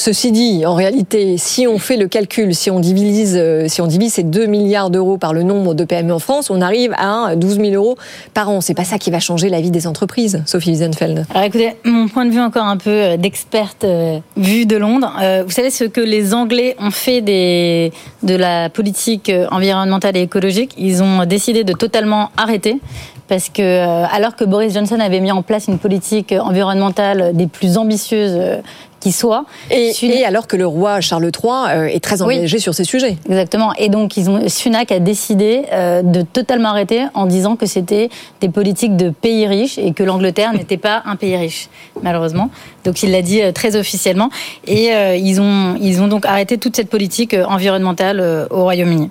Ceci 0.00 0.32
dit, 0.32 0.64
en 0.64 0.72
réalité, 0.72 1.36
si 1.36 1.66
on 1.66 1.78
fait 1.78 1.98
le 1.98 2.08
calcul, 2.08 2.54
si 2.54 2.70
on 2.70 2.80
divise, 2.80 3.36
euh, 3.36 3.68
si 3.68 3.82
on 3.82 3.86
divise 3.86 4.14
ces 4.14 4.22
2 4.22 4.46
milliards 4.46 4.88
d'euros 4.88 5.18
par 5.18 5.34
le 5.34 5.42
nombre 5.42 5.74
de 5.74 5.84
PME 5.84 6.14
en 6.14 6.18
France, 6.18 6.48
on 6.48 6.62
arrive 6.62 6.94
à 6.96 7.36
12 7.36 7.56
000 7.60 7.72
euros 7.74 7.98
par 8.32 8.48
an. 8.48 8.62
C'est 8.62 8.72
pas 8.72 8.84
ça 8.84 8.96
qui 8.96 9.10
va 9.10 9.20
changer 9.20 9.50
la 9.50 9.60
vie 9.60 9.70
des 9.70 9.86
entreprises, 9.86 10.42
Sophie 10.46 10.70
Wiesenfeld. 10.70 11.26
Alors 11.28 11.42
écoutez, 11.42 11.76
mon 11.84 12.08
point 12.08 12.24
de 12.24 12.30
vue 12.30 12.40
encore 12.40 12.64
un 12.64 12.78
peu 12.78 12.88
euh, 12.88 13.16
d'experte 13.18 13.84
euh, 13.84 14.20
vue 14.38 14.64
de 14.64 14.78
Londres. 14.78 15.12
Vous 15.44 15.50
savez 15.50 15.70
ce 15.70 15.84
que 15.84 16.00
les 16.00 16.32
Anglais 16.32 16.76
ont 16.78 16.90
fait 16.90 17.20
de 17.20 18.34
la 18.34 18.70
politique 18.70 19.30
environnementale 19.50 20.16
et 20.16 20.22
écologique? 20.22 20.72
Ils 20.78 21.02
ont 21.02 21.26
décidé 21.26 21.62
de 21.62 21.74
totalement 21.74 22.30
arrêter 22.38 22.78
parce 23.28 23.50
que 23.50 23.62
alors 24.12 24.34
que 24.34 24.44
Boris 24.44 24.72
Johnson 24.72 24.98
avait 24.98 25.20
mis 25.20 25.30
en 25.30 25.42
place 25.42 25.68
une 25.68 25.78
politique 25.78 26.32
environnementale 26.32 27.32
des 27.34 27.46
plus 27.46 27.76
ambitieuses 27.76 28.62
qui 29.00 29.12
soit, 29.12 29.46
Et, 29.70 29.92
et 30.02 30.24
alors 30.26 30.46
que 30.46 30.56
le 30.56 30.66
roi 30.66 31.00
Charles 31.00 31.24
III 31.24 31.52
euh, 31.70 31.84
est 31.86 32.00
très 32.04 32.20
Oui. 32.22 32.36
engagé 32.36 32.58
sur 32.58 32.74
ces 32.74 32.84
sujets. 32.84 33.16
Exactement. 33.28 33.72
Et 33.78 33.88
donc, 33.88 34.16
ils 34.18 34.28
ont, 34.28 34.46
Sunak 34.48 34.92
a 34.92 34.98
décidé 35.00 35.62
euh, 35.72 36.02
de 36.02 36.20
totalement 36.22 36.68
arrêter 36.68 37.04
en 37.14 37.24
disant 37.26 37.56
que 37.56 37.64
c'était 37.66 38.10
des 38.42 38.50
politiques 38.50 38.96
de 38.96 39.08
pays 39.08 39.46
riches 39.46 39.78
et 39.78 39.92
que 39.92 40.02
l'Angleterre 40.02 40.52
n'était 40.52 40.76
pas 40.76 41.02
un 41.06 41.16
pays 41.16 41.34
riche, 41.36 41.68
malheureusement. 42.02 42.50
Donc, 42.84 43.02
il 43.02 43.10
l'a 43.10 43.22
dit 43.22 43.40
euh, 43.42 43.52
très 43.52 43.74
officiellement. 43.74 44.28
Et 44.66 44.90
ils, 45.16 45.40
ont, 45.40 45.76
ils 45.80 46.02
ont 46.02 46.08
donc 46.08 46.26
arrêté 46.26 46.58
toute 46.58 46.76
cette 46.76 46.90
politique 46.90 47.34
environnementale 47.48 48.20
au 48.50 48.62
Royaume-Uni. 48.64 49.10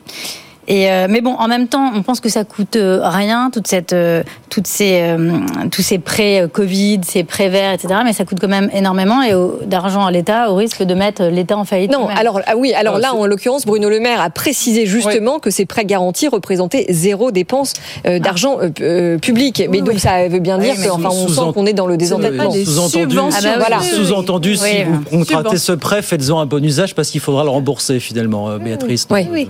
Et 0.72 0.92
euh, 0.92 1.08
mais 1.10 1.22
bon, 1.22 1.34
en 1.34 1.48
même 1.48 1.68
temps, 1.68 1.92
on 1.96 2.04
pense 2.04 2.20
que 2.20 2.30
ça 2.30 2.44
coûte 2.44 2.76
euh, 2.76 3.02
rien, 3.04 3.50
toute 3.52 3.66
cette, 3.68 3.92
euh, 3.94 4.22
toutes 4.52 4.68
ces, 4.68 5.02
euh, 5.02 5.40
tous 5.72 5.82
ces 5.82 5.98
prêts 5.98 6.48
Covid, 6.54 7.02
ces 7.04 7.24
prêts 7.24 7.50
verts, 7.50 7.74
etc. 7.74 7.96
Mais 8.06 8.14
ça 8.14 8.24
coûte 8.24 8.38
quand 8.40 8.48
même 8.48 8.70
énormément 8.72 9.24
et 9.24 9.34
d'argent 9.66 10.06
à 10.06 10.12
l'État, 10.12 10.52
au 10.52 10.56
risque 10.56 10.84
de 10.84 10.94
mettre 10.94 11.24
l'État 11.24 11.58
en 11.58 11.66
faillite. 11.66 11.92
Non, 11.92 12.08
alors 12.08 12.40
ah 12.46 12.54
oui, 12.56 12.72
alors 12.74 12.98
Ah, 12.98 13.00
là, 13.00 13.16
en 13.16 13.26
l'occurrence, 13.26 13.66
Bruno 13.66 13.90
Le 13.90 14.00
Maire 14.00 14.22
a 14.22 14.30
précisé 14.30 14.86
justement 14.86 15.40
que 15.40 15.50
ces 15.50 15.66
prêts 15.66 15.86
garantis 15.86 16.28
représentaient 16.28 16.86
zéro 16.90 17.32
dépense 17.32 17.74
euh, 18.06 18.20
d'argent 18.20 18.60
euh, 18.62 18.70
euh, 18.82 19.18
public. 19.18 19.64
Mais 19.72 19.82
donc 19.82 19.98
ça 19.98 20.28
veut 20.28 20.40
bien 20.40 20.60
dire 20.60 20.76
qu'enfin, 20.76 21.10
on 21.12 21.28
sent 21.28 21.52
qu'on 21.54 21.66
est 21.66 21.74
dans 21.74 21.88
le 21.88 21.98
désendettement. 21.98 22.52
Sous-entendu, 22.52 23.18
Ah 23.20 23.30
bah 23.42 23.50
oui. 23.50 23.56
voilà. 23.58 23.80
sous-entendu, 23.82 24.56
si 24.56 24.64
Oui. 24.64 24.84
vous 24.86 25.18
contractez 25.18 25.58
ce 25.58 25.72
prêt, 25.72 26.04
faites-en 26.04 26.40
un 26.40 26.46
bon 26.46 26.64
usage 26.64 26.94
parce 26.94 27.10
qu'il 27.10 27.22
faudra 27.22 27.44
le 27.44 27.50
rembourser 27.50 28.00
finalement, 28.00 28.50
euh, 28.50 28.60
Béatrice. 28.60 29.08
Oui, 29.10 29.24
Donc, 29.24 29.34
oui. 29.34 29.48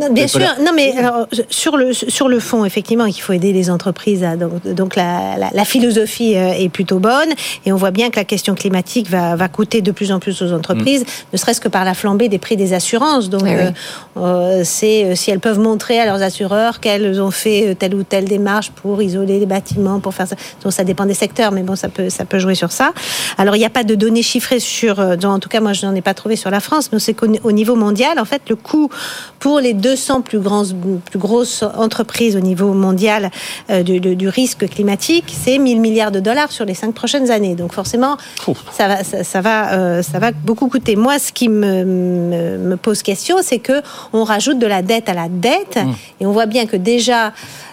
Non, 0.00 0.10
bien 0.12 0.28
sûr. 0.28 0.40
Non, 0.60 0.72
mais 0.74 0.96
alors, 0.96 1.26
sur 1.50 1.76
le 1.76 1.92
sur 1.92 2.28
le 2.28 2.40
fond, 2.40 2.64
effectivement, 2.64 3.06
il 3.06 3.12
faut 3.20 3.32
aider 3.32 3.52
les 3.52 3.70
entreprises. 3.70 4.22
À, 4.24 4.36
donc, 4.36 4.66
donc 4.66 4.96
la, 4.96 5.36
la, 5.36 5.50
la 5.52 5.64
philosophie 5.64 6.36
euh, 6.36 6.52
est 6.52 6.68
plutôt 6.68 6.98
bonne, 6.98 7.28
et 7.66 7.72
on 7.72 7.76
voit 7.76 7.90
bien 7.90 8.10
que 8.10 8.16
la 8.16 8.24
question 8.24 8.54
climatique 8.54 9.08
va, 9.10 9.36
va 9.36 9.48
coûter 9.48 9.80
de 9.82 9.90
plus 9.90 10.12
en 10.12 10.20
plus 10.20 10.40
aux 10.42 10.52
entreprises, 10.52 11.04
ne 11.32 11.38
serait-ce 11.38 11.60
que 11.60 11.68
par 11.68 11.84
la 11.84 11.94
flambée 11.94 12.28
des 12.28 12.38
prix 12.38 12.56
des 12.56 12.72
assurances. 12.72 13.28
Donc, 13.30 13.42
Oui, 13.42 13.50
oui. 13.52 13.56
euh, 13.58 13.70
euh, 14.18 14.62
c'est 14.64 15.14
si 15.16 15.30
elles 15.30 15.40
peuvent 15.40 15.58
montrer 15.60 15.98
à 16.00 16.06
leurs 16.06 16.22
assureurs 16.22 16.80
qu'elles 16.80 17.20
ont 17.20 17.30
fait 17.30 17.74
telle 17.78 17.94
ou 17.94 18.02
telle 18.02 18.26
démarche 18.26 18.70
pour 18.70 19.02
isoler 19.02 19.38
les 19.38 19.46
bâtiments, 19.46 20.00
pour 20.00 20.14
faire 20.14 20.28
ça. 20.28 20.36
Donc, 20.62 20.72
ça 20.72 20.84
dépend 20.84 21.06
des 21.06 21.14
secteurs, 21.14 21.52
mais 21.52 21.62
bon, 21.62 21.76
ça 21.76 21.88
peut 21.88 22.10
ça 22.10 22.24
peut 22.24 22.38
jouer 22.38 22.54
sur 22.54 22.72
ça. 22.72 22.92
Alors, 23.36 23.56
il 23.56 23.60
n'y 23.60 23.66
a 23.66 23.70
pas 23.70 23.84
de 23.84 23.94
données 23.94 24.22
chiffrées 24.22 24.60
sur. 24.60 24.98
En 25.00 25.38
tout 25.38 25.48
cas, 25.48 25.60
moi, 25.60 25.72
je 25.72 25.84
n'en 25.86 25.94
ai 25.94 26.00
pas 26.02 26.14
trouvé 26.14 26.36
sur 26.36 26.50
la 26.50 26.60
France, 26.60 26.90
mais 26.92 26.98
c'est 26.98 27.14
qu'au 27.14 27.26
au 27.44 27.52
niveau 27.52 27.76
mondial, 27.76 28.18
en 28.18 28.24
fait, 28.24 28.42
le 28.48 28.56
coût 28.56 28.88
pour 29.38 29.60
les 29.60 29.74
200 29.88 30.20
plus, 30.20 30.38
grands, 30.38 30.64
plus 31.06 31.18
grosses 31.18 31.62
entreprises 31.62 32.36
au 32.36 32.40
niveau 32.40 32.74
mondial 32.74 33.30
euh, 33.70 33.82
du, 33.82 34.28
risque 34.28 34.68
climatique, 34.68 35.24
c'est 35.28 35.56
1000 35.56 35.80
milliards 35.80 36.10
de 36.10 36.20
dollars 36.20 36.52
sur 36.52 36.66
les 36.66 36.74
cinq 36.74 36.92
prochaines 36.94 37.30
années. 37.30 37.54
Donc 37.54 37.72
forcément, 37.72 38.18
ça 38.70 38.86
va, 38.86 39.02
ça, 39.02 39.24
ça 39.24 39.40
va, 39.40 39.72
euh, 39.72 40.02
ça 40.02 40.18
va 40.18 40.32
beaucoup 40.32 40.68
coûter. 40.68 40.94
Moi, 40.94 41.18
ce 41.18 41.32
qui 41.32 41.48
me, 41.48 41.84
me, 41.84 42.58
me 42.58 42.76
pose 42.76 43.02
question, 43.02 43.36
c'est 43.40 43.60
que 43.60 43.80
on 44.12 44.24
rajoute 44.24 44.58
de 44.58 44.66
la 44.66 44.82
dette 44.82 45.08
à 45.08 45.14
la 45.14 45.28
dette, 45.30 45.78
et 46.20 46.26
on 46.26 46.32
voit 46.32 46.46
bien 46.46 46.66
que 46.66 46.76
déjà. 46.76 47.32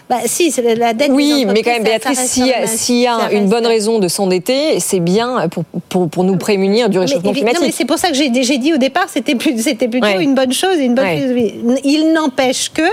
Bah, 0.10 0.18
si, 0.26 0.52
c'est 0.52 0.76
la 0.76 0.94
dette. 0.94 1.08
des 1.10 1.14
Oui, 1.16 1.46
mais 1.48 1.64
quand 1.64 1.72
même, 1.72 1.84
Béatrice, 1.84 2.20
s'il 2.20 2.98
y 2.98 3.08
a- 3.08 3.32
une 3.32 3.48
bonne 3.50 3.66
raison 3.66 3.98
de 4.00 4.08
s'endetter, 4.08 4.80
c'est 4.80 5.00
bien 5.00 5.48
pour, 5.50 5.64
pour, 5.90 6.08
pour 6.10 6.24
nous 6.24 6.38
prémunir 6.38 6.90
du 6.90 7.00
réchauffement 7.00 7.32
mais, 7.32 7.40
évi- 7.40 7.42
non, 7.42 7.46
mais 7.48 7.54
climatique. 7.54 7.76
c'est 7.78 7.86
pour 7.86 7.98
ça 7.98 8.10
que 8.10 8.14
j'ai 8.16 8.30
dit 8.30 8.74
au 8.74 8.78
départ, 8.78 9.08
c'était 9.10 9.34
plutôt 9.36 10.06
Ouais. 10.06 10.24
une 10.24 10.36
bonne 10.36 10.54
chose 10.54 10.78
et 10.78 10.84
une 10.86 10.94
bonne 10.94 11.06
Ouais. 11.06 11.18
philosophie. 11.18 11.54
Il 11.84 12.14
n'empêche 12.14 12.72
que 12.72 12.84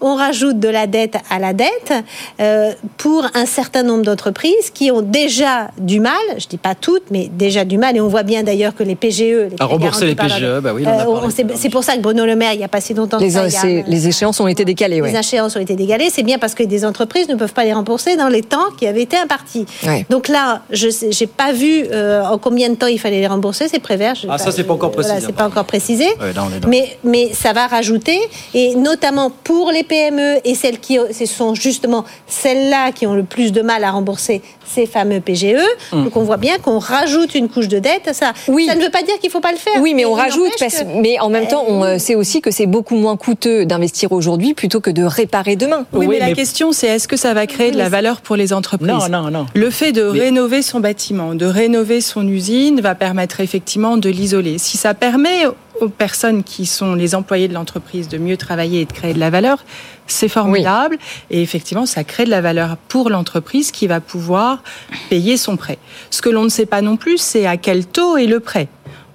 on 0.00 0.14
rajoute 0.16 0.58
de 0.60 0.68
la 0.68 0.86
dette 0.86 1.16
à 1.30 1.38
la 1.38 1.52
dette 1.52 1.92
euh, 2.40 2.72
pour 2.98 3.26
un 3.34 3.46
certain 3.46 3.82
nombre 3.82 4.04
d'entreprises 4.04 4.70
qui 4.72 4.90
ont 4.90 5.02
déjà 5.02 5.68
du 5.78 6.00
mal, 6.00 6.12
je 6.38 6.46
dis 6.46 6.58
pas 6.58 6.74
toutes, 6.74 7.04
mais 7.10 7.28
déjà 7.32 7.64
du 7.64 7.78
mal, 7.78 7.96
et 7.96 8.00
on 8.00 8.08
voit 8.08 8.22
bien 8.22 8.42
d'ailleurs 8.42 8.74
que 8.74 8.82
les 8.82 8.94
PGE, 8.94 9.20
les 9.20 9.48
À 9.58 9.64
rembourser 9.64 10.06
les 10.06 10.14
PGE, 10.14 10.60
bah 10.60 10.72
oui, 10.74 10.84
Euh, 10.86 11.28
c'est 11.34 11.46
c'est 11.56 11.70
pour 11.70 11.84
ça 11.84 11.94
que 11.96 12.00
Bruno 12.00 12.24
Le 12.26 12.36
Maire, 12.36 12.52
il 12.52 12.58
n'y 12.58 12.64
a 12.64 12.68
pas 12.68 12.80
si 12.80 12.94
longtemps 12.94 13.18
que 13.18 13.22
Les, 13.24 13.30
ça, 13.30 13.42
a 13.42 13.50
c'est- 13.50 13.84
les 13.86 14.08
échéances 14.08 14.38
ont 14.40 14.46
été 14.48 14.64
décalées, 14.64 15.00
ouais. 15.00 15.12
les 15.12 15.18
échéances 15.18 15.56
ont 15.56 15.60
été 15.60 15.74
dégalées, 15.76 16.10
c'est 16.12 16.22
bien 16.22 16.38
parce 16.38 16.54
que 16.54 16.62
des 16.62 16.84
entreprises 16.84 17.28
ne 17.28 17.34
peuvent 17.34 17.52
pas 17.54 17.64
les 17.64 17.72
rembourser 17.72 18.16
dans 18.16 18.28
les 18.28 18.42
temps 18.42 18.70
qui 18.78 18.86
avaient 18.86 19.02
été 19.02 19.16
impartis. 19.16 19.66
Ouais. 19.86 20.06
Donc 20.10 20.28
là, 20.28 20.62
je 20.70 20.88
n'ai 20.88 21.26
pas 21.26 21.52
vu 21.52 21.84
euh, 21.90 22.22
en 22.24 22.38
combien 22.38 22.68
de 22.68 22.74
temps 22.74 22.86
il 22.86 22.98
fallait 22.98 23.20
les 23.20 23.26
rembourser, 23.26 23.68
ces 23.68 23.78
prévers. 23.78 24.14
Je- 24.14 24.26
Ah, 24.30 24.38
ça, 24.38 24.52
c'est 24.52 24.64
pas 24.64 24.74
encore 24.74 24.90
voilà, 24.92 25.08
précisé. 25.08 25.26
c'est 25.26 25.36
pas 25.36 25.46
encore 25.46 25.64
précisé. 25.64 26.04
Ouais, 26.20 26.32
là, 26.34 26.44
on 26.50 26.54
est 26.54 26.60
dans- 26.60 26.68
Mais, 26.68 26.98
mais 27.04 27.32
ça 27.32 27.52
va 27.52 27.66
rajouter, 27.66 28.18
et 28.54 28.74
notamment 28.74 29.30
pour 29.44 29.70
les 29.70 29.82
PME 29.86 30.40
et 30.44 30.54
celles 30.54 30.78
qui 30.78 30.98
ce 31.12 31.26
sont 31.26 31.54
justement 31.54 32.04
celles-là 32.26 32.92
qui 32.92 33.06
ont 33.06 33.14
le 33.14 33.22
plus 33.22 33.52
de 33.52 33.62
mal 33.62 33.84
à 33.84 33.90
rembourser 33.90 34.42
ces 34.66 34.86
fameux 34.86 35.20
PGE. 35.20 35.56
Hum. 35.92 36.04
Donc 36.04 36.16
on 36.16 36.22
voit 36.22 36.36
bien 36.36 36.58
qu'on 36.58 36.78
rajoute 36.78 37.34
une 37.34 37.48
couche 37.48 37.68
de 37.68 37.78
dette. 37.78 38.10
Ça, 38.12 38.32
ça 38.34 38.74
ne 38.74 38.82
veut 38.82 38.90
pas 38.90 39.02
dire 39.02 39.18
qu'il 39.20 39.30
faut 39.30 39.40
pas 39.40 39.52
le 39.52 39.58
faire. 39.58 39.80
Oui, 39.80 39.94
mais 39.94 40.04
on 40.04 40.12
rajoute, 40.12 40.44
n'empêche 40.44 40.58
parce, 40.58 40.78
que- 40.80 41.00
mais 41.00 41.18
en 41.20 41.28
même 41.28 41.46
temps, 41.46 41.64
on 41.68 41.84
euh, 41.84 41.98
sait 41.98 42.14
aussi 42.14 42.40
que 42.40 42.50
c'est 42.50 42.66
beaucoup 42.66 42.96
moins 42.96 43.16
coûteux 43.16 43.64
d'investir 43.66 44.12
aujourd'hui 44.12 44.54
plutôt 44.54 44.80
que 44.80 44.90
de 44.90 45.04
réparer 45.04 45.56
demain. 45.56 45.86
Oui, 45.92 46.06
mais 46.06 46.18
la 46.18 46.32
question, 46.32 46.72
c'est 46.72 46.88
est-ce 46.88 47.08
que 47.08 47.16
ça 47.16 47.34
va 47.34 47.46
créer 47.46 47.70
de 47.70 47.78
la 47.78 47.88
valeur 47.88 48.20
pour 48.20 48.36
les 48.36 48.52
entreprises? 48.52 48.88
Non, 48.88 49.08
non, 49.08 49.30
non. 49.30 49.46
Le 49.54 49.70
fait 49.70 49.92
de 49.92 50.02
rénover 50.02 50.62
son 50.62 50.80
bâtiment, 50.80 51.34
de 51.34 51.46
rénover 51.46 52.00
son 52.00 52.26
usine, 52.26 52.80
va 52.80 52.94
permettre 52.94 53.40
effectivement 53.40 53.96
de 53.96 54.08
l'isoler. 54.08 54.58
Si 54.58 54.76
ça 54.76 54.94
permet 54.94 55.44
aux 55.80 55.88
personnes 55.88 56.42
qui 56.42 56.66
sont 56.66 56.94
les 56.94 57.14
employés 57.14 57.48
de 57.48 57.54
l'entreprise 57.54 58.08
de 58.08 58.18
mieux 58.18 58.36
travailler 58.36 58.82
et 58.82 58.84
de 58.84 58.92
créer 58.92 59.14
de 59.14 59.18
la 59.18 59.30
valeur, 59.30 59.64
c'est 60.06 60.28
formidable. 60.28 60.98
Et 61.30 61.42
effectivement, 61.42 61.86
ça 61.86 62.04
crée 62.04 62.24
de 62.24 62.30
la 62.30 62.40
valeur 62.40 62.76
pour 62.88 63.10
l'entreprise 63.10 63.70
qui 63.70 63.86
va 63.86 64.00
pouvoir 64.00 64.62
payer 65.10 65.36
son 65.36 65.56
prêt. 65.56 65.78
Ce 66.10 66.22
que 66.22 66.28
l'on 66.28 66.44
ne 66.44 66.48
sait 66.48 66.66
pas 66.66 66.82
non 66.82 66.96
plus, 66.96 67.18
c'est 67.18 67.46
à 67.46 67.56
quel 67.56 67.86
taux 67.86 68.16
est 68.16 68.26
le 68.26 68.40
prêt. 68.40 68.68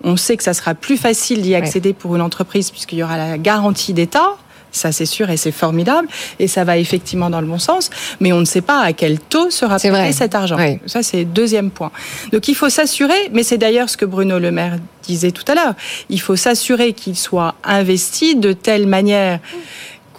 On 0.03 0.17
sait 0.17 0.35
que 0.35 0.43
ça 0.43 0.53
sera 0.53 0.73
plus 0.73 0.97
facile 0.97 1.41
d'y 1.41 1.53
accéder 1.53 1.93
pour 1.93 2.15
une 2.15 2.21
entreprise 2.21 2.71
puisqu'il 2.71 2.99
y 2.99 3.03
aura 3.03 3.17
la 3.17 3.37
garantie 3.37 3.93
d'État. 3.93 4.37
Ça, 4.71 4.91
c'est 4.91 5.05
sûr 5.05 5.29
et 5.29 5.37
c'est 5.37 5.51
formidable. 5.51 6.07
Et 6.39 6.47
ça 6.47 6.63
va 6.63 6.77
effectivement 6.77 7.29
dans 7.29 7.41
le 7.41 7.47
bon 7.47 7.59
sens. 7.59 7.89
Mais 8.19 8.31
on 8.31 8.39
ne 8.39 8.45
sait 8.45 8.61
pas 8.61 8.81
à 8.81 8.93
quel 8.93 9.19
taux 9.19 9.49
sera 9.49 9.77
prêté 9.77 10.11
cet 10.13 10.35
argent. 10.35 10.57
Oui. 10.57 10.79
Ça, 10.85 11.03
c'est 11.03 11.25
deuxième 11.25 11.71
point. 11.71 11.91
Donc, 12.31 12.47
il 12.47 12.55
faut 12.55 12.69
s'assurer, 12.69 13.29
mais 13.31 13.43
c'est 13.43 13.57
d'ailleurs 13.57 13.89
ce 13.89 13.97
que 13.97 14.05
Bruno 14.05 14.39
Le 14.39 14.51
Maire 14.51 14.77
disait 15.03 15.31
tout 15.31 15.45
à 15.47 15.55
l'heure, 15.55 15.73
il 16.09 16.21
faut 16.21 16.35
s'assurer 16.35 16.93
qu'il 16.93 17.17
soit 17.17 17.55
investi 17.63 18.35
de 18.35 18.53
telle 18.53 18.87
manière 18.87 19.39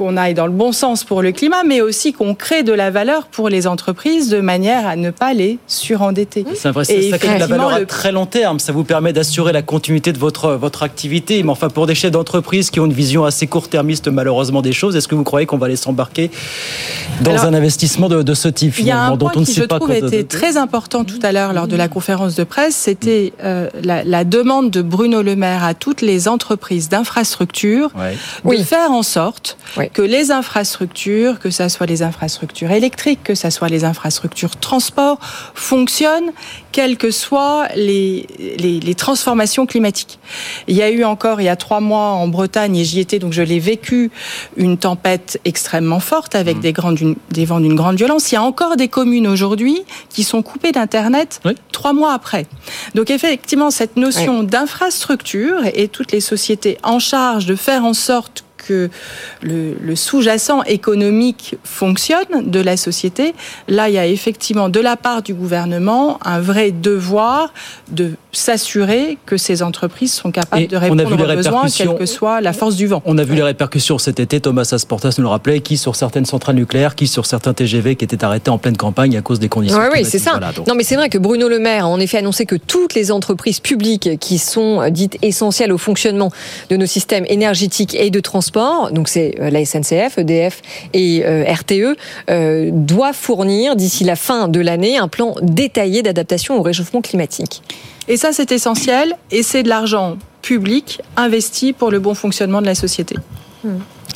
qu'on 0.03 0.17
aille 0.17 0.35
dans 0.35 0.47
le 0.47 0.53
bon 0.53 0.73
sens 0.73 1.05
pour 1.05 1.23
le 1.23 1.31
climat, 1.31 1.63
mais 1.65 1.81
aussi 1.81 2.13
qu'on 2.13 2.35
crée 2.35 2.65
de 2.65 2.73
la 2.73 2.91
valeur 2.91 3.27
pour 3.27 3.49
les 3.49 3.69
entreprises 3.69 4.31
de 4.31 4.41
manière 4.41 4.85
à 4.85 4.97
ne 4.97 5.11
pas 5.11 5.33
les 5.33 5.59
surendetter. 5.69 6.45
C'est 6.57 6.71
vrai, 6.73 6.85
ça 6.85 7.19
crée 7.19 7.35
de 7.35 7.39
la 7.41 7.47
valeur 7.47 7.73
à 7.73 7.85
très 7.85 8.11
long 8.11 8.27
terme. 8.27 8.59
Ça 8.59 8.73
vous 8.73 8.83
permet 8.83 9.13
d'assurer 9.13 9.53
la 9.53 9.63
continuité 9.63 10.13
de 10.13 10.19
votre, 10.19 10.55
votre 10.55 10.83
activité. 10.83 11.41
Mais 11.45 11.51
enfin, 11.51 11.69
pour 11.69 11.87
des 11.87 11.95
chefs 11.95 12.11
d'entreprise 12.11 12.71
qui 12.71 12.81
ont 12.81 12.87
une 12.87 12.93
vision 12.93 13.25
assez 13.25 13.47
court-termiste, 13.47 14.09
malheureusement, 14.09 14.61
des 14.61 14.73
choses, 14.73 14.97
est-ce 14.97 15.07
que 15.07 15.15
vous 15.15 15.23
croyez 15.23 15.47
qu'on 15.47 15.59
va 15.59 15.69
les 15.69 15.77
s'embarquer 15.77 16.33
dans 17.21 17.31
Alors, 17.31 17.45
un 17.45 17.55
investissement 17.55 18.09
de, 18.09 18.23
de 18.23 18.35
ce 18.35 18.49
type, 18.49 18.75
Il 18.79 18.87
y 18.87 18.91
a 18.91 18.95
finalement, 18.95 19.15
un 19.15 19.17
dont 19.17 19.27
point 19.27 19.33
on 19.37 19.41
ne 19.41 19.45
qui, 19.47 19.53
sait 19.53 19.61
je 19.63 19.67
pas 19.67 19.77
trouve, 19.79 19.93
était 19.93 20.25
très 20.25 20.57
important 20.57 21.05
tout 21.05 21.21
à 21.23 21.31
l'heure 21.31 21.53
lors 21.53 21.69
de 21.69 21.77
la 21.77 21.87
conférence 21.87 22.35
de 22.35 22.43
presse, 22.43 22.75
c'était 22.75 23.33
euh, 23.45 23.69
la, 23.85 24.03
la 24.03 24.25
demande 24.25 24.71
de 24.71 24.83
Bruno 24.83 25.23
Le 25.23 25.37
Maire 25.37 25.63
à 25.63 25.75
toutes 25.75 26.01
les 26.01 26.27
entreprises 26.27 26.89
d'infrastructure 26.89 27.91
Ouais. 28.45 28.57
de 28.59 28.63
faire 28.65 28.91
en 28.91 29.03
sorte 29.03 29.57
que 29.93 30.03
les 30.03 30.31
infrastructures, 30.31 31.39
que 31.39 31.51
ce 31.51 31.69
soit 31.69 31.87
les 31.87 32.03
infrastructures 32.03 32.71
électriques, 32.71 33.23
que 33.23 33.35
ce 33.35 33.51
soit 33.51 33.69
les 33.69 33.85
infrastructures 33.85 34.57
transport, 34.57 35.19
fonctionnent, 35.55 36.33
quelles 36.73 36.97
que 36.97 37.11
soient 37.11 37.69
les, 37.77 38.27
les, 38.59 38.81
les 38.81 38.95
transformations 38.95 39.67
climatiques. 39.67 40.19
Il 40.69 40.77
y 40.77 40.83
a 40.83 40.91
eu 40.91 41.05
encore, 41.05 41.41
il 41.41 41.45
y 41.45 41.49
a 41.49 41.57
trois 41.57 41.81
mois 41.81 42.09
en 42.13 42.29
Bretagne, 42.29 42.77
et 42.77 42.85
j'y 42.85 43.01
étais, 43.01 43.19
donc 43.19 43.33
je 43.33 43.43
l'ai 43.43 43.59
vécu, 43.59 44.11
une 44.57 44.79
tempête 44.79 45.41
extrêmement 45.45 46.01
forte 46.01 46.35
avec 46.35 46.61
des, 46.61 46.73
grandes, 46.73 46.99
des 47.31 47.45
vents 47.45 47.61
d'une 47.61 47.75
grande 47.75 47.97
violence. 47.97 48.33
Il 48.33 48.37
y 48.37 48.39
a 48.39 48.43
encore 48.43 48.77
des 48.77 48.89
communes 48.89 49.27
aujourd'hui 49.27 49.83
qui 50.09 50.25
sont 50.25 50.43
coupées 50.43 50.73
d'Internet 50.73 51.41
trois 51.71 51.93
mois 51.93 52.15
après. 52.15 52.47
Donc 52.95 53.11
effectivement, 53.11 53.71
cette 53.71 53.97
notion 53.97 54.43
d'infrastructure 54.43 55.61
et 55.75 55.89
toutes 55.89 56.13
les 56.13 56.21
sociétés 56.21 56.79
en 56.83 56.99
charge 56.99 57.47
de 57.47 57.57
faire 57.57 57.85
en 57.85 57.95
sorte 57.95 58.45
que 58.67 58.91
le, 59.43 59.75
le 59.81 59.97
sous-jacent 59.97 60.63
économique 60.65 61.57
fonctionne 61.65 62.51
de 62.51 62.61
la 62.61 62.77
société, 62.77 63.35
là, 63.69 63.89
il 63.89 63.95
y 63.95 63.99
a 63.99 64.07
effectivement 64.07 64.69
de 64.69 64.81
la 64.81 64.97
part 64.97 65.23
du 65.23 65.35
gouvernement 65.35 66.19
un 66.25 66.41
vrai 66.41 66.71
devoir 66.71 67.53
de 67.91 68.17
s'assurer 68.33 69.19
que 69.27 69.37
ces 69.37 69.63
entreprises 69.63 70.13
sont 70.13 70.31
capables 70.31 70.63
Et 70.63 70.67
de 70.67 70.77
on 70.77 70.81
a 70.81 70.83
répondre 70.83 71.03
vu 71.07 71.17
les 71.17 71.23
aux 71.23 71.37
besoins, 71.37 71.53
répercussions. 71.53 71.91
quelle 71.91 71.99
que 71.99 72.07
soit 72.07 72.41
la 72.41 72.53
force 72.53 72.77
du 72.77 72.87
vent. 72.87 73.03
On 73.05 73.19
a 73.19 73.25
vu 73.25 73.35
les 73.35 73.43
répercussions 73.43 73.99
cet 73.99 74.21
été, 74.21 74.41
Thomas 74.41 74.69
Asportas 74.73 75.15
nous 75.19 75.25
le 75.25 75.29
rappelait, 75.29 75.61
qui 75.61 75.77
sur 75.77 75.97
certaines 75.97 76.25
centrales 76.25 76.57
nucléaires, 76.57 76.95
qui 76.95 77.07
sur 77.07 77.27
certains 77.27 77.53
TGV 77.53 77.97
qui 77.97 78.05
étaient 78.05 78.25
arrêtés 78.25 78.51
en 78.51 78.59
pleine 78.59 78.77
campagne 78.77 79.17
à 79.17 79.23
cause 79.23 79.39
des 79.39 79.49
conditions 79.49 79.79
Oui, 79.79 79.87
oui, 79.93 80.05
c'est 80.05 80.19
ça. 80.19 80.33
Voilà, 80.33 80.53
non, 80.67 80.75
mais 80.75 80.83
c'est 80.83 80.97
vrai 80.97 81.09
que 81.09 81.19
Bruno 81.19 81.49
Le 81.49 81.59
Maire 81.59 81.85
a 81.85 81.89
en 81.89 82.01
effet 82.01 82.19
annoncé 82.19 82.47
que 82.47 82.57
toutes 82.57 82.95
les 82.95 83.13
entreprises 83.13 83.61
publiques 83.61 84.19
qui 84.19 84.39
sont 84.39 84.81
euh, 84.81 84.91
dites 84.91 85.19
essentielles 85.23 85.73
au 85.73 85.79
fonctionnement 85.79 86.33
de 86.71 86.77
nos 86.77 86.87
systèmes 86.87 87.27
énergétiques 87.29 87.95
et 87.95 88.11
de 88.11 88.21
transport, 88.21 88.91
donc 88.93 89.09
c'est 89.09 89.35
euh, 89.41 89.51
la 89.51 89.65
SNCF, 89.65 90.19
EDF 90.19 90.63
et 90.95 91.23
euh, 91.25 91.45
RTE, 91.45 91.97
euh, 92.31 92.71
doivent 92.73 93.15
fournir 93.15 93.77
d'ici 93.77 94.05
la 94.05 94.17
fin 94.17 94.49
de 94.49 94.61
l'année 94.61 94.99
un 94.99 95.09
plan 95.09 95.35
détaillé 95.43 96.03
d'adaptation 96.03 96.59
au 96.59 96.63
réchauffement 96.63 97.01
climatique. 97.01 97.63
Et 98.09 98.17
ça, 98.17 98.31
c'est 98.33 98.51
essentiel, 98.53 99.17
et 99.31 99.43
c'est 99.43 99.63
de 99.63 99.69
l'argent 99.69 100.17
public 100.43 101.01
investi 101.17 101.73
pour 101.73 101.91
le 101.91 102.01
bon 102.01 102.15
fonctionnement 102.15 102.61
de 102.61 102.67
la 102.67 102.75
société. 102.75 103.17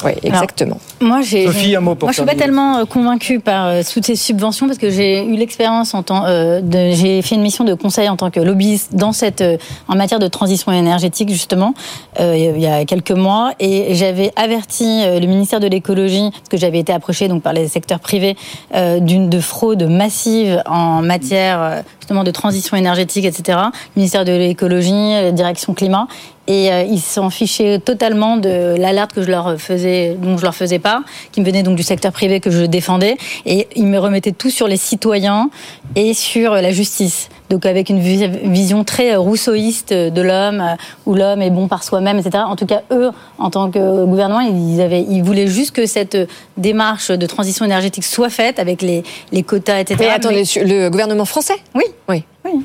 Oui, 0.05 0.11
exactement. 0.24 0.78
Moi, 1.01 1.22
j'ai. 1.22 1.47
Sophie, 1.47 1.74
un 1.76 1.80
mot 1.80 1.95
pour 1.95 2.07
Moi, 2.09 2.12
je 2.12 2.16
suis 2.18 2.26
pas 2.26 2.34
tellement 2.34 2.78
euh, 2.78 2.84
convaincue 2.84 3.41
par 3.41 3.66
euh, 3.66 3.82
toutes 3.91 4.05
ces 4.05 4.16
subventions 4.16 4.66
parce 4.66 4.78
que 4.78 4.91
j'ai 4.91 5.24
eu 5.24 5.37
l'expérience 5.37 5.95
en 5.95 6.03
tant. 6.03 6.26
euh, 6.26 6.61
de- 6.61 6.91
j'ai 6.93 7.22
fait 7.22 7.37
une 7.37 7.41
mission 7.43 7.64
de 7.64 7.72
conseil 7.72 8.09
en 8.11 8.16
tant 8.16 8.30
que 8.30 8.41
lobbyiste 8.41 8.95
dans 8.95 9.12
cette 9.12 9.41
euh, 9.41 9.57
en 9.89 9.95
matière 9.97 10.18
de 10.18 10.26
transition 10.26 10.70
énergétique 10.72 11.30
justement 11.30 11.72
euh, 12.20 12.37
il 12.37 12.61
y 12.61 12.66
a 12.66 12.84
quelques 12.84 13.12
mois 13.12 13.53
et 13.59 13.95
j'avais 13.95 14.32
averti 14.37 14.84
euh, 15.05 15.18
le 15.18 15.26
ministère 15.28 15.61
de 15.61 15.66
l'écologie 15.68 16.28
parce 16.30 16.49
que 16.51 16.57
j'avais 16.59 16.80
été 16.80 16.93
approchée 16.93 17.28
donc 17.28 17.43
par 17.43 17.55
les 17.55 17.66
secteurs 17.68 18.01
privés 18.01 18.37
euh, 18.74 18.99
d'une 19.01 19.30
de 19.30 19.41
fraude 19.41 19.84
massive 19.84 20.62
en 20.66 21.01
matière 21.01 21.62
euh, 21.62 21.80
justement 22.07 22.23
de 22.23 22.31
transition 22.31 22.77
énergétique, 22.77 23.25
etc. 23.25 23.59
Ministère 23.97 24.25
de 24.25 24.31
l'écologie, 24.31 24.93
la 24.93 25.33
direction 25.33 25.75
climat. 25.75 26.07
Et 26.47 26.73
euh, 26.73 26.83
ils 26.83 27.01
s'en 27.01 27.31
fichaient 27.31 27.81
totalement 27.81 28.37
de 28.37 28.77
l'alerte 28.79 29.13
que 29.13 29.23
je 29.23 29.29
leur 29.29 29.61
faisais, 29.61 30.17
dont 30.17 30.39
je 30.39 30.45
leur 30.45 30.55
faisais 30.55 30.79
pas, 30.79 31.03
qui 31.33 31.41
me 31.41 31.47
venait 31.47 31.65
donc 31.65 31.75
du 31.75 31.83
secteur 31.83 32.13
privé 32.13 32.39
que 32.39 32.53
je 32.53 32.65
défendais. 32.65 33.17
Et 33.45 33.67
ils 33.75 33.87
me 33.87 33.99
remettaient 33.99 34.31
tout 34.31 34.51
sur 34.51 34.69
les 34.69 34.77
citoyens 34.77 35.51
et 35.97 36.15
sur 36.15 36.53
la 36.53 36.71
justice. 36.71 37.29
Donc 37.51 37.64
avec 37.66 37.88
une 37.90 38.01
vi- 38.01 38.26
vision 38.51 38.82
très 38.84 39.14
rousseauiste 39.16 39.92
de 39.92 40.20
l'homme, 40.22 40.61
euh, 40.61 40.74
où 41.07 41.14
l'homme 41.14 41.42
est 41.42 41.51
bon 41.51 41.68
par 41.68 41.84
soi-même, 41.84 42.18
etc. 42.18 42.42
En 42.47 42.57
tout 42.57 42.66
cas, 42.66 42.82
eux, 42.90 43.11
en 43.38 43.51
tant 43.51 43.70
que 43.70 44.05
gouvernement, 44.05 44.40
ils, 44.40 44.80
avaient, 44.80 45.03
ils 45.09 45.22
voulaient 45.22 45.47
juste 45.47 45.70
que 45.74 45.86
cette 45.86 46.16
démarche 46.57 47.11
de 47.11 47.26
transition 47.26 47.64
énergétique 47.64 48.05
soit 48.05 48.30
faite 48.30 48.59
avec 48.59 48.82
les, 48.82 49.05
les 49.32 49.42
quotas, 49.42 49.78
etc. 49.80 49.97
Mais 50.01 50.11
attendez, 50.11 50.42
le 50.64 50.88
gouvernement 50.88 51.24
français? 51.24 51.57
Oui. 51.74 51.84
Oui. 52.09 52.24
Oui. 52.44 52.62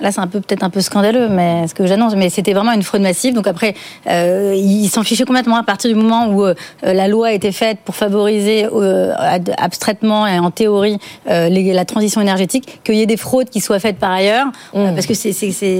Là, 0.00 0.10
c'est 0.10 0.20
un 0.20 0.26
peu 0.26 0.40
peut-être 0.40 0.64
un 0.64 0.70
peu 0.70 0.80
scandaleux, 0.80 1.28
mais 1.28 1.68
ce 1.68 1.74
que 1.74 1.86
j'annonce, 1.86 2.16
mais 2.16 2.28
c'était 2.28 2.52
vraiment 2.52 2.72
une 2.72 2.82
fraude 2.82 3.00
massive. 3.02 3.32
Donc 3.34 3.46
après, 3.46 3.74
euh, 4.10 4.52
ils 4.56 4.88
s'en 4.88 5.02
fichaient 5.04 5.24
complètement 5.24 5.56
à 5.56 5.62
partir 5.62 5.88
du 5.88 5.96
moment 5.96 6.26
où 6.28 6.44
euh, 6.44 6.54
la 6.82 7.06
loi 7.08 7.28
a 7.28 7.32
été 7.32 7.52
faite 7.52 7.78
pour 7.84 7.94
favoriser 7.94 8.66
euh, 8.72 9.12
abstraitement 9.56 10.26
et 10.26 10.38
en 10.38 10.50
théorie 10.50 10.98
euh, 11.30 11.48
les- 11.48 11.72
la 11.72 11.84
transition 11.84 12.20
énergétique, 12.20 12.80
qu'il 12.84 12.96
y 12.96 13.02
ait 13.02 13.06
des 13.06 13.16
fraudes 13.16 13.48
qui 13.50 13.60
soient 13.60 13.78
faites 13.78 13.98
par 13.98 14.10
ailleurs, 14.10 14.46
euh, 14.74 14.92
parce 14.94 15.06
que 15.06 15.14
c'est, 15.14 15.30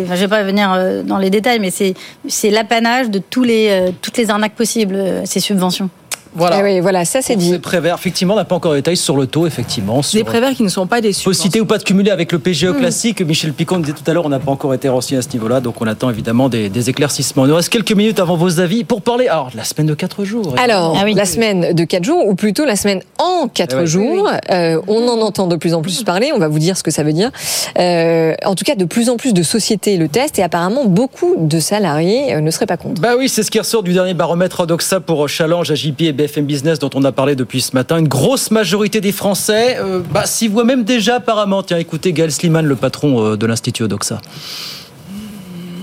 enfin, 0.05 0.15
je 0.15 0.21
vais 0.21 0.29
pas 0.29 0.43
venir 0.43 1.03
dans 1.05 1.19
les 1.19 1.31
détails, 1.31 1.59
mais 1.59 1.71
c'est, 1.71 1.95
c'est 2.29 2.51
l'apanage 2.51 3.11
de 3.11 3.19
tous 3.19 3.43
les, 3.43 3.93
toutes 4.01 4.17
les 4.17 4.31
arnaques 4.31 4.55
possibles, 4.55 4.97
ces 5.25 5.41
subventions. 5.41 5.91
Voilà. 6.35 6.57
Ah 6.59 6.63
oui, 6.65 6.81
voilà, 6.81 7.05
ça 7.05 7.21
c'est 7.23 7.37
dit. 7.37 7.51
Ces 7.51 7.59
préverts, 7.59 7.97
effectivement, 7.99 8.35
on 8.35 8.37
n'a 8.37 8.45
pas 8.45 8.55
encore 8.57 8.73
de 8.73 8.77
détails 8.79 8.97
sur 8.97 9.17
le 9.17 9.27
taux, 9.27 9.47
effectivement. 9.47 10.03
Sur... 10.03 10.19
Des 10.19 10.25
prévers 10.25 10.53
qui 10.55 10.63
ne 10.63 10.69
sont 10.69 10.87
pas 10.87 11.01
des 11.01 11.13
subventions. 11.13 11.31
Possibilité 11.31 11.61
ou 11.61 11.67
pas 11.67 11.79
de 11.79 11.85
cumuler 11.85 12.11
avec 12.11 12.33
le 12.33 12.39
PGE 12.39 12.65
Mm. 12.67 12.79
classique. 12.79 13.21
Michel 13.23 13.53
Picon 13.53 13.79
disait 13.79 13.93
tout 13.93 14.09
à 14.11 14.13
l'heure, 14.15 14.27
on 14.27 14.29
n'a 14.31 14.39
pas 14.41 14.51
encore 14.51 14.75
été 14.75 14.89
renseigné 14.89 15.19
à 15.19 15.23
ce 15.23 15.29
niveau-là, 15.33 15.61
donc 15.61 15.81
on 15.81 15.87
attend 15.87 16.11
évidemment 16.11 16.49
des, 16.49 16.69
des 16.69 16.91
éclaircissements. 16.91 17.45
Il 17.45 17.49
nous 17.49 17.55
reste 17.57 17.69
quelques 17.69 17.93
minutes 17.93 18.19
avant 18.21 18.37
vos 18.37 18.61
avis 18.61 18.85
pour 18.85 19.03
parler 19.03 19.29
alors, 19.29 19.51
de 19.51 19.57
la 19.57 19.65
semaine 19.65 19.87
de 19.87 19.95
4 19.95 20.25
jours. 20.25 20.55
Alors, 20.59 20.93
évidemment. 20.97 21.17
la 21.17 21.25
semaine 21.27 21.73
de 21.73 21.85
4 21.85 22.05
jours, 22.05 22.27
ou 22.27 22.35
plutôt 22.35 22.65
la 22.65 22.77
semaine 22.77 23.01
en 23.19 23.49
4 23.49 23.73
Eh 23.73 23.81
ouais. 23.81 23.87
jours, 23.87 24.29
euh, 24.51 24.81
on 24.89 25.07
en 25.09 25.21
entend 25.21 25.47
de 25.47 25.57
plus 25.57 25.73
en 25.75 25.83
plus 25.83 26.03
parler, 26.03 26.33
on 26.35 26.39
va 26.39 26.49
vous 26.49 26.59
dire 26.59 26.77
ce 26.77 26.83
que 26.83 26.91
ça 26.91 27.03
veut 27.03 27.13
dire. 27.13 27.31
Euh, 27.79 28.35
en 28.45 28.55
tout 28.55 28.65
cas, 28.65 28.75
de 28.75 28.85
plus 28.85 29.09
en 29.09 29.17
plus 29.17 29.33
de 29.35 29.43
sociétés 29.43 29.97
le 29.97 30.09
testent 30.09 30.39
et 30.39 30.43
apparemment 30.43 30.85
beaucoup 30.85 31.35
de 31.39 31.61
salariés 31.61 32.35
euh, 32.35 32.41
ne 32.41 32.51
seraient 32.51 32.67
pas 32.67 32.77
contre. 32.77 33.01
Bah 33.01 33.13
oui, 33.19 33.29
c'est 33.29 33.43
ce 33.43 33.51
qui 33.51 33.59
ressort 33.59 33.83
du 33.83 33.93
dernier 33.93 34.15
baromètre 34.15 34.61
Odoxa 34.61 35.01
pour 35.01 35.29
Challenge, 35.29 35.71
AJP 35.71 36.03
et 36.03 36.13
BFM 36.13 36.24
Business 36.43 36.79
dont 36.79 36.91
on 36.95 37.05
a 37.05 37.13
parlé 37.13 37.37
depuis 37.37 37.61
ce 37.61 37.75
matin. 37.75 37.99
Une 37.99 38.09
grosse 38.09 38.51
majorité 38.51 39.01
des 39.01 39.13
Français 39.13 39.79
euh, 39.79 40.01
bah, 40.01 40.27
s'y 40.27 40.49
voient 40.49 40.65
même 40.65 40.85
déjà 40.85 41.17
apparemment. 41.17 41.63
Tiens, 41.63 41.79
écoutez 41.79 42.13
Gaël 42.13 42.33
Sliman, 42.33 42.65
le 42.65 42.77
patron 42.77 43.25
euh, 43.25 43.37
de 43.37 43.47
l'Institut 43.47 43.85
Odoxa. 43.85 44.21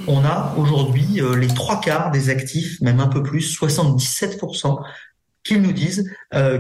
On 0.08 0.24
a 0.26 0.54
aujourd'hui 0.58 1.22
euh, 1.22 1.36
les 1.36 1.48
trois 1.48 1.80
quarts 1.80 2.12
des 2.12 2.30
actifs, 2.30 2.82
même 2.82 3.00
un 3.00 3.08
peu 3.08 3.24
plus, 3.24 3.58
77%, 3.60 4.80
qu'ils 5.44 5.62
nous 5.62 5.74
disent 5.74 6.10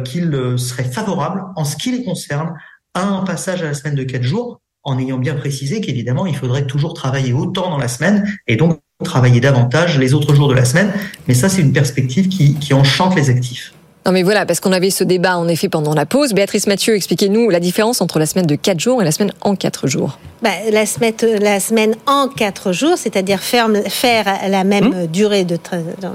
qu'ils 0.05 0.55
seraient 0.57 0.83
favorables, 0.83 1.43
en 1.55 1.65
ce 1.65 1.75
qui 1.75 1.91
les 1.91 2.03
concerne, 2.03 2.53
à 2.93 3.03
un 3.03 3.23
passage 3.23 3.61
à 3.61 3.65
la 3.65 3.73
semaine 3.73 3.95
de 3.95 4.03
quatre 4.03 4.23
jours, 4.23 4.59
en 4.83 4.97
ayant 4.97 5.17
bien 5.17 5.35
précisé 5.35 5.81
qu'évidemment, 5.81 6.25
il 6.25 6.35
faudrait 6.35 6.65
toujours 6.65 6.93
travailler 6.93 7.33
autant 7.33 7.69
dans 7.69 7.77
la 7.77 7.87
semaine 7.87 8.27
et 8.47 8.55
donc 8.55 8.79
travailler 9.03 9.39
davantage 9.39 9.97
les 9.97 10.13
autres 10.13 10.33
jours 10.35 10.47
de 10.47 10.53
la 10.53 10.65
semaine. 10.65 10.91
Mais 11.27 11.33
ça, 11.33 11.49
c'est 11.49 11.61
une 11.61 11.73
perspective 11.73 12.27
qui, 12.27 12.73
enchante 12.73 13.15
les 13.15 13.29
actifs. 13.29 13.73
Non 14.05 14.11
mais 14.11 14.23
voilà, 14.23 14.47
parce 14.47 14.59
qu'on 14.59 14.71
avait 14.71 14.89
ce 14.89 15.03
débat 15.03 15.37
en 15.37 15.47
effet 15.47 15.69
pendant 15.69 15.93
la 15.93 16.07
pause. 16.07 16.33
Béatrice 16.33 16.65
Mathieu, 16.65 16.95
expliquez-nous 16.95 17.51
la 17.51 17.59
différence 17.59 18.01
entre 18.01 18.17
la 18.17 18.25
semaine 18.25 18.47
de 18.47 18.55
4 18.55 18.79
jours 18.79 19.01
et 19.01 19.05
la 19.05 19.11
semaine 19.11 19.31
en 19.41 19.55
4 19.55 19.87
jours. 19.87 20.17
Bah, 20.41 20.49
la, 20.71 20.87
semaine, 20.87 21.13
la 21.39 21.59
semaine 21.59 21.93
en 22.07 22.27
quatre 22.27 22.71
jours, 22.71 22.95
c'est-à-dire 22.97 23.39
faire, 23.41 23.69
faire 23.89 24.25
la 24.49 24.63
même 24.63 25.05
durée 25.05 25.43
de 25.43 25.59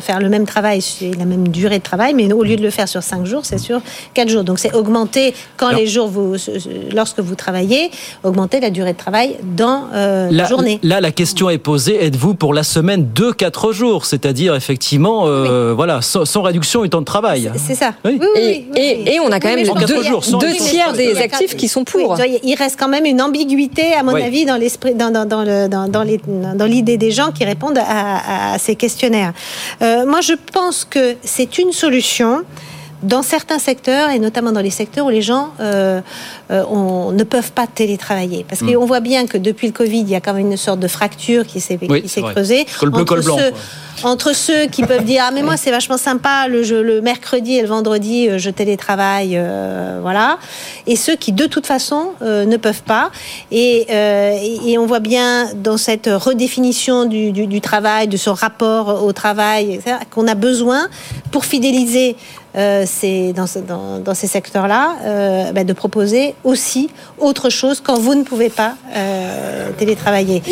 faire 0.01 0.19
le 0.19 0.29
même 0.29 0.47
travail 0.47 0.83
la 1.17 1.25
même 1.25 1.47
durée 1.47 1.79
de 1.79 1.85
travail, 1.85 2.13
mais 2.13 2.33
au 2.33 2.43
lieu 2.43 2.57
de 2.57 2.63
le 2.63 2.71
faire 2.71 2.89
sur 2.89 3.05
cinq 3.05 3.25
jours, 3.25 3.43
c'est 3.45 3.59
sur 3.59 3.81
quatre 4.15 4.29
jours. 4.29 4.43
Donc 4.43 4.59
c'est 4.59 4.75
augmenter 4.75 5.33
quand 5.57 5.71
les 5.71 5.87
jours 5.87 6.09
vous, 6.09 6.35
lorsque 6.93 7.21
vous 7.21 7.37
travaillez, 7.37 7.93
augmenter 8.25 8.59
la 8.59 8.71
durée 8.71 8.95
de 8.95 8.99
travail 8.99 9.37
dans 9.45 9.85
euh, 9.95 10.29
la 10.33 10.47
journée. 10.47 10.81
là, 10.83 11.01
la 11.01 11.13
question 11.13 11.49
est 11.49 11.59
posée 11.59 12.05
êtes-vous 12.05 12.35
pour 12.35 12.53
la 12.53 12.65
semaine 12.65 13.13
de 13.15 13.31
4 13.31 13.71
jours 13.71 14.07
C'est-à-dire, 14.07 14.57
effectivement, 14.57 15.27
euh, 15.27 15.73
voilà, 15.73 16.03
sans, 16.03 16.25
sans 16.25 16.43
réduction 16.43 16.83
du 16.83 16.91
temps 16.91 17.01
de 17.01 17.05
travail. 17.05 17.53
Oui. 17.55 17.76
Oui, 18.05 18.19
oui, 18.21 18.29
Et, 18.37 18.41
oui, 18.41 18.67
oui. 18.73 18.79
et, 18.81 19.15
et 19.15 19.21
on 19.21 19.31
a 19.31 19.41
quand 19.41 19.49
même 19.49 19.65
deux, 19.87 20.03
jours, 20.03 20.23
tiers 20.23 20.93
des 20.93 21.17
actifs 21.19 21.57
qui 21.57 21.69
sont 21.69 21.85
pour. 21.85 22.17
Oui, 22.19 22.39
il 22.43 22.55
reste 22.55 22.79
quand 22.79 22.89
même 22.89 23.05
une 23.07 23.21
ambiguïté, 23.23 23.93
à 23.95 24.03
mon 24.03 24.13
Oui. 24.15 24.23
avis, 24.23 24.45
dans 24.45 24.57
l'esprit, 24.57 24.95
dans, 24.95 25.11
dans, 25.11 25.25
dans, 25.27 25.43
le, 25.45 25.69
dans, 25.69 25.89
dans 25.89 26.03
les- 26.03 26.21
dans 26.55 26.65
l'idée 26.67 26.97
des 26.97 27.11
gens 27.11 27.31
qui 27.33 27.45
répondent 27.45 27.79
à, 27.79 28.55
à 28.55 28.59
ces 28.59 28.77
questionnaires. 28.77 29.33
Euh, 29.83 30.07
moi, 30.07 30.21
je 30.21 30.35
pense 30.53 30.85
que 30.85 31.15
c'est 31.23 31.59
une 31.59 31.73
solution 31.73 32.43
dans 33.07 33.23
certains 33.23 33.59
secteurs, 33.59 34.11
et 34.11 34.19
notamment 34.19 34.53
dans 34.53 34.61
les 34.61 34.71
secteurs 34.71 35.07
où 35.07 35.11
les 35.11 35.23
gens 35.23 35.49
euh, 35.61 36.01
euh, 36.51 36.63
on- 36.71 37.13
ne 37.13 37.25
peuvent 37.25 37.53
pas 37.53 37.67
télétravailler. 37.67 38.45
Parce 38.49 38.63
Mm. 38.63 38.73
qu'on 38.75 38.87
voit 38.87 39.01
bien 39.01 39.27
que 39.27 39.39
depuis 39.39 39.67
le 39.69 39.73
Covid, 39.73 40.01
il 40.01 40.11
y 40.11 40.15
a 40.15 40.21
quand 40.21 40.35
même 40.35 40.51
une 40.51 40.57
sorte 40.57 40.81
de 40.81 40.89
fracture 40.89 41.47
qui 41.47 41.61
s'est 41.61 41.79
Oui, 41.89 42.03
creusée. 42.33 42.67
Col 42.81 42.91
bleu, 42.91 43.05
col 43.05 43.23
blanc, 43.23 43.37
ceux, 43.39 43.53
entre 44.03 44.35
ceux 44.35 44.67
qui 44.67 44.83
peuvent 44.83 45.05
dire 45.05 45.23
ah 45.27 45.31
mais 45.33 45.43
moi 45.43 45.57
c'est 45.57 45.71
vachement 45.71 45.97
sympa 45.97 46.49
le, 46.49 46.63
jeu- 46.63 46.83
le 46.83 47.01
mercredi 47.01 47.55
et 47.57 47.63
le 47.63 47.69
vendredi 47.69 48.29
euh, 48.29 48.37
je 48.39 48.51
télétravaille 48.51 49.35
euh, 49.39 50.01
voilà 50.03 50.37
et 50.87 50.97
ceux 50.97 51.17
qui 51.17 51.33
de 51.33 51.47
toute 51.47 51.67
façon 51.67 52.11
euh, 52.21 52.45
ne 52.45 52.59
peuvent 52.59 52.83
pas 52.83 53.11
et, 53.51 53.87
euh, 53.91 54.77
on 54.79 54.85
voit 54.85 55.01
bien 55.01 55.49
dans 55.55 55.79
cette 55.79 56.11
redéfinition 56.13 57.07
du, 57.07 57.33
du, 57.33 57.47
du 57.47 57.61
travail 57.63 58.07
de 58.07 58.19
ce 58.19 58.29
rapport 58.29 59.03
au 59.03 59.13
travail 59.15 59.81
qu'on 60.11 60.29
a 60.29 60.35
besoin 60.35 60.89
pour 61.33 61.47
fidéliser 61.47 62.17
ces, 62.87 63.33
dans, 63.33 63.47
ce- 63.47 63.59
dans, 63.59 63.99
dans 63.99 64.15
ces 64.15 64.27
secteurs-là, 64.27 64.97
euh, 65.05 65.53
bah, 65.53 65.65
de 65.65 65.73
proposer 65.73 66.35
aussi 66.45 66.89
autre 67.19 67.51
chose 67.51 67.81
quand 67.85 67.99
vous 67.99 68.15
ne 68.15 68.23
pouvez 68.25 68.49
pas 68.49 68.75
euh, 68.95 69.71
télétravailler. 69.79 70.43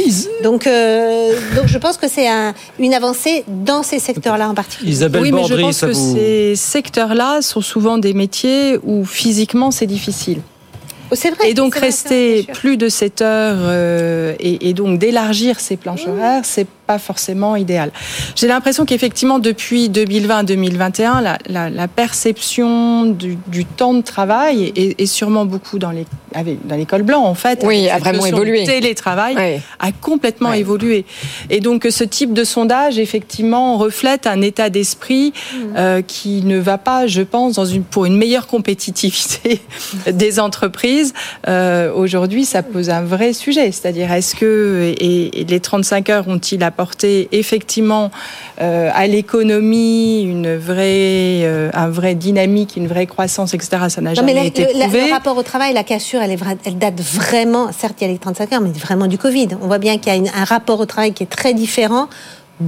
Donc, 0.43 0.67
euh, 0.67 1.33
donc 1.57 1.67
je 1.67 1.79
pense 1.79 1.97
que 1.97 2.09
c'est 2.09 2.29
un- 2.29 2.53
une 2.79 2.93
avancée 2.95 3.45
dans 3.49 3.83
ces 3.83 3.99
secteurs-là 3.99 4.49
en 4.51 4.55
particulier. 4.55 4.91
Isabelle 4.93 5.23
oui, 5.23 5.33
mais 5.33 5.45
je 5.45 5.55
pense 5.55 5.81
que 5.81 5.87
vous- 5.87 6.15
ces 6.17 6.55
secteurs-là 6.57 7.41
sont 7.43 7.61
souvent 7.63 7.99
des 7.99 8.13
métiers 8.13 8.79
où 8.85 9.05
physiquement 9.05 9.71
c'est 9.71 9.87
difficile. 9.87 10.41
C'est 11.13 11.31
vrai. 11.31 11.51
Et 11.51 11.55
donc 11.55 11.77
vrai, 11.77 11.87
rester 11.87 12.43
plus 12.55 12.77
de 12.77 12.89
7 12.89 13.21
heures 13.23 13.57
euh, 13.61 14.35
et, 14.41 14.69
et 14.71 14.73
donc 14.75 14.99
d'élargir 14.99 15.61
ces 15.61 15.77
planches 15.77 16.09
horaires, 16.09 16.43
c'est 16.45 16.67
pas 16.87 16.99
forcément 16.99 17.57
idéal. 17.57 17.91
J'ai 18.35 18.47
l'impression 18.47 18.85
qu'effectivement, 18.85 19.39
depuis 19.39 19.89
2020-2021, 19.89 21.23
la, 21.23 21.39
la, 21.49 21.71
la, 21.71 21.89
perception 21.89 23.07
du, 23.07 23.39
du, 23.47 23.65
temps 23.65 23.95
de 23.95 24.03
travail 24.03 24.73
est, 24.77 25.01
est 25.01 25.07
sûrement 25.07 25.45
beaucoup 25.47 25.79
dans 25.79 25.91
les 25.91 26.07
dans 26.43 26.77
l'école 26.77 27.03
blanc 27.03 27.25
en 27.25 27.35
fait. 27.35 27.63
Oui, 27.65 27.89
a 27.89 27.99
vraiment 27.99 28.27
évolué. 28.27 28.61
Le 28.61 28.67
télétravail 28.67 29.35
oui. 29.37 29.61
a 29.79 29.93
complètement 29.93 30.51
oui. 30.51 30.59
évolué. 30.59 31.05
Et 31.51 31.61
donc 31.61 31.87
ce 31.89 32.05
type 32.05 32.33
de 32.33 32.45
sondage 32.45 32.99
effectivement 32.99 33.77
reflète 33.77 34.27
un 34.27 34.41
état 34.41 34.71
d'esprit 34.71 35.33
mmh. 35.33 35.59
euh, 35.77 36.03
qui 36.03 36.43
ne 36.43 36.59
va 36.59 36.79
pas, 36.79 37.07
je 37.07 37.23
pense, 37.23 37.55
dans 37.55 37.65
une 37.65 37.85
pour 37.85 38.07
une 38.07 38.17
meilleure 38.17 38.47
compétitivité 38.47 39.61
des 40.13 40.41
entreprises. 40.41 41.13
Euh, 41.49 41.93
Aujourd'hui, 41.95 42.45
ça 42.45 42.63
pose 42.63 42.91
un 42.91 43.03
vrai 43.03 43.33
sujet, 43.33 43.71
c'est-à-dire 43.71 44.11
est-ce 44.13 44.35
que 44.35 44.95
et, 44.99 45.41
et 45.41 45.45
les 45.45 45.61
35 45.61 46.11
heures 46.11 46.29
ont-ils 46.29 46.63
apporté 46.75 47.29
effectivement 47.31 48.11
euh, 48.61 48.91
à 48.93 49.07
l'économie 49.07 50.23
une 50.23 50.57
vraie, 50.57 51.45
euh, 51.45 51.71
un 51.73 51.89
vrai 51.89 52.17
dynamique, 52.17 52.75
une 52.77 52.89
vraie 52.89 53.07
croissance, 53.07 53.55
etc. 53.55 53.85
Ça 53.89 54.01
n'a 54.01 54.15
jamais 54.15 54.35
mais 54.35 54.49
été 54.49 54.65
le, 54.65 54.81
prouvé. 54.81 55.07
Le 55.07 55.13
rapport 55.13 55.37
au 55.37 55.43
travail, 55.45 55.73
la 55.73 55.85
cassure, 55.85 56.21
elle, 56.21 56.33
est, 56.33 56.39
elle 56.65 56.79
date 56.79 57.01
vraiment, 57.01 57.71
certes, 57.73 57.95
il 58.01 58.09
y 58.09 58.11
a 58.11 58.13
les 58.13 58.19
35 58.19 58.53
heures, 58.53 58.61
mais 58.61 58.73
vraiment 58.73 59.07
du 59.07 59.19
Covid. 59.19 59.49
On 59.63 59.69
voit 59.69 59.79
bien 59.79 59.99
qu'il 59.99 60.09
y 60.13 60.17
a 60.17 60.17
une, 60.17 60.29
un 60.29 60.45
rapport 60.45 60.81
au 60.81 60.87
travail 60.87 61.13
qui 61.13 61.23
est 61.23 61.31
très 61.31 61.55
différent 61.55 62.09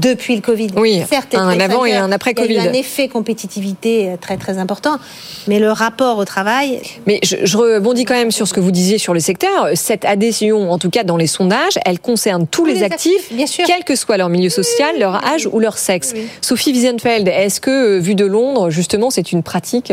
depuis 0.01 0.37
le 0.37 0.43
Covid. 0.43 0.69
Oui, 0.77 1.03
certes, 1.09 1.35
un 1.35 1.59
avant 1.61 1.85
et 1.85 1.95
un 1.95 2.13
après 2.13 2.35
Covid. 2.35 2.49
Il 2.49 2.57
y 2.57 2.59
a 2.59 2.65
eu 2.65 2.69
un 2.69 2.73
effet 2.73 3.09
compétitivité 3.09 4.17
très 4.21 4.37
très 4.37 4.59
important, 4.59 4.99
mais 5.49 5.59
le 5.59 5.73
rapport 5.73 6.19
au 6.19 6.25
travail. 6.25 6.81
Mais 7.07 7.21
je, 7.23 7.37
je, 7.43 7.57
rebondis 7.57 8.05
quand 8.05 8.15
même 8.15 8.31
sur 8.31 8.47
ce 8.47 8.55
que 8.55 8.61
vous 8.61 8.71
disiez 8.71 8.99
sur 8.99 9.15
le 9.15 9.21
secteur. 9.21 9.69
Cette 9.75 10.05
adhésion, 10.05 10.71
en 10.71 10.79
tout 10.79 10.91
cas 10.91 11.05
dans 11.05 11.17
les 11.17 11.27
sondages, 11.27 11.79
elle 11.85 11.99
concerne 11.99 12.47
tous, 12.47 12.63
tous 12.63 12.67
les, 12.67 12.75
les, 12.75 12.83
actifs, 12.83 13.13
actifs 13.15 13.37
bien 13.37 13.47
sûr. 13.47 13.65
quel 13.67 13.85
que 13.85 13.97
soit 13.97 14.17
leur 14.17 14.29
milieu 14.29 14.51
social, 14.51 14.91
oui, 14.95 15.01
leur 15.01 15.25
âge 15.25 15.47
oui, 15.47 15.53
ou 15.55 15.61
leur 15.61 15.79
sexe. 15.79 16.13
Oui. 16.15 16.27
Sophie 16.41 16.73
Wiesenfeld, 16.73 17.29
est-ce 17.29 17.61
que 17.61 17.99
vu 17.99 18.15
de 18.15 18.25
Londres, 18.25 18.71
justement, 18.71 19.11
c'est 19.11 19.33
une 19.33 19.43
pratique 19.43 19.93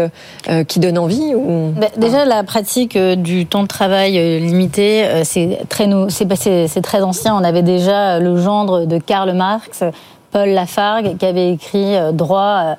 euh, 0.50 0.64
qui 0.64 0.80
donne 0.80 0.98
envie 0.98 1.34
ou... 1.36 1.72
bah, 1.76 1.88
Déjà, 1.98 2.26
la 2.26 2.44
pratique 2.44 2.96
euh, 2.96 3.16
du 3.16 3.46
temps 3.46 3.64
de 3.64 3.68
travail 3.68 4.18
euh, 4.18 4.40
limité, 4.40 5.06
c'est 5.24 5.60
très, 5.70 5.88
c'est 6.10 6.82
très 6.82 7.02
ancien. 7.02 7.36
On 7.36 7.44
avait 7.44 7.62
déjà 7.62 8.20
le 8.20 8.38
gendre 8.38 8.86
de 8.86 8.98
Karl 8.98 9.34
Marx 9.34 9.84
Paul 10.34 10.50
Lafargue 10.50 11.16
qui 11.18 11.26
avait 11.26 11.52
écrit 11.54 11.96
euh, 11.96 12.12
droit 12.12 12.76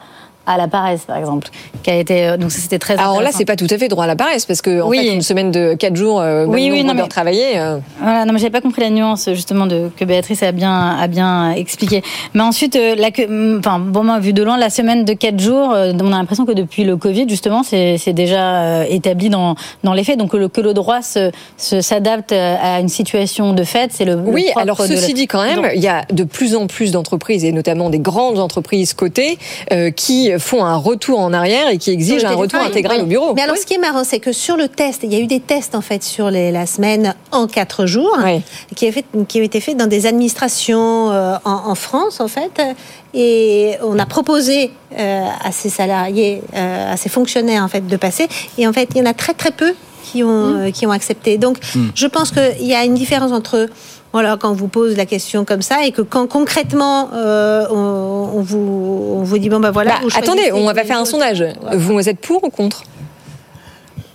à 0.47 0.57
la 0.57 0.69
paresse, 0.69 1.03
par 1.03 1.17
exemple, 1.17 1.49
qui 1.83 1.91
a 1.91 1.97
été 1.97 2.27
euh, 2.27 2.37
donc 2.37 2.53
c'était 2.53 2.79
très. 2.79 2.99
Alors 2.99 3.23
là, 3.23 3.31
c'est 3.33 3.45
pas 3.45 3.57
tout 3.57 3.67
à 3.71 3.79
fait 3.79 3.89
droit 3.89 4.05
à 4.05 4.07
la 4.07 4.17
paresse 4.17 4.47
parce 4.47 4.63
que 4.63 4.83
en 4.83 4.89
oui. 4.89 4.99
fait, 4.99 5.15
une 5.15 5.23
semaine 5.23 5.51
de 5.51 5.75
quatre 5.75 5.97
jours, 5.97 6.21
euh, 6.21 6.45
oui, 6.47 6.69
oui, 6.71 6.85
non, 6.85 6.95
mais 6.95 7.07
travailler. 7.09 7.59
Euh... 7.59 7.79
Voilà, 8.01 8.25
non, 8.25 8.33
mais 8.33 8.39
j'avais 8.39 8.51
pas 8.51 8.61
compris 8.61 8.83
la 8.83 8.91
nuance 8.91 9.29
justement 9.33 9.67
de 9.67 9.91
que 9.97 10.05
Béatrice 10.05 10.43
a 10.43 10.53
bien 10.53 10.97
a 10.97 11.07
bien 11.07 11.53
expliqué. 11.53 12.03
Mais 12.35 12.43
ensuite, 12.43 12.77
euh, 12.77 12.95
la, 12.97 13.09
enfin, 13.59 13.79
bon, 13.79 14.05
moi, 14.05 14.19
vu 14.19 14.33
de 14.33 14.43
loin, 14.43 14.57
la 14.57 14.71
semaine 14.71 15.05
de 15.05 15.13
quatre 15.15 15.41
jours, 15.41 15.71
on 15.71 16.13
a 16.13 16.17
l'impression 16.17 16.45
que 16.45 16.53
depuis 16.53 16.85
le 16.85 16.97
Covid, 16.97 17.29
justement, 17.29 17.63
c'est 17.63 18.13
déjà 18.13 18.87
établi 18.87 19.31
dans 19.31 19.55
dans 19.83 19.95
les 19.95 20.05
faits. 20.05 20.19
Donc 20.19 20.35
le, 20.35 20.49
que 20.49 20.61
le 20.61 20.75
droit 20.75 21.01
se 21.03 21.31
s'adapte 21.57 22.33
à 22.33 22.81
une 22.81 22.89
situation 22.89 23.53
de 23.53 23.65
fait, 23.65 23.91
c'est 23.93 24.05
le. 24.05 24.17
Oui, 24.17 24.47
le 24.55 24.61
alors 24.61 24.79
ceci 24.79 25.15
dit 25.15 25.27
quand 25.27 25.43
même, 25.43 25.69
il 25.75 25.83
y 25.83 25.89
a 25.89 26.05
de 26.11 26.25
plus 26.25 26.55
en 26.57 26.67
plus 26.67 26.93
d'entreprises 26.93 27.45
et 27.45 27.53
notamment 27.53 27.91
des 27.91 27.99
grandes 27.99 28.39
entreprises 28.39 28.95
cotées 28.95 29.39
qui 29.97 30.34
font 30.39 30.65
un 30.65 30.77
retour 30.77 31.21
en 31.21 31.33
arrière 31.33 31.69
et 31.69 31.79
qui 31.79 31.91
exigent 31.91 32.27
un 32.27 32.35
retour 32.35 32.61
intégral 32.61 32.99
oui. 32.99 33.03
au 33.03 33.07
bureau. 33.07 33.35
Mais 33.35 33.43
alors, 33.43 33.55
oui. 33.55 33.61
ce 33.61 33.67
qui 33.67 33.75
est 33.75 33.79
marrant, 33.79 34.05
c'est 34.05 34.21
que 34.21 34.33
sur 34.33 34.57
le 34.57 34.69
test, 34.69 35.01
il 35.03 35.13
y 35.13 35.17
a 35.17 35.21
eu 35.21 35.27
des 35.27 35.41
tests 35.41 35.75
en 35.75 35.81
fait 35.81 36.03
sur 36.03 36.31
les, 36.31 36.51
la 36.51 36.67
semaine 36.67 37.15
en 37.33 37.47
quatre 37.47 37.87
jours, 37.87 38.17
oui. 38.25 38.43
qui, 38.75 38.91
fait, 38.93 39.05
qui, 39.29 39.41
ont 39.41 39.45
été 39.45 39.61
faits 39.61 39.77
dans 39.77 39.87
des 39.87 40.07
administrations 40.07 41.11
euh, 41.11 41.37
en, 41.45 41.71
en, 41.71 41.75
France 41.75 42.21
en 42.21 42.29
fait. 42.29 42.61
Et 43.15 43.77
on 43.83 43.99
a 43.99 44.07
proposé 44.07 44.73
euh, 44.99 45.27
à 45.43 45.53
ces 45.53 45.69
salariés, 45.69 46.43
euh, 46.55 46.93
à 46.93 46.97
ces 46.97 47.09
fonctionnaires 47.09 47.63
en 47.63 47.69
fait, 47.69 47.87
de 47.87 47.97
passer. 47.97 48.29
Et 48.59 48.67
en 48.67 48.73
fait, 48.73 48.89
il 48.95 48.99
y 48.99 49.03
en 49.03 49.07
a 49.07 49.15
très 49.15 49.35
très 49.35 49.51
peu 49.51 49.75
qui 50.05 50.23
ont, 50.23 50.67
mmh. 50.67 50.73
qui 50.73 50.87
ont 50.87 50.91
accepté. 50.91 51.39
Donc, 51.39 51.59
mmh. 51.75 51.87
je 51.95 52.07
pense 52.07 52.31
qu'il 52.31 52.67
y 52.67 52.75
a 52.75 52.85
une 52.85 52.95
différence 52.95 53.33
entre 53.33 53.69
voilà, 54.15 54.37
quand 54.37 54.53
on 54.53 54.55
vous 54.55 54.69
pose 54.69 54.97
la 54.97 55.07
question 55.07 55.45
comme 55.45 55.61
ça 55.61 55.85
et 55.85 55.91
que 55.91 56.01
quand 56.01 56.29
concrètement 56.29 57.11
euh, 57.15 57.67
on, 57.69 58.31
on, 58.39 58.43
vous, 58.43 59.17
on 59.19 59.23
vous 59.25 59.39
dit 59.39 59.49
bon 59.49 59.59
ben 59.59 59.73
voilà. 59.73 59.99
Bah, 60.01 60.09
attendez, 60.15 60.53
on 60.53 60.65
va 60.73 60.85
faire 60.85 61.01
un 61.01 61.05
sondage. 61.05 61.45
Vous 61.73 62.09
êtes 62.09 62.21
pour 62.21 62.45
ou 62.45 62.49
contre? 62.49 62.85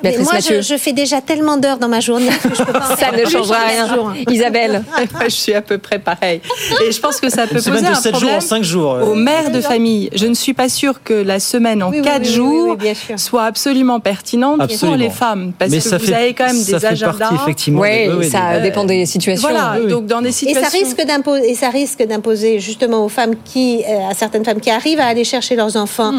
Mais 0.04 0.18
moi, 0.20 0.40
je, 0.40 0.62
je, 0.62 0.78
fais 0.78 0.94
déjà 0.94 1.22
tellement 1.22 1.58
d'heures 1.58 1.78
dans 1.78 1.88
ma 1.88 2.00
journée 2.00 2.30
que 2.30 2.56
je 2.56 2.64
peux 2.64 2.74
pas. 2.74 2.96
ça 3.00 3.12
ne 3.12 3.26
changera 3.26 3.58
rien. 3.66 3.88
Isabelle, 4.30 4.84
je 5.24 5.30
suis 5.30 5.54
à 5.54 5.62
peu 5.62 5.78
près 5.78 6.00
pareil. 6.00 6.42
Et 6.86 6.92
je 6.92 7.00
pense 7.00 7.20
que 7.20 7.30
ça 7.30 7.48
peut 7.48 7.56
poser 7.62 7.82
de 7.82 7.86
un 7.86 7.96
7 7.96 8.12
problème 8.12 8.30
jours 8.30 8.38
en 8.38 8.42
5 8.42 8.64
jours. 8.64 8.98
aux 9.04 9.16
mères 9.16 9.52
de 9.52 9.62
famille. 9.62 10.10
Je 10.14 10.28
ne 10.28 10.34
suis 10.34 10.54
pas 10.54 10.70
sûre 10.70 11.04
que 11.04 11.14
la 11.14 11.40
semaine 11.40 11.84
en 11.84 11.90
oui, 11.90 12.02
4 12.02 12.20
oui, 12.20 12.26
jours 12.32 12.78
oui, 12.80 12.94
soit 13.18 13.44
absolument 13.44 14.00
pertinente 14.00 14.62
absolument. 14.62 14.98
pour 14.98 15.04
les 15.04 15.10
femmes, 15.10 15.54
parce 15.58 15.72
Mais 15.72 15.78
que 15.78 15.84
ça 15.84 15.98
vous 15.98 16.06
fait, 16.06 16.14
avez 16.14 16.34
quand 16.34 16.46
même 16.46 16.64
des 16.64 16.86
agendas. 16.86 17.32
effectivement. 17.34 17.82
Oui, 17.82 18.08
oui 18.18 18.30
ça 18.30 18.52
euh, 18.52 18.62
dépend 18.62 18.84
des 18.84 19.06
situations. 19.06 19.50
Voilà, 19.50 19.80
donc 19.88 20.06
dans 20.06 20.22
des 20.22 20.32
situations. 20.32 20.62
Et 20.62 21.56
ça 21.56 21.70
risque 21.70 22.02
d'imposer, 22.06 22.60
justement 22.60 23.06
aux 23.06 23.10
femmes 23.10 23.36
qui, 23.44 23.84
euh, 23.88 24.10
à 24.10 24.14
certaines 24.14 24.46
femmes 24.46 24.60
qui 24.60 24.70
arrivent 24.70 25.00
à 25.00 25.08
aller 25.08 25.24
chercher 25.24 25.56
leurs 25.56 25.76
enfants 25.76 26.14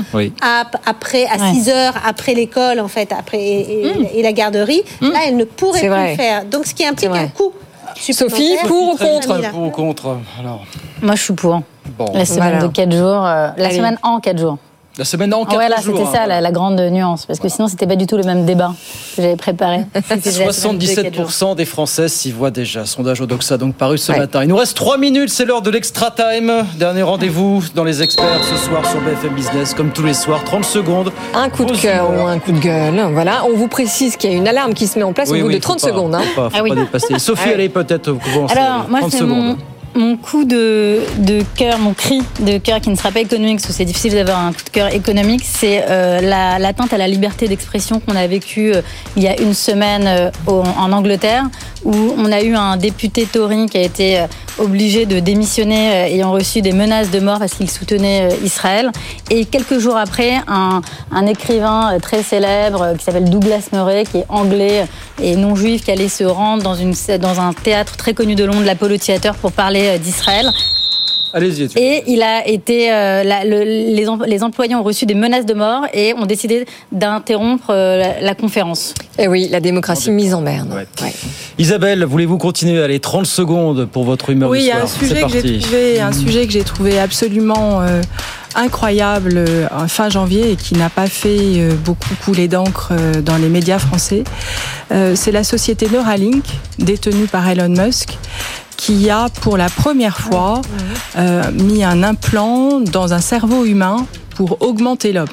après 0.87 1.27
à 1.27 1.53
6 1.53 1.67
ouais. 1.67 1.73
heures 1.73 1.95
après 2.07 2.35
l'école 2.35 2.81
en 2.81 2.89
fait, 2.89 3.11
après 3.17 3.70
et, 3.71 3.81
et, 3.81 3.95
mmh. 3.95 4.07
et 4.15 4.23
la 4.23 4.33
garde 4.33 4.55
garderie, 4.55 4.83
mmh. 5.01 5.11
là, 5.11 5.21
elle 5.27 5.37
ne 5.37 5.45
pourrait 5.45 5.81
plus 5.81 5.89
vrai. 5.89 6.11
le 6.11 6.17
faire. 6.17 6.45
Donc, 6.45 6.67
ce 6.67 6.75
qui 6.75 6.85
implique 6.85 7.11
un 7.11 7.29
coût. 7.29 7.53
Sophie, 7.97 8.57
pour 8.67 8.95
ou 8.95 8.97
contre 8.97 9.51
Pour 9.51 9.63
ou 9.63 9.71
contre 9.71 10.17
Alors. 10.39 10.65
Moi, 11.03 11.15
je 11.17 11.23
suis 11.23 11.35
pour. 11.35 11.61
Bon. 11.99 12.13
La 12.15 12.25
semaine 12.25 12.53
voilà. 12.53 12.67
de 12.67 12.73
4 12.73 12.93
jours, 12.93 13.27
euh, 13.27 13.51
la 13.57 13.67
Allez. 13.67 13.77
semaine 13.77 13.99
en 14.03 14.21
4 14.21 14.39
jours. 14.39 14.59
La 15.01 15.07
semaine 15.07 15.33
en 15.33 15.47
4 15.47 15.57
ouais, 15.57 15.71
là. 15.71 15.77
C'était 15.81 16.05
ça 16.05 16.27
la, 16.27 16.43
la, 16.43 16.53
grande 16.53 16.79
nuance, 16.79 17.25
parce 17.25 17.39
que 17.39 17.49
sinon, 17.49 17.69
c'était 17.69 17.87
pas 17.87 17.97
du 17.97 18.07
tout 18.07 18.19
le 18.19 18.23
même 18.23 18.45
débat 18.45 18.75
que 19.17 19.23
j'avais 19.23 19.37
préparé. 19.37 19.87
77% 20.11 21.57
des 21.57 21.65
Français 21.65 22.09
s'y 22.09 22.31
voient 22.33 22.51
déjà. 22.51 22.85
Sondage 22.85 23.23
Odoxa, 23.23 23.57
donc 23.57 23.77
paru 23.77 23.97
ce 23.97 24.13
ouais. 24.13 24.19
matin. 24.19 24.43
Il 24.43 24.49
nous 24.49 24.59
reste 24.59 24.77
3 24.77 24.99
minutes, 24.99 25.31
c'est 25.31 25.47
l'heure 25.47 25.63
de 25.63 25.71
l'extra 25.71 26.11
time. 26.11 26.53
Dernier 26.79 27.01
rendez-vous 27.01 27.65
dans 27.75 27.85
les 27.85 28.03
experts 28.03 28.45
ce 28.45 28.57
soir 28.57 28.87
sur 28.91 29.01
BFM 29.01 29.35
Business, 29.35 29.73
comme 29.73 29.91
tous 29.91 30.05
les 30.05 30.13
soirs. 30.13 30.45
30 30.45 30.67
secondes. 30.67 31.13
Un 31.35 31.49
coup 31.49 31.65
de 31.65 31.75
cœur 31.75 32.11
ou 32.11 32.27
un 32.27 32.39
coup 32.39 32.53
de 32.53 32.61
gueule. 32.61 33.01
Voilà, 33.15 33.47
on 33.47 33.57
vous 33.57 33.69
précise 33.69 34.19
qu'il 34.19 34.31
y 34.31 34.35
a 34.35 34.37
une 34.37 34.49
alarme 34.49 34.75
qui 34.75 34.87
se 34.87 34.99
met 34.99 35.05
en 35.07 35.15
place 35.15 35.31
oui, 35.31 35.39
au 35.39 35.45
bout 35.45 35.49
oui, 35.49 35.55
de 35.55 35.61
30 35.61 35.81
pas, 35.81 35.87
secondes. 35.87 36.15
Hein. 36.15 36.21
Faut 36.35 36.43
pas, 36.43 36.51
faut 36.51 36.57
ah 36.59 36.63
oui. 36.63 36.69
pas 36.69 36.77
dépasser. 36.77 37.19
Sophie, 37.19 37.49
allez 37.55 37.71
peut-être 37.71 38.13
commencer. 38.13 38.55
Alors, 38.55 38.87
moi, 38.91 38.99
30 39.01 39.13
c'est 39.13 39.19
secondes. 39.21 39.45
Mon 39.45 39.57
mon 39.95 40.17
coup 40.17 40.45
de, 40.45 41.01
cœur, 41.57 41.79
mon 41.79 41.95
cri 41.95 42.23
de 42.41 42.59
cœur 42.59 42.81
qui 42.81 42.91
ne 42.91 42.95
sera 42.95 43.11
pas 43.11 43.21
économique, 43.21 43.57
parce 43.57 43.67
que 43.67 43.73
c'est 43.73 43.85
difficile 43.85 44.13
d'avoir 44.13 44.39
un 44.39 44.53
coup 44.53 44.63
de 44.65 44.71
cœur 44.71 44.95
économique, 44.95 45.43
c'est 45.45 45.85
euh, 45.89 46.21
l'atteinte 46.59 46.91
la, 46.91 46.97
à 46.97 46.99
la 46.99 47.09
liberté 47.09 47.49
d'expression 47.49 48.01
qu'on 48.01 48.17
a 48.17 48.27
vécue 48.27 48.73
euh, 48.73 48.83
il 49.17 49.23
y 49.23 49.29
a 49.29 49.41
une 49.41 49.55
semaine 49.55 50.07
euh, 50.07 50.31
en 50.47 50.93
Angleterre, 50.93 51.45
où 51.85 52.15
on 52.17 52.31
a 52.31 52.43
eu 52.43 52.55
un 52.55 52.77
député 52.77 53.27
Tory 53.27 53.67
qui 53.67 53.79
a 53.79 53.83
été 53.83 54.21
euh, 54.21 54.27
obligé 54.59 55.07
de 55.07 55.21
démissionner 55.21 55.91
euh, 55.91 56.15
ayant 56.15 56.33
reçu 56.33 56.63
des 56.63 56.73
menaces 56.73 57.11
de 57.11 57.21
mort 57.21 57.39
parce 57.39 57.55
qu'il 57.55 57.71
soutenait 57.71 58.31
euh, 58.31 58.37
Israël. 58.45 58.91
Et 59.31 59.45
quelques 59.45 59.79
jours 59.79 59.97
après, 59.97 60.41
un, 60.47 60.83
écrivain 61.27 61.99
très 62.01 62.23
célèbre 62.23 62.95
qui 62.99 63.05
s'appelle 63.05 63.31
Douglas 63.31 63.69
Murray, 63.73 64.05
qui 64.05 64.19
est 64.19 64.27
anglais 64.29 64.87
et 65.23 65.37
non 65.37 65.55
juif, 65.55 65.85
qui 65.85 65.91
allait 65.91 66.09
se 66.09 66.25
rendre 66.25 66.63
dans, 66.63 66.77
dans 67.19 67.41
un 67.41 67.53
théâtre 67.53 67.97
très 67.97 68.15
connu 68.15 68.35
de 68.35 68.45
Londres, 68.45 68.65
l'Apollo 68.65 68.97
Theatre, 68.97 69.35
pour 69.35 69.53
parler 69.53 69.99
d'Israël. 69.99 70.51
Allez-y. 71.33 71.69
Et 71.77 72.03
il 72.07 72.23
a 72.23 72.47
été, 72.47 72.93
euh, 72.93 73.23
la, 73.23 73.45
le, 73.45 73.63
les, 73.63 74.07
les, 74.27 74.43
employés 74.43 74.75
ont 74.75 74.83
reçu 74.83 75.07
des 75.07 75.15
menaces 75.15 75.47
de 75.47 75.55
mort 75.55 75.87
et 75.95 76.13
ont 76.15 76.27
décidé 76.27 76.67
d'interrompre 76.93 77.71
euh, 77.71 77.99
la, 77.99 78.21
la, 78.21 78.35
conférence. 78.35 78.95
Et 79.19 79.29
oui, 79.29 79.49
la 79.51 79.61
démocratie 79.61 80.11
mise 80.11 80.35
en 80.35 80.43
berne. 80.43 80.73
Ouais. 80.73 80.87
Ouais. 81.03 81.13
Isabelle, 81.59 82.05
voulez-vous 82.05 82.39
continuer? 82.39 82.83
Allez, 82.83 83.01
30 83.01 83.27
secondes 83.27 83.87
pour 83.87 84.05
votre 84.05 84.31
humeur 84.31 84.51
oui, 84.51 84.65
du 84.65 84.67
soir. 84.67 84.79
Oui, 84.79 84.83
un 84.83 84.87
sujet 84.87 85.23
que 85.23 85.29
j'ai 85.29 85.61
trouvé, 85.61 86.01
un 86.01 86.13
sujet 86.13 86.47
que 86.47 86.53
j'ai 86.53 86.65
trouvé 86.65 86.99
absolument 86.99 87.81
euh, 87.83 88.01
incroyable 88.57 89.45
fin 89.87 90.09
janvier 90.09 90.53
et 90.53 90.57
qui 90.57 90.75
n'a 90.75 90.91
pas 90.91 91.07
fait 91.07 91.69
beaucoup 91.85 92.15
couler 92.25 92.49
d'encre 92.49 92.93
dans 93.23 93.37
les 93.37 93.49
médias 93.49 93.79
français. 93.79 94.25
C'est 94.91 95.31
la 95.31 95.45
société 95.45 95.89
Neuralink, 95.89 96.45
détenue 96.79 97.27
par 97.27 97.49
Elon 97.49 97.69
Musk 97.69 98.19
qui 98.81 99.11
a 99.11 99.29
pour 99.43 99.59
la 99.59 99.69
première 99.69 100.19
fois 100.19 100.63
euh, 101.19 101.43
mis 101.53 101.85
un 101.85 102.03
implant 102.03 102.81
dans 102.81 103.13
un 103.13 103.21
cerveau 103.21 103.67
humain 103.67 104.07
pour 104.37 104.63
augmenter 104.63 105.13
l'homme. 105.13 105.29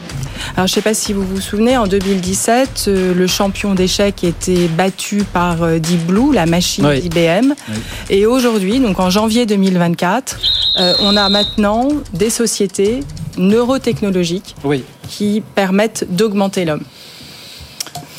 Alors, 0.57 0.67
je 0.67 0.73
ne 0.73 0.75
sais 0.75 0.81
pas 0.81 0.93
si 0.93 1.13
vous 1.13 1.23
vous 1.25 1.39
souvenez, 1.39 1.77
en 1.77 1.87
2017, 1.87 2.85
euh, 2.87 3.13
le 3.13 3.25
champion 3.25 3.73
d'échecs 3.73 4.25
était 4.25 4.67
battu 4.67 5.23
par 5.23 5.63
euh, 5.63 5.79
Deep 5.79 6.07
Blue, 6.07 6.33
la 6.33 6.45
machine 6.45 6.85
oui. 6.85 6.99
d'IBM. 6.99 7.53
Oui. 7.69 7.75
Et 8.09 8.25
aujourd'hui, 8.25 8.81
donc 8.81 8.99
en 8.99 9.09
janvier 9.09 9.45
2024, 9.45 10.39
euh, 10.79 10.93
on 11.03 11.15
a 11.15 11.29
maintenant 11.29 11.87
des 12.13 12.29
sociétés 12.29 12.99
neurotechnologiques 13.37 14.55
oui. 14.65 14.83
qui 15.07 15.41
permettent 15.55 16.05
d'augmenter 16.09 16.65
l'homme. 16.65 16.83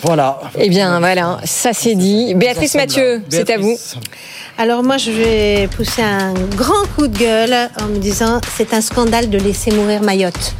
Voilà. 0.03 0.39
Eh 0.57 0.69
bien, 0.69 0.99
voilà, 1.01 1.39
ça 1.45 1.71
c'est 1.73 1.95
dit. 1.95 2.35
Béatrice 2.35 2.75
Mathieu, 2.75 3.23
c'est 3.29 3.51
à 3.51 3.59
vous. 3.59 3.77
Alors 4.57 4.83
moi, 4.83 4.97
je 4.97 5.11
vais 5.11 5.69
pousser 5.69 6.03
un 6.03 6.35
grand 6.57 6.87
coup 6.97 7.09
de 7.09 7.17
gueule 7.19 7.71
en 7.81 7.87
me 7.87 7.99
disant 7.99 8.41
c'est 8.57 8.75
un 8.75 8.81
scandale 8.81 9.31
de 9.31 9.39
laisser 9.39 9.71
mourir 9.71 10.03
Mayotte. 10.03 10.55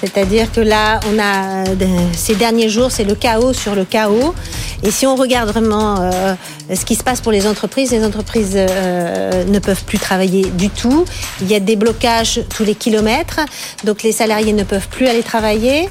C'est-à-dire 0.00 0.52
que 0.52 0.60
là, 0.60 1.00
on 1.10 1.18
a 1.18 1.64
ces 2.12 2.34
derniers 2.34 2.68
jours, 2.68 2.90
c'est 2.90 3.04
le 3.04 3.14
chaos 3.14 3.52
sur 3.52 3.74
le 3.74 3.84
chaos. 3.84 4.34
Et 4.82 4.90
si 4.90 5.06
on 5.06 5.16
regarde 5.16 5.48
vraiment 5.48 5.96
euh, 6.00 6.34
ce 6.72 6.84
qui 6.84 6.94
se 6.94 7.02
passe 7.02 7.20
pour 7.20 7.32
les 7.32 7.46
entreprises, 7.46 7.90
les 7.90 8.04
entreprises 8.04 8.54
euh, 8.56 9.44
ne 9.44 9.58
peuvent 9.58 9.84
plus 9.84 9.98
travailler 9.98 10.46
du 10.46 10.70
tout. 10.70 11.04
Il 11.42 11.50
y 11.50 11.54
a 11.54 11.60
des 11.60 11.76
blocages 11.76 12.40
tous 12.54 12.64
les 12.64 12.74
kilomètres, 12.74 13.40
donc 13.84 14.02
les 14.02 14.12
salariés 14.12 14.54
ne 14.54 14.62
peuvent 14.62 14.88
plus 14.88 15.06
aller 15.06 15.22
travailler. 15.22 15.88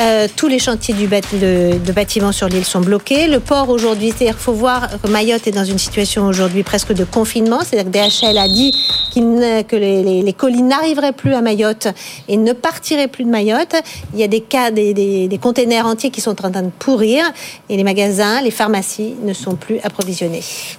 Euh, 0.00 0.26
tous 0.34 0.48
les 0.48 0.58
chantiers 0.58 0.94
de, 0.94 1.92
bâtiments 1.92 2.32
sur 2.32 2.48
l'île 2.48 2.64
sont 2.64 2.80
bloqués. 2.80 3.28
Le 3.28 3.40
port 3.40 3.68
aujourd'hui, 3.68 4.12
c'est-à-dire 4.16 4.36
faut 4.36 4.52
voir 4.52 4.88
que 5.00 5.08
Mayotte 5.08 5.46
est 5.46 5.52
dans 5.52 5.64
une 5.64 5.78
situation 5.78 6.26
aujourd'hui 6.26 6.64
presque 6.64 6.92
de 6.92 7.04
confinement. 7.04 7.60
C'est-à-dire 7.64 7.90
que 7.90 8.08
DHL 8.08 8.36
a 8.36 8.48
dit 8.48 8.74
que 9.14 9.76
les 9.76 10.32
colis 10.32 10.62
n'arriveraient 10.62 11.12
plus 11.12 11.34
à 11.34 11.40
Mayotte 11.40 11.88
et 12.28 12.36
ne 12.36 12.52
partiraient 12.52 13.08
plus 13.08 13.24
de 13.24 13.30
Mayotte. 13.30 13.76
Il 14.12 14.20
y 14.20 14.24
a 14.24 14.28
des 14.28 14.40
cas, 14.40 14.70
des, 14.70 14.92
des, 14.92 15.28
des 15.28 15.38
containers 15.38 15.86
entiers 15.86 16.10
qui 16.10 16.20
sont 16.20 16.32
en 16.44 16.50
train 16.50 16.62
de 16.62 16.70
pourrir 16.78 17.24
et 17.68 17.76
les 17.76 17.84
magasins, 17.84 18.42
les 18.42 18.50
pharmacies 18.50 19.14
ne 19.22 19.32
sont 19.32 19.54
plus 19.54 19.78
approvisionnés. 19.84 20.15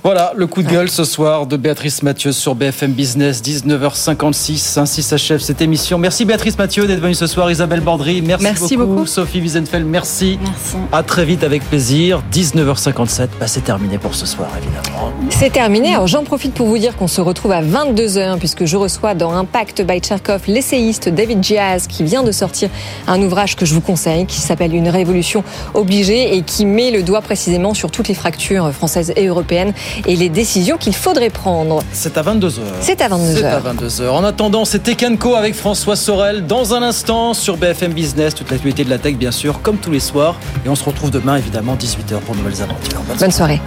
Voilà 0.04 0.32
le 0.36 0.48
coup 0.48 0.64
de 0.64 0.70
gueule 0.70 0.90
ce 0.90 1.04
soir 1.04 1.48
de 1.48 1.58
Béatrice 1.58 2.04
Mathieu 2.04 2.32
sur 2.32 2.56
BFM 2.56 2.92
Business, 2.92 3.42
19h56. 3.44 4.80
Ainsi 4.80 5.04
s'achève 5.04 5.40
cette 5.40 5.62
émission. 5.62 5.98
Merci 5.98 6.26
Béatrice 6.26 6.58
Mathieu 6.58 6.88
d'être 6.88 7.00
venue 7.00 7.14
ce 7.16 7.28
soir. 7.28 7.50
Isabelle 7.52 7.82
Bordry, 7.82 8.22
merci, 8.22 8.44
Merci 8.44 8.78
beaucoup. 8.78 8.94
beaucoup. 8.94 9.06
Sophie 9.06 9.42
Wiesenfeld, 9.42 9.86
merci. 9.86 10.40
Merci. 10.42 10.78
À 10.92 11.04
très 11.04 11.26
vite 11.26 11.44
avec 11.44 11.64
plaisir. 11.64 12.22
19h57, 12.32 13.28
bah, 13.40 13.48
c'est 13.48 13.64
terminé 13.64 13.98
pour 13.98 14.16
ce 14.16 14.26
soir 14.26 14.50
évidemment. 14.58 15.12
C'est 15.30 15.52
terminé. 15.52 15.94
Alors 15.94 16.08
j'en 16.08 16.24
profite 16.24 16.54
pour 16.54 16.68
vous 16.68 16.78
dire 16.78 16.96
qu'on 16.96 17.08
se 17.08 17.22
retrouve 17.22 17.52
à 17.52 17.62
22h 17.62 18.38
puisque 18.40 18.66
je 18.66 18.78
reçois 18.78 19.14
dans 19.14 19.32
Impact 19.32 19.82
by 19.84 20.00
Tcherkov 20.00 20.42
l'essayiste 20.48 21.10
David 21.10 21.40
Diaz 21.40 21.88
qui 21.88 22.04
vient 22.04 22.24
de 22.24 22.32
sortir 22.32 22.70
un 23.08 23.22
ouvrage 23.22 23.56
que 23.56 23.66
je 23.66 23.74
vous 23.74 23.82
conseille 23.82 24.26
qui 24.26 24.40
s'appelle 24.40 24.74
Une 24.74 24.90
révolution 24.90 25.44
obligée 25.74 26.36
et 26.36 26.42
qui 26.42 26.66
met 26.66 26.92
le 26.92 27.04
doigt 27.04 27.22
précisément 27.22 27.74
sur 27.74 27.92
toutes 27.92 28.08
les 28.08 28.14
fractures 28.14 28.72
françaises 28.72 29.14
et 29.16 29.27
européennes 29.28 29.74
et 30.06 30.16
les 30.16 30.30
décisions 30.30 30.78
qu'il 30.78 30.96
faudrait 30.96 31.30
prendre. 31.30 31.84
C'est 31.92 32.18
à 32.18 32.24
22h. 32.24 32.62
C'est 32.82 33.02
à 33.02 33.10
22h. 33.10 33.36
C'est 33.36 33.46
à 33.46 33.60
22h. 33.60 34.10
En 34.10 34.24
attendant, 34.24 34.66
c'est 34.66 34.80
Tekenco 34.80 35.36
avec 35.36 35.56
François 35.56 35.96
Sorel 35.96 36.46
dans 36.46 36.74
un 36.74 36.82
instant 36.82 37.34
sur 37.34 37.58
BFM 37.58 37.94
Business. 37.94 38.36
Toute 38.36 38.52
l'actualité 38.52 38.84
de 38.84 38.90
la 38.90 38.98
tech, 38.98 39.16
bien 39.16 39.32
sûr, 39.32 39.62
comme 39.62 39.78
tous 39.78 39.92
les 39.92 40.00
soirs. 40.00 40.40
Et 40.66 40.70
on 40.70 40.76
se 40.76 40.84
retrouve 40.84 41.12
demain, 41.12 41.38
évidemment, 41.38 41.76
18h 41.76 42.20
pour 42.20 42.36
de 42.36 42.40
nouvelles 42.42 42.62
aventures. 42.62 43.02
Bonne 43.20 43.32
soirée. 43.32 43.62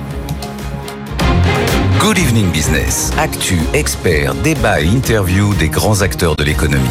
Good 2.00 2.18
Evening 2.18 2.50
Business. 2.50 3.10
Actu, 3.18 3.60
experts, 3.74 4.34
débat 4.36 4.80
et 4.80 4.86
interview 4.86 5.54
des 5.54 5.68
grands 5.68 6.00
acteurs 6.00 6.34
de 6.36 6.44
l'économie. 6.44 6.88